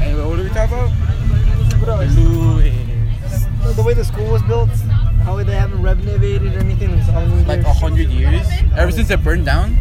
Anyway, 0.00 0.24
what 0.24 0.38
are 0.38 0.42
we 0.42 0.48
talking 0.50 0.78
about? 0.78 0.90
What 1.82 2.00
else? 2.00 2.16
Louis. 2.16 2.72
The 3.74 3.82
way 3.82 3.92
the 3.92 4.04
school 4.04 4.30
was 4.30 4.40
built, 4.42 4.70
how 5.24 5.42
they 5.42 5.56
haven't 5.56 5.82
renovated 5.82 6.52
anything 6.54 6.92
in 6.92 7.46
Like 7.48 7.62
a 7.62 7.72
hundred 7.72 8.08
years? 8.08 8.46
Ever 8.76 8.92
since 8.92 9.10
it 9.10 9.24
burned 9.24 9.46
down? 9.46 9.76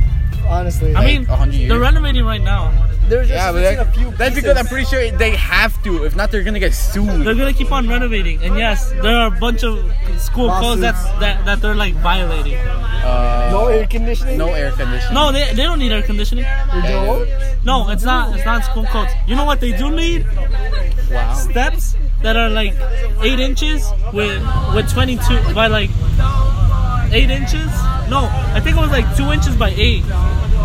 Honestly, 0.47 0.95
I 0.95 1.05
mean, 1.05 1.25
hundred 1.25 1.57
years. 1.57 1.69
they're 1.69 1.79
renovating 1.79 2.25
right 2.25 2.41
now. 2.41 2.73
There's 3.07 3.27
just 3.27 3.37
Yeah, 3.37 3.51
but 3.51 3.61
that, 3.61 3.79
a 3.87 3.91
few. 3.91 4.11
that's 4.11 4.35
because 4.35 4.57
I'm 4.57 4.65
pretty 4.67 4.85
sure 4.85 5.11
they 5.11 5.35
have 5.35 5.81
to. 5.83 6.03
If 6.05 6.15
not, 6.15 6.31
they're 6.31 6.43
gonna 6.43 6.59
get 6.59 6.73
sued. 6.73 7.25
They're 7.25 7.35
gonna 7.35 7.53
keep 7.53 7.71
on 7.71 7.87
renovating, 7.87 8.41
and 8.43 8.55
yes, 8.57 8.91
there 9.01 9.15
are 9.15 9.27
a 9.27 9.31
bunch 9.39 9.63
of 9.63 9.79
school 10.19 10.49
codes 10.49 10.81
that's, 10.81 11.03
that 11.19 11.43
that 11.45 11.61
they're 11.61 11.75
like 11.75 11.95
violating. 11.95 12.55
Uh, 12.55 13.49
no 13.51 13.67
air 13.67 13.87
conditioning. 13.87 14.37
no 14.37 14.49
air 14.49 14.71
conditioning. 14.71 15.13
No, 15.13 15.31
they, 15.31 15.47
they 15.53 15.63
don't 15.63 15.79
need 15.79 15.91
air 15.91 16.03
conditioning. 16.03 16.45
They 16.45 16.81
don't. 16.91 17.27
No, 17.65 17.89
it's 17.89 18.03
not 18.03 18.35
it's 18.35 18.45
not 18.45 18.63
school 18.63 18.85
codes. 18.85 19.11
You 19.27 19.35
know 19.35 19.45
what 19.45 19.59
they 19.59 19.71
do 19.75 19.89
need? 19.91 20.25
Wow. 21.11 21.33
Steps 21.33 21.95
that 22.21 22.37
are 22.37 22.49
like 22.49 22.73
eight 23.21 23.39
inches 23.39 23.85
with 24.13 24.41
with 24.75 24.89
22 24.91 25.53
by 25.53 25.67
like 25.67 25.89
eight 27.11 27.29
inches. 27.29 27.67
No, 28.09 28.29
I 28.53 28.59
think 28.63 28.77
it 28.77 28.79
was 28.81 28.91
like 28.91 29.15
two 29.17 29.31
inches 29.31 29.55
by 29.55 29.69
eight, 29.75 30.03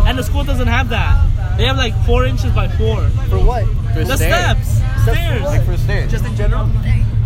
and 0.05 0.17
the 0.17 0.23
school 0.23 0.43
doesn't 0.43 0.67
have 0.67 0.89
that. 0.89 1.15
They 1.57 1.65
have 1.65 1.77
like 1.77 1.93
four 2.05 2.25
inches 2.25 2.51
by 2.53 2.67
four. 2.67 3.01
For 3.29 3.39
what? 3.43 3.65
For 3.93 4.03
The 4.03 4.15
stairs. 4.17 4.57
steps, 4.67 5.03
stairs. 5.03 5.41
Like 5.43 5.65
for 5.65 5.77
stairs. 5.77 6.11
Just 6.11 6.25
in 6.25 6.35
general. 6.35 6.69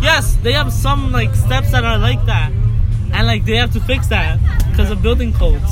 Yes, 0.00 0.36
they 0.42 0.52
have 0.52 0.72
some 0.72 1.12
like 1.12 1.34
steps 1.34 1.70
that 1.72 1.84
are 1.84 1.98
like 1.98 2.24
that, 2.26 2.50
and 3.12 3.26
like 3.26 3.44
they 3.44 3.56
have 3.56 3.72
to 3.74 3.80
fix 3.80 4.06
that 4.08 4.38
because 4.70 4.90
of 4.90 5.02
building 5.02 5.32
codes. 5.34 5.62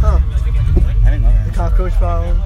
Huh? 0.00 0.20
I 1.04 1.10
didn't 1.10 1.22
know 1.22 1.28
that. 1.30 1.46
The 1.46 1.52
cockroach 1.52 1.92
problem. 1.94 2.40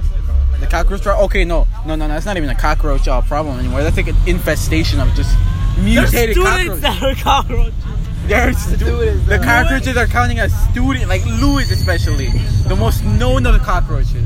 The 0.61 0.67
cockroach 0.69 1.03
problem? 1.03 1.25
Okay, 1.27 1.45
no. 1.45 1.67
No, 1.85 1.97
no, 1.97 2.07
no. 2.07 2.15
That's 2.15 2.25
not 2.27 2.37
even 2.37 2.49
a 2.49 2.55
cockroach 2.55 3.09
uh, 3.09 3.21
problem 3.23 3.59
anymore. 3.59 3.83
That's 3.83 3.97
like 3.97 4.07
an 4.09 4.17
infestation 4.27 5.01
of 5.01 5.13
just 5.15 5.37
There's 5.77 5.85
mutated 6.13 6.37
students 6.37 6.81
cockroaches. 6.81 6.81
that 6.83 7.03
are 7.03 7.15
cockroaches. 7.17 7.75
They're 8.27 8.53
Students, 8.55 9.27
the 9.29 9.39
cockroaches 9.39 9.97
are 9.97 10.07
counting 10.07 10.39
as 10.39 10.53
student, 10.71 11.09
like 11.09 11.27
Louis 11.27 11.71
especially, 11.73 12.29
the 12.69 12.77
most 12.77 13.03
known 13.05 13.45
of 13.47 13.53
the 13.55 13.59
cockroaches. 13.59 14.25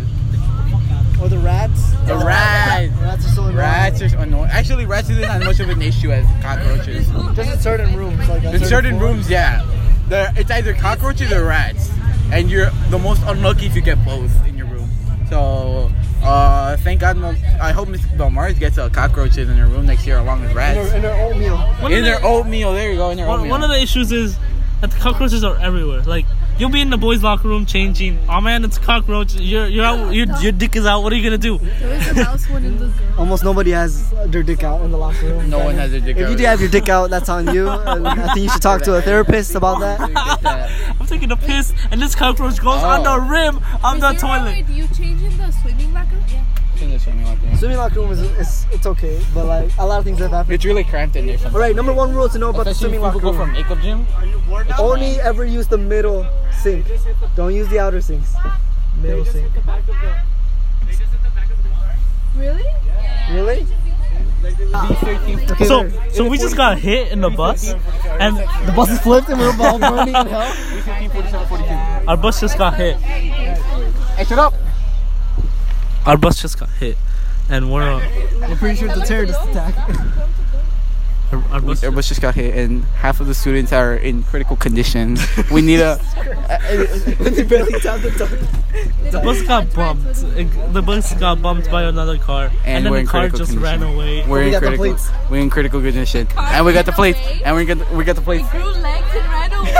Or 1.20 1.28
the 1.28 1.38
rats. 1.38 1.92
The 2.06 2.16
rats. 2.16 2.92
Rats 3.00 3.24
are 3.24 3.28
so 3.30 3.42
annoying. 3.44 3.56
Rats 3.56 4.02
are 4.02 4.16
annoying. 4.18 4.50
Actually, 4.50 4.86
rats 4.86 5.08
isn't 5.10 5.24
as 5.24 5.42
much 5.44 5.60
of 5.60 5.70
an 5.70 5.80
issue 5.82 6.12
as 6.12 6.26
cockroaches. 6.42 7.08
Just 7.34 7.52
in 7.52 7.58
certain 7.60 7.96
rooms, 7.96 8.28
like 8.28 8.44
In 8.44 8.62
certain 8.64 8.98
floors. 8.98 9.14
rooms, 9.16 9.30
yeah, 9.30 9.64
the, 10.08 10.32
it's 10.36 10.50
either 10.50 10.74
cockroaches 10.74 11.32
or 11.32 11.44
rats, 11.44 11.90
and 12.32 12.50
you're 12.50 12.70
the 12.90 12.98
most 12.98 13.22
unlucky 13.26 13.66
if 13.66 13.74
you 13.74 13.80
get 13.82 14.02
both 14.04 14.30
in 14.46 14.58
your 14.58 14.66
room. 14.66 14.90
So, 15.30 15.90
uh, 16.22 16.76
thank 16.78 17.00
God, 17.00 17.16
Mel- 17.16 17.34
I 17.60 17.72
hope 17.72 17.88
Miss 17.88 18.02
Belmares 18.02 18.58
gets 18.58 18.76
uh, 18.78 18.88
cockroaches 18.90 19.48
in 19.48 19.56
her 19.56 19.66
room 19.66 19.86
next 19.86 20.06
year 20.06 20.18
along 20.18 20.42
with 20.42 20.50
In 20.50 20.56
rats. 20.56 20.92
in 20.92 21.02
their 21.02 21.14
oatmeal. 21.26 21.56
One 21.56 21.92
In 21.92 21.98
of 22.00 22.04
their 22.04 22.20
the- 22.20 22.26
oatmeal, 22.26 22.72
there 22.74 22.90
you 22.90 22.96
go. 22.98 23.10
In 23.10 23.16
their 23.16 23.26
One, 23.26 23.38
oatmeal. 23.40 23.50
one 23.52 23.62
of 23.64 23.70
the 23.70 23.80
issues 23.80 24.12
is 24.12 24.36
that 24.82 24.90
the 24.90 24.98
cockroaches 24.98 25.42
are 25.44 25.56
everywhere. 25.56 26.02
Like 26.02 26.26
You'll 26.58 26.70
be 26.70 26.80
in 26.80 26.88
the 26.90 26.96
boys' 26.96 27.22
locker 27.22 27.48
room 27.48 27.66
changing. 27.66 28.18
Oh 28.28 28.40
man, 28.40 28.64
it's 28.64 28.78
a 28.78 28.80
cockroach. 28.80 29.34
Your 29.34 29.66
your 29.66 29.84
out, 29.84 30.14
your 30.14 30.26
your 30.40 30.52
dick 30.52 30.74
is 30.74 30.86
out. 30.86 31.02
What 31.02 31.12
are 31.12 31.16
you 31.16 31.22
gonna 31.22 31.36
do? 31.36 31.58
There 31.58 32.10
a 32.10 32.14
mouse 32.14 32.48
one 32.48 32.64
in 32.64 32.78
the 32.78 32.86
girl. 32.86 33.14
Almost 33.18 33.44
nobody 33.44 33.72
has 33.72 34.10
their 34.26 34.42
dick 34.42 34.62
out 34.64 34.82
in 34.82 34.90
the 34.90 34.96
locker 34.96 35.26
room. 35.26 35.50
No 35.50 35.58
one 35.64 35.74
has 35.74 35.90
their 35.90 36.00
dick 36.00 36.16
If 36.16 36.22
out. 36.22 36.24
If 36.24 36.30
you 36.30 36.36
do 36.38 36.44
have 36.44 36.60
your 36.60 36.70
dick 36.70 36.88
out, 36.88 37.10
that's 37.10 37.28
on 37.28 37.52
you. 37.54 37.68
And 37.86 38.08
I 38.08 38.32
think 38.34 38.44
you 38.44 38.50
should 38.50 38.62
talk 38.62 38.82
to 38.82 38.94
a 38.94 39.02
therapist 39.02 39.54
about 39.54 39.80
that. 39.80 40.00
I'm 41.00 41.06
taking 41.06 41.30
a 41.30 41.36
piss, 41.36 41.72
and 41.90 42.00
this 42.00 42.14
cockroach 42.14 42.58
goes 42.60 42.82
on 42.82 43.02
the 43.02 43.10
Oh. 43.10 43.28
rim 43.28 43.56
of 43.84 44.00
the 44.00 44.08
Is 44.10 44.20
there 44.22 44.30
a 44.30 44.32
way 44.40 44.62
toilet. 44.62 44.66
Do 44.66 44.72
you 44.72 44.88
change 44.88 45.20
in 46.82 46.90
the 46.90 46.98
swimming 46.98 47.24
locker? 47.24 47.40
Yeah. 47.44 47.56
Swimming 47.56 47.76
locker 47.78 48.00
room 48.00 48.12
is 48.12 48.20
it's, 48.20 48.66
it's 48.72 48.86
okay, 48.86 49.20
but 49.34 49.46
like 49.46 49.70
a 49.78 49.86
lot 49.86 49.98
of 49.98 50.04
things 50.04 50.18
have 50.18 50.30
happened. 50.30 50.54
It's 50.54 50.64
really 50.64 50.84
cramped 50.84 51.16
in 51.16 51.26
there. 51.26 51.38
All 51.46 51.58
right, 51.58 51.74
number 51.74 51.92
one 51.92 52.14
rule 52.14 52.28
to 52.28 52.38
know 52.38 52.50
about 52.50 52.64
the 52.64 52.70
Especially 52.70 52.98
swimming 52.98 53.06
if 53.06 53.14
people 53.14 53.30
locker 53.32 53.38
go 53.38 53.44
room: 53.44 53.76
from 53.80 53.80
makeup 53.80 53.80
gym. 53.80 54.78
only 54.78 55.20
ever 55.20 55.44
use 55.44 55.66
the 55.68 55.78
middle 55.78 56.26
sink. 56.62 56.86
Don't 57.34 57.54
use 57.54 57.68
the 57.68 57.78
outer 57.78 58.00
sinks. 58.00 58.34
Middle 59.00 59.24
sink. 59.24 59.50
Really? 62.36 62.64
Really? 63.30 63.66
Okay, 64.44 65.64
So 65.64 65.90
so 66.12 66.28
we 66.28 66.38
just 66.38 66.56
got 66.56 66.78
hit 66.78 67.10
in 67.10 67.20
the 67.20 67.30
bus, 67.30 67.74
and 68.20 68.36
the 68.36 68.72
bus 68.76 68.90
is 68.90 69.00
flipped 69.00 69.28
and 69.28 69.38
we're 69.40 69.52
all 69.60 69.78
burning 69.78 70.14
in 70.14 70.26
hell. 70.26 72.08
our 72.08 72.16
bus 72.16 72.40
just 72.40 72.56
got 72.58 72.74
hit. 72.74 72.96
Hey, 72.96 74.24
shut 74.24 74.38
up. 74.38 74.54
Our 76.06 76.16
bus 76.16 76.40
just 76.40 76.58
got 76.58 76.68
hit, 76.70 76.96
and 77.50 77.72
we're 77.72 77.82
uh, 77.82 78.00
We're 78.48 78.56
pretty 78.56 78.76
sure 78.76 78.88
it's 78.88 78.98
a 78.98 79.04
terrorist 79.06 79.40
attack. 79.48 79.74
our, 81.32 81.42
our 81.50 81.60
bus. 81.60 81.82
Our 81.82 81.90
bus 81.90 82.08
just 82.08 82.20
got 82.20 82.34
hit, 82.36 82.54
and 82.56 82.84
half 82.84 83.18
of 83.20 83.26
the 83.26 83.34
students 83.34 83.72
are 83.72 83.94
in 83.94 84.22
critical 84.22 84.54
condition. 84.56 85.16
We 85.50 85.62
need 85.62 85.80
a. 85.80 85.98
they 87.18 87.42
barely 87.42 87.80
tapped 87.80 88.04
the 88.04 89.20
bus 89.24 89.42
got 89.42 89.72
bumped. 89.74 90.22
It- 90.36 90.72
The 90.72 90.82
bus 90.82 91.12
got 91.14 91.42
bumped 91.42 91.70
by 91.70 91.82
another 91.84 92.18
car, 92.18 92.46
and, 92.46 92.54
And 92.66 92.84
then 92.86 92.92
we're 92.92 92.98
the 92.98 93.00
in 93.02 93.06
car 93.08 93.20
critical 93.22 93.38
just 93.40 93.50
condition. 93.52 93.80
ran 93.80 93.94
away. 93.94 94.26
We're 94.28 94.40
we 94.40 94.46
in 94.46 94.52
got 94.52 94.60
the 94.60 94.66
critical. 94.76 94.94
plates. 94.94 95.10
We're 95.30 95.40
in 95.42 95.50
critical 95.50 95.80
condition, 95.80 96.28
and 96.36 96.64
we 96.66 96.72
got 96.72 96.86
the 96.86 96.92
plates, 96.92 97.18
and 97.44 97.56
we 97.56 97.64
got 97.64 97.78
the, 97.78 97.96
we 97.96 98.04
got 98.04 98.14
the 98.16 98.22
plates. 98.22 98.48
Grew 98.50 98.62
legs 98.62 99.06
and 99.12 99.26
ran 99.28 99.52
away. 99.52 99.74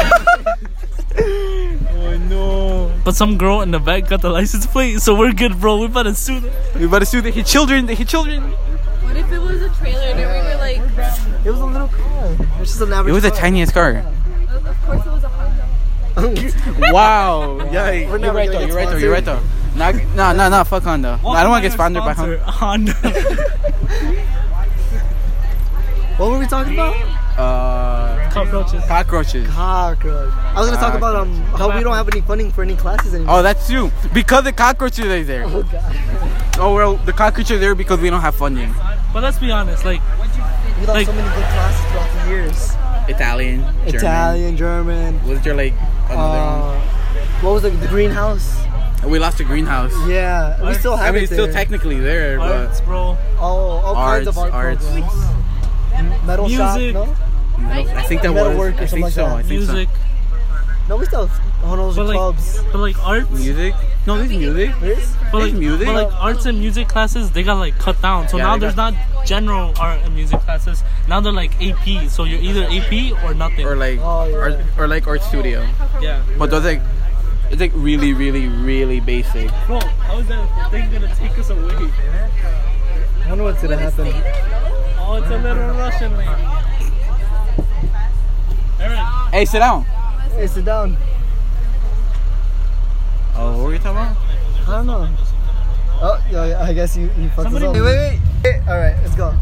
No! 3.07 3.12
But 3.12 3.14
some 3.14 3.38
girl 3.38 3.61
in 3.62 3.70
the 3.70 3.78
back 3.78 4.09
got 4.09 4.20
the 4.20 4.30
license 4.30 4.66
plate, 4.66 5.00
so 5.00 5.14
we're 5.14 5.32
good, 5.32 5.61
bro. 5.61 5.78
We 5.78 5.86
better 5.88 6.12
sue 6.14 6.40
them. 6.40 6.52
We 6.74 6.86
about 6.86 6.98
to 7.00 7.07
sue 7.07 7.20
the 7.20 7.30
hit 7.30 7.46
children. 7.46 7.86
The 7.86 7.94
hit 7.94 8.09
children. 8.09 8.42
what 8.42 9.16
if 9.16 9.30
it 9.30 9.38
was 9.38 9.62
a 9.62 9.68
trailer 9.70 10.00
and 10.00 10.18
we 10.18 10.24
were 10.24 10.57
like, 10.59 10.78
It 11.46 11.50
was 11.50 11.61
a 11.61 11.66
little 11.66 11.88
car. 11.88 12.36
It's 12.61 12.72
just 12.72 12.80
an 12.80 12.88
It 12.88 12.94
average. 12.96 13.14
was 13.14 13.22
the 13.22 13.30
tiniest 13.30 13.72
car. 13.72 14.02
oh, 14.04 14.57
of 14.57 14.82
course 14.82 15.07
it 15.07 15.11
was 15.11 15.24
a 15.24 15.28
Honda. 15.28 16.92
wow. 16.92 17.59
Yeah. 17.72 17.90
We're 17.90 18.00
You're 18.02 18.18
never 18.18 18.38
right 18.38 18.50
gonna 18.50 18.59
though. 18.61 18.66
You're 18.66 18.76
right 18.76 18.88
though. 18.90 18.96
You're 18.98 19.12
right 19.12 19.24
though. 19.24 19.42
Not, 19.76 19.94
no, 20.16 20.32
no, 20.32 20.48
no. 20.48 20.64
Fuck 20.64 20.82
Honda. 20.82 21.20
No, 21.22 21.28
I 21.30 21.42
don't 21.42 21.50
want 21.50 21.62
to 21.62 21.68
get 21.68 21.74
sponsored 21.74 22.02
by 22.02 22.12
Honda. 22.12 22.38
Honda. 22.42 22.92
What 26.16 26.30
were 26.30 26.38
we 26.38 26.46
talking 26.46 26.72
about? 26.72 26.96
Uh, 27.39 28.30
Cockroaches. 28.30 28.84
cockroaches. 28.87 29.49
Cockroach. 29.49 30.32
I 30.32 30.61
was 30.61 30.68
gonna 30.70 30.80
talk 30.80 30.95
about 30.95 31.16
um 31.16 31.34
how 31.57 31.74
we 31.76 31.82
don't 31.82 31.95
have 31.95 32.09
any 32.09 32.20
funding 32.22 32.51
for 32.53 32.62
any 32.62 32.76
classes 32.76 33.14
anymore. 33.14 33.39
Oh, 33.39 33.43
that's 33.43 33.66
true. 33.68 33.91
Because 34.12 34.45
the 34.45 34.53
cockroaches 34.53 35.05
are 35.07 35.24
there. 35.24 35.45
Oh 35.47 35.62
god. 35.62 35.97
Oh 36.59 36.74
well, 36.74 36.97
the 37.05 37.12
cockroaches 37.12 37.53
are 37.53 37.59
there 37.59 37.74
because 37.74 38.01
we 38.01 38.09
don't 38.11 38.20
have 38.22 38.34
funding. 38.34 38.72
But 39.12 39.22
let's 39.22 39.39
be 39.39 39.51
honest, 39.51 39.84
like 39.84 40.01
We 40.80 40.87
lost 40.87 40.89
Like- 40.97 41.07
so 41.07 41.12
many 41.12 41.28
good 41.28 41.45
classes 41.45 41.87
throughout 41.91 42.24
the 42.24 42.30
years. 42.30 42.72
Italian, 43.09 43.61
German. 43.87 43.95
Italian, 43.95 44.57
German. 44.57 45.28
Was 45.28 45.41
there 45.43 45.55
like 45.55 45.74
another 46.11 46.39
Uh, 46.39 46.80
what 47.43 47.53
was 47.53 47.64
it? 47.64 47.78
The 47.80 47.89
greenhouse. 47.89 48.57
We 49.05 49.18
lost 49.18 49.39
the 49.39 49.45
greenhouse. 49.45 49.93
Yeah, 50.09 50.61
we 50.66 50.74
still 50.74 50.97
have 50.97 51.09
I 51.09 51.11
mean, 51.12 51.20
it 51.20 51.24
it's 51.24 51.32
still 51.32 51.53
technically 51.53 52.01
there, 52.01 52.41
arts, 52.41 52.80
but 52.80 52.87
bro. 52.87 53.16
Oh, 53.39 53.45
all 53.84 53.95
kinds 53.95 54.26
of 54.26 54.37
art 54.39 54.53
Arts, 54.53 54.84
arts. 54.84 54.99
programs. 54.99 55.24
M- 55.95 56.26
Metal 56.26 56.49
shop, 56.49 56.76
Music. 56.78 56.95
no? 56.95 57.14
I 57.59 58.02
think 58.02 58.22
that 58.22 58.32
Metal 58.32 58.50
was. 58.50 58.59
work 58.59 58.74
or 58.78 58.82
I 58.82 58.86
think 58.86 59.02
like 59.04 59.12
so. 59.12 59.26
that. 59.26 59.36
I 59.36 59.42
think 59.42 59.48
Music, 59.50 59.88
No, 60.88 60.96
we 60.96 61.07
still 61.07 61.26
have 61.26 61.64
all 61.64 61.76
those 61.76 61.96
But 61.96 62.07
like- 62.07 62.16
clubs. 62.16 62.61
but 62.72 62.78
like 62.78 62.98
arts. 63.07 63.30
Music. 63.30 63.74
No, 64.07 64.18
there's 64.18 64.30
music. 64.30 64.70
There 64.80 64.92
is? 64.92 65.16
but 65.32 65.38
like 65.38 65.50
there's 65.50 65.52
music. 65.59 65.86
but 65.86 65.94
like 65.96 66.12
arts 66.22 66.46
and 66.46 66.61
music 66.61 66.86
classes, 66.88 67.30
they 67.32 67.42
got 67.42 67.54
like 67.59 67.76
cut 67.78 68.00
down. 68.00 68.28
So 68.28 68.36
Yeah, 68.36 68.44
now 68.44 68.52
they 68.54 68.61
there's 68.61 68.74
got- 68.76 68.94
not 68.94 69.26
general 69.26 69.72
art 69.80 70.00
and 70.04 70.14
music 70.14 70.40
classes. 70.42 70.84
Now 71.09 71.20
they're 71.20 71.32
like 71.32 71.52
AP. 71.61 72.09
So 72.09 72.22
you're 72.24 72.40
either 72.40 72.64
AP 72.70 73.12
or 73.24 73.34
nothing. 73.34 73.66
Or 73.66 73.74
like, 73.74 73.98
Oh, 74.00 74.26
yeah. 74.26 74.36
or, 74.36 74.64
or 74.84 74.86
like 74.88 75.07
art 75.09 75.22
studio. 75.22 75.66
yeah, 76.00 76.22
But 76.38 76.50
those 76.50 76.64
like, 76.64 76.82
it's 77.50 77.61
like 77.61 77.72
really, 77.74 78.12
really, 78.12 78.46
really 78.46 79.00
basic. 79.00 79.50
bro. 79.66 79.80
How 79.80 80.18
is 80.18 80.28
that 80.28 80.70
thing 80.70 80.90
gonna 80.92 81.12
take 81.16 81.36
us 81.38 81.50
away? 81.50 81.74
I 83.24 83.28
wonder 83.30 83.42
what's 83.44 83.61
gonna 83.62 83.76
happen. 83.76 84.07
Oh, 85.00 85.14
it's 85.16 85.26
a 85.30 85.38
little 85.38 85.74
Russian 85.74 86.16
lady. 86.16 86.30
Aaron, 89.27 89.33
Hey, 89.33 89.45
sit 89.45 89.59
down. 89.59 89.83
Hey, 90.35 90.47
sit 90.47 90.64
down. 90.64 90.97
Oh, 93.37 93.57
what 93.59 93.64
were 93.66 93.72
you 93.72 93.79
talking 93.79 93.97
about? 93.99 94.16
I 94.68 94.77
don't 94.77 94.87
know. 94.87 95.09
Oh, 96.03 96.22
yeah, 96.31 96.62
I 96.62 96.72
guess 96.72 96.97
you, 96.97 97.11
you 97.18 97.29
fucked 97.31 97.39
us 97.49 97.53
Somebody- 97.53 97.66
up. 97.66 97.74
Wait, 97.74 97.83
wait, 97.83 98.20
wait. 98.45 98.68
All 98.68 98.79
right, 98.79 98.97
let's 99.03 99.14
go. 99.14 99.35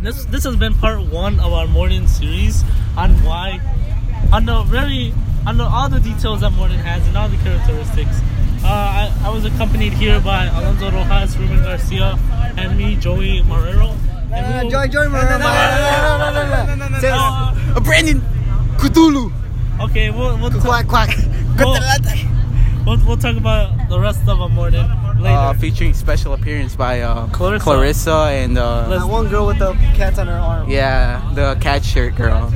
this 0.00 0.24
this 0.26 0.42
has 0.44 0.56
been 0.56 0.74
part 0.74 1.00
one 1.00 1.38
of 1.40 1.52
our 1.52 1.66
morning 1.66 2.08
series 2.08 2.64
on 2.96 3.10
why, 3.24 3.60
on 4.32 4.46
the 4.46 4.62
very, 4.64 5.14
on 5.46 5.56
the, 5.58 5.64
all 5.64 5.88
the 5.88 6.00
details 6.00 6.40
that 6.40 6.50
Morton 6.52 6.78
has 6.78 7.06
and 7.06 7.16
all 7.16 7.28
the 7.28 7.36
characteristics. 7.38 8.20
Uh, 8.64 8.68
I, 8.68 9.12
I 9.24 9.28
was 9.30 9.44
accompanied 9.44 9.92
here 9.92 10.20
by 10.20 10.46
Alonso 10.46 10.90
Rojas, 10.90 11.36
Ruben 11.36 11.58
Garcia, 11.62 12.18
and 12.56 12.76
me, 12.78 12.96
Joey 12.96 13.42
Marrero. 13.42 13.94
And 14.30 14.30
we 14.30 14.36
Uh, 14.38 14.62
will- 14.64 14.70
join, 14.70 14.90
join, 14.90 15.12
no, 15.12 15.20
no, 15.20 15.28
no, 15.28 15.38
no, 15.38 15.38
no, 15.38 16.64
no, 16.66 16.74
no, 16.76 16.88
no, 16.88 16.98
Say 17.00 17.10
Uh, 17.10 17.54
Uh, 17.76 17.80
Brandon, 17.80 18.22
Cthulhu. 18.78 19.32
okay, 19.80 20.10
we'll 20.10 20.36
we'll, 20.38 20.50
ta- 20.50 20.60
Quack, 20.60 20.86
quack. 20.88 21.16
we'll, 21.58 21.78
we'll 22.86 22.98
we'll 23.06 23.16
talk 23.16 23.36
about 23.36 23.88
the 23.88 23.98
rest 24.00 24.22
of 24.28 24.40
our 24.40 24.48
morning 24.48 24.86
later. 25.20 25.34
Uh, 25.36 25.54
featuring 25.54 25.94
special 25.94 26.32
appearance 26.34 26.74
by 26.76 27.00
uh, 27.00 27.26
Clarissa. 27.28 27.62
Clarissa 27.64 28.14
and 28.32 28.58
uh, 28.58 28.88
That 28.88 29.06
one 29.08 29.28
girl 29.28 29.46
with 29.46 29.58
the 29.58 29.72
cats 29.94 30.18
on 30.18 30.26
her 30.26 30.34
arm. 30.34 30.68
yeah, 30.68 31.20
the 31.34 31.56
cat 31.60 31.84
shirt 31.84 32.16
girl. 32.16 32.52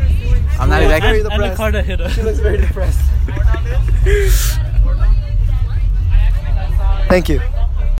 I'm 0.58 0.68
not 0.70 0.80
Cool. 0.80 0.90
exactly. 0.90 1.08
Very 1.08 1.20
and, 1.20 1.32
and 1.32 1.42
depressed. 1.42 1.56
car 1.56 1.70
hit 1.82 2.00
us. 2.00 2.14
She 2.14 2.22
looks 2.22 2.38
very 2.38 2.58
depressed. 2.58 3.00
Thank 7.08 7.28
you. 7.28 7.40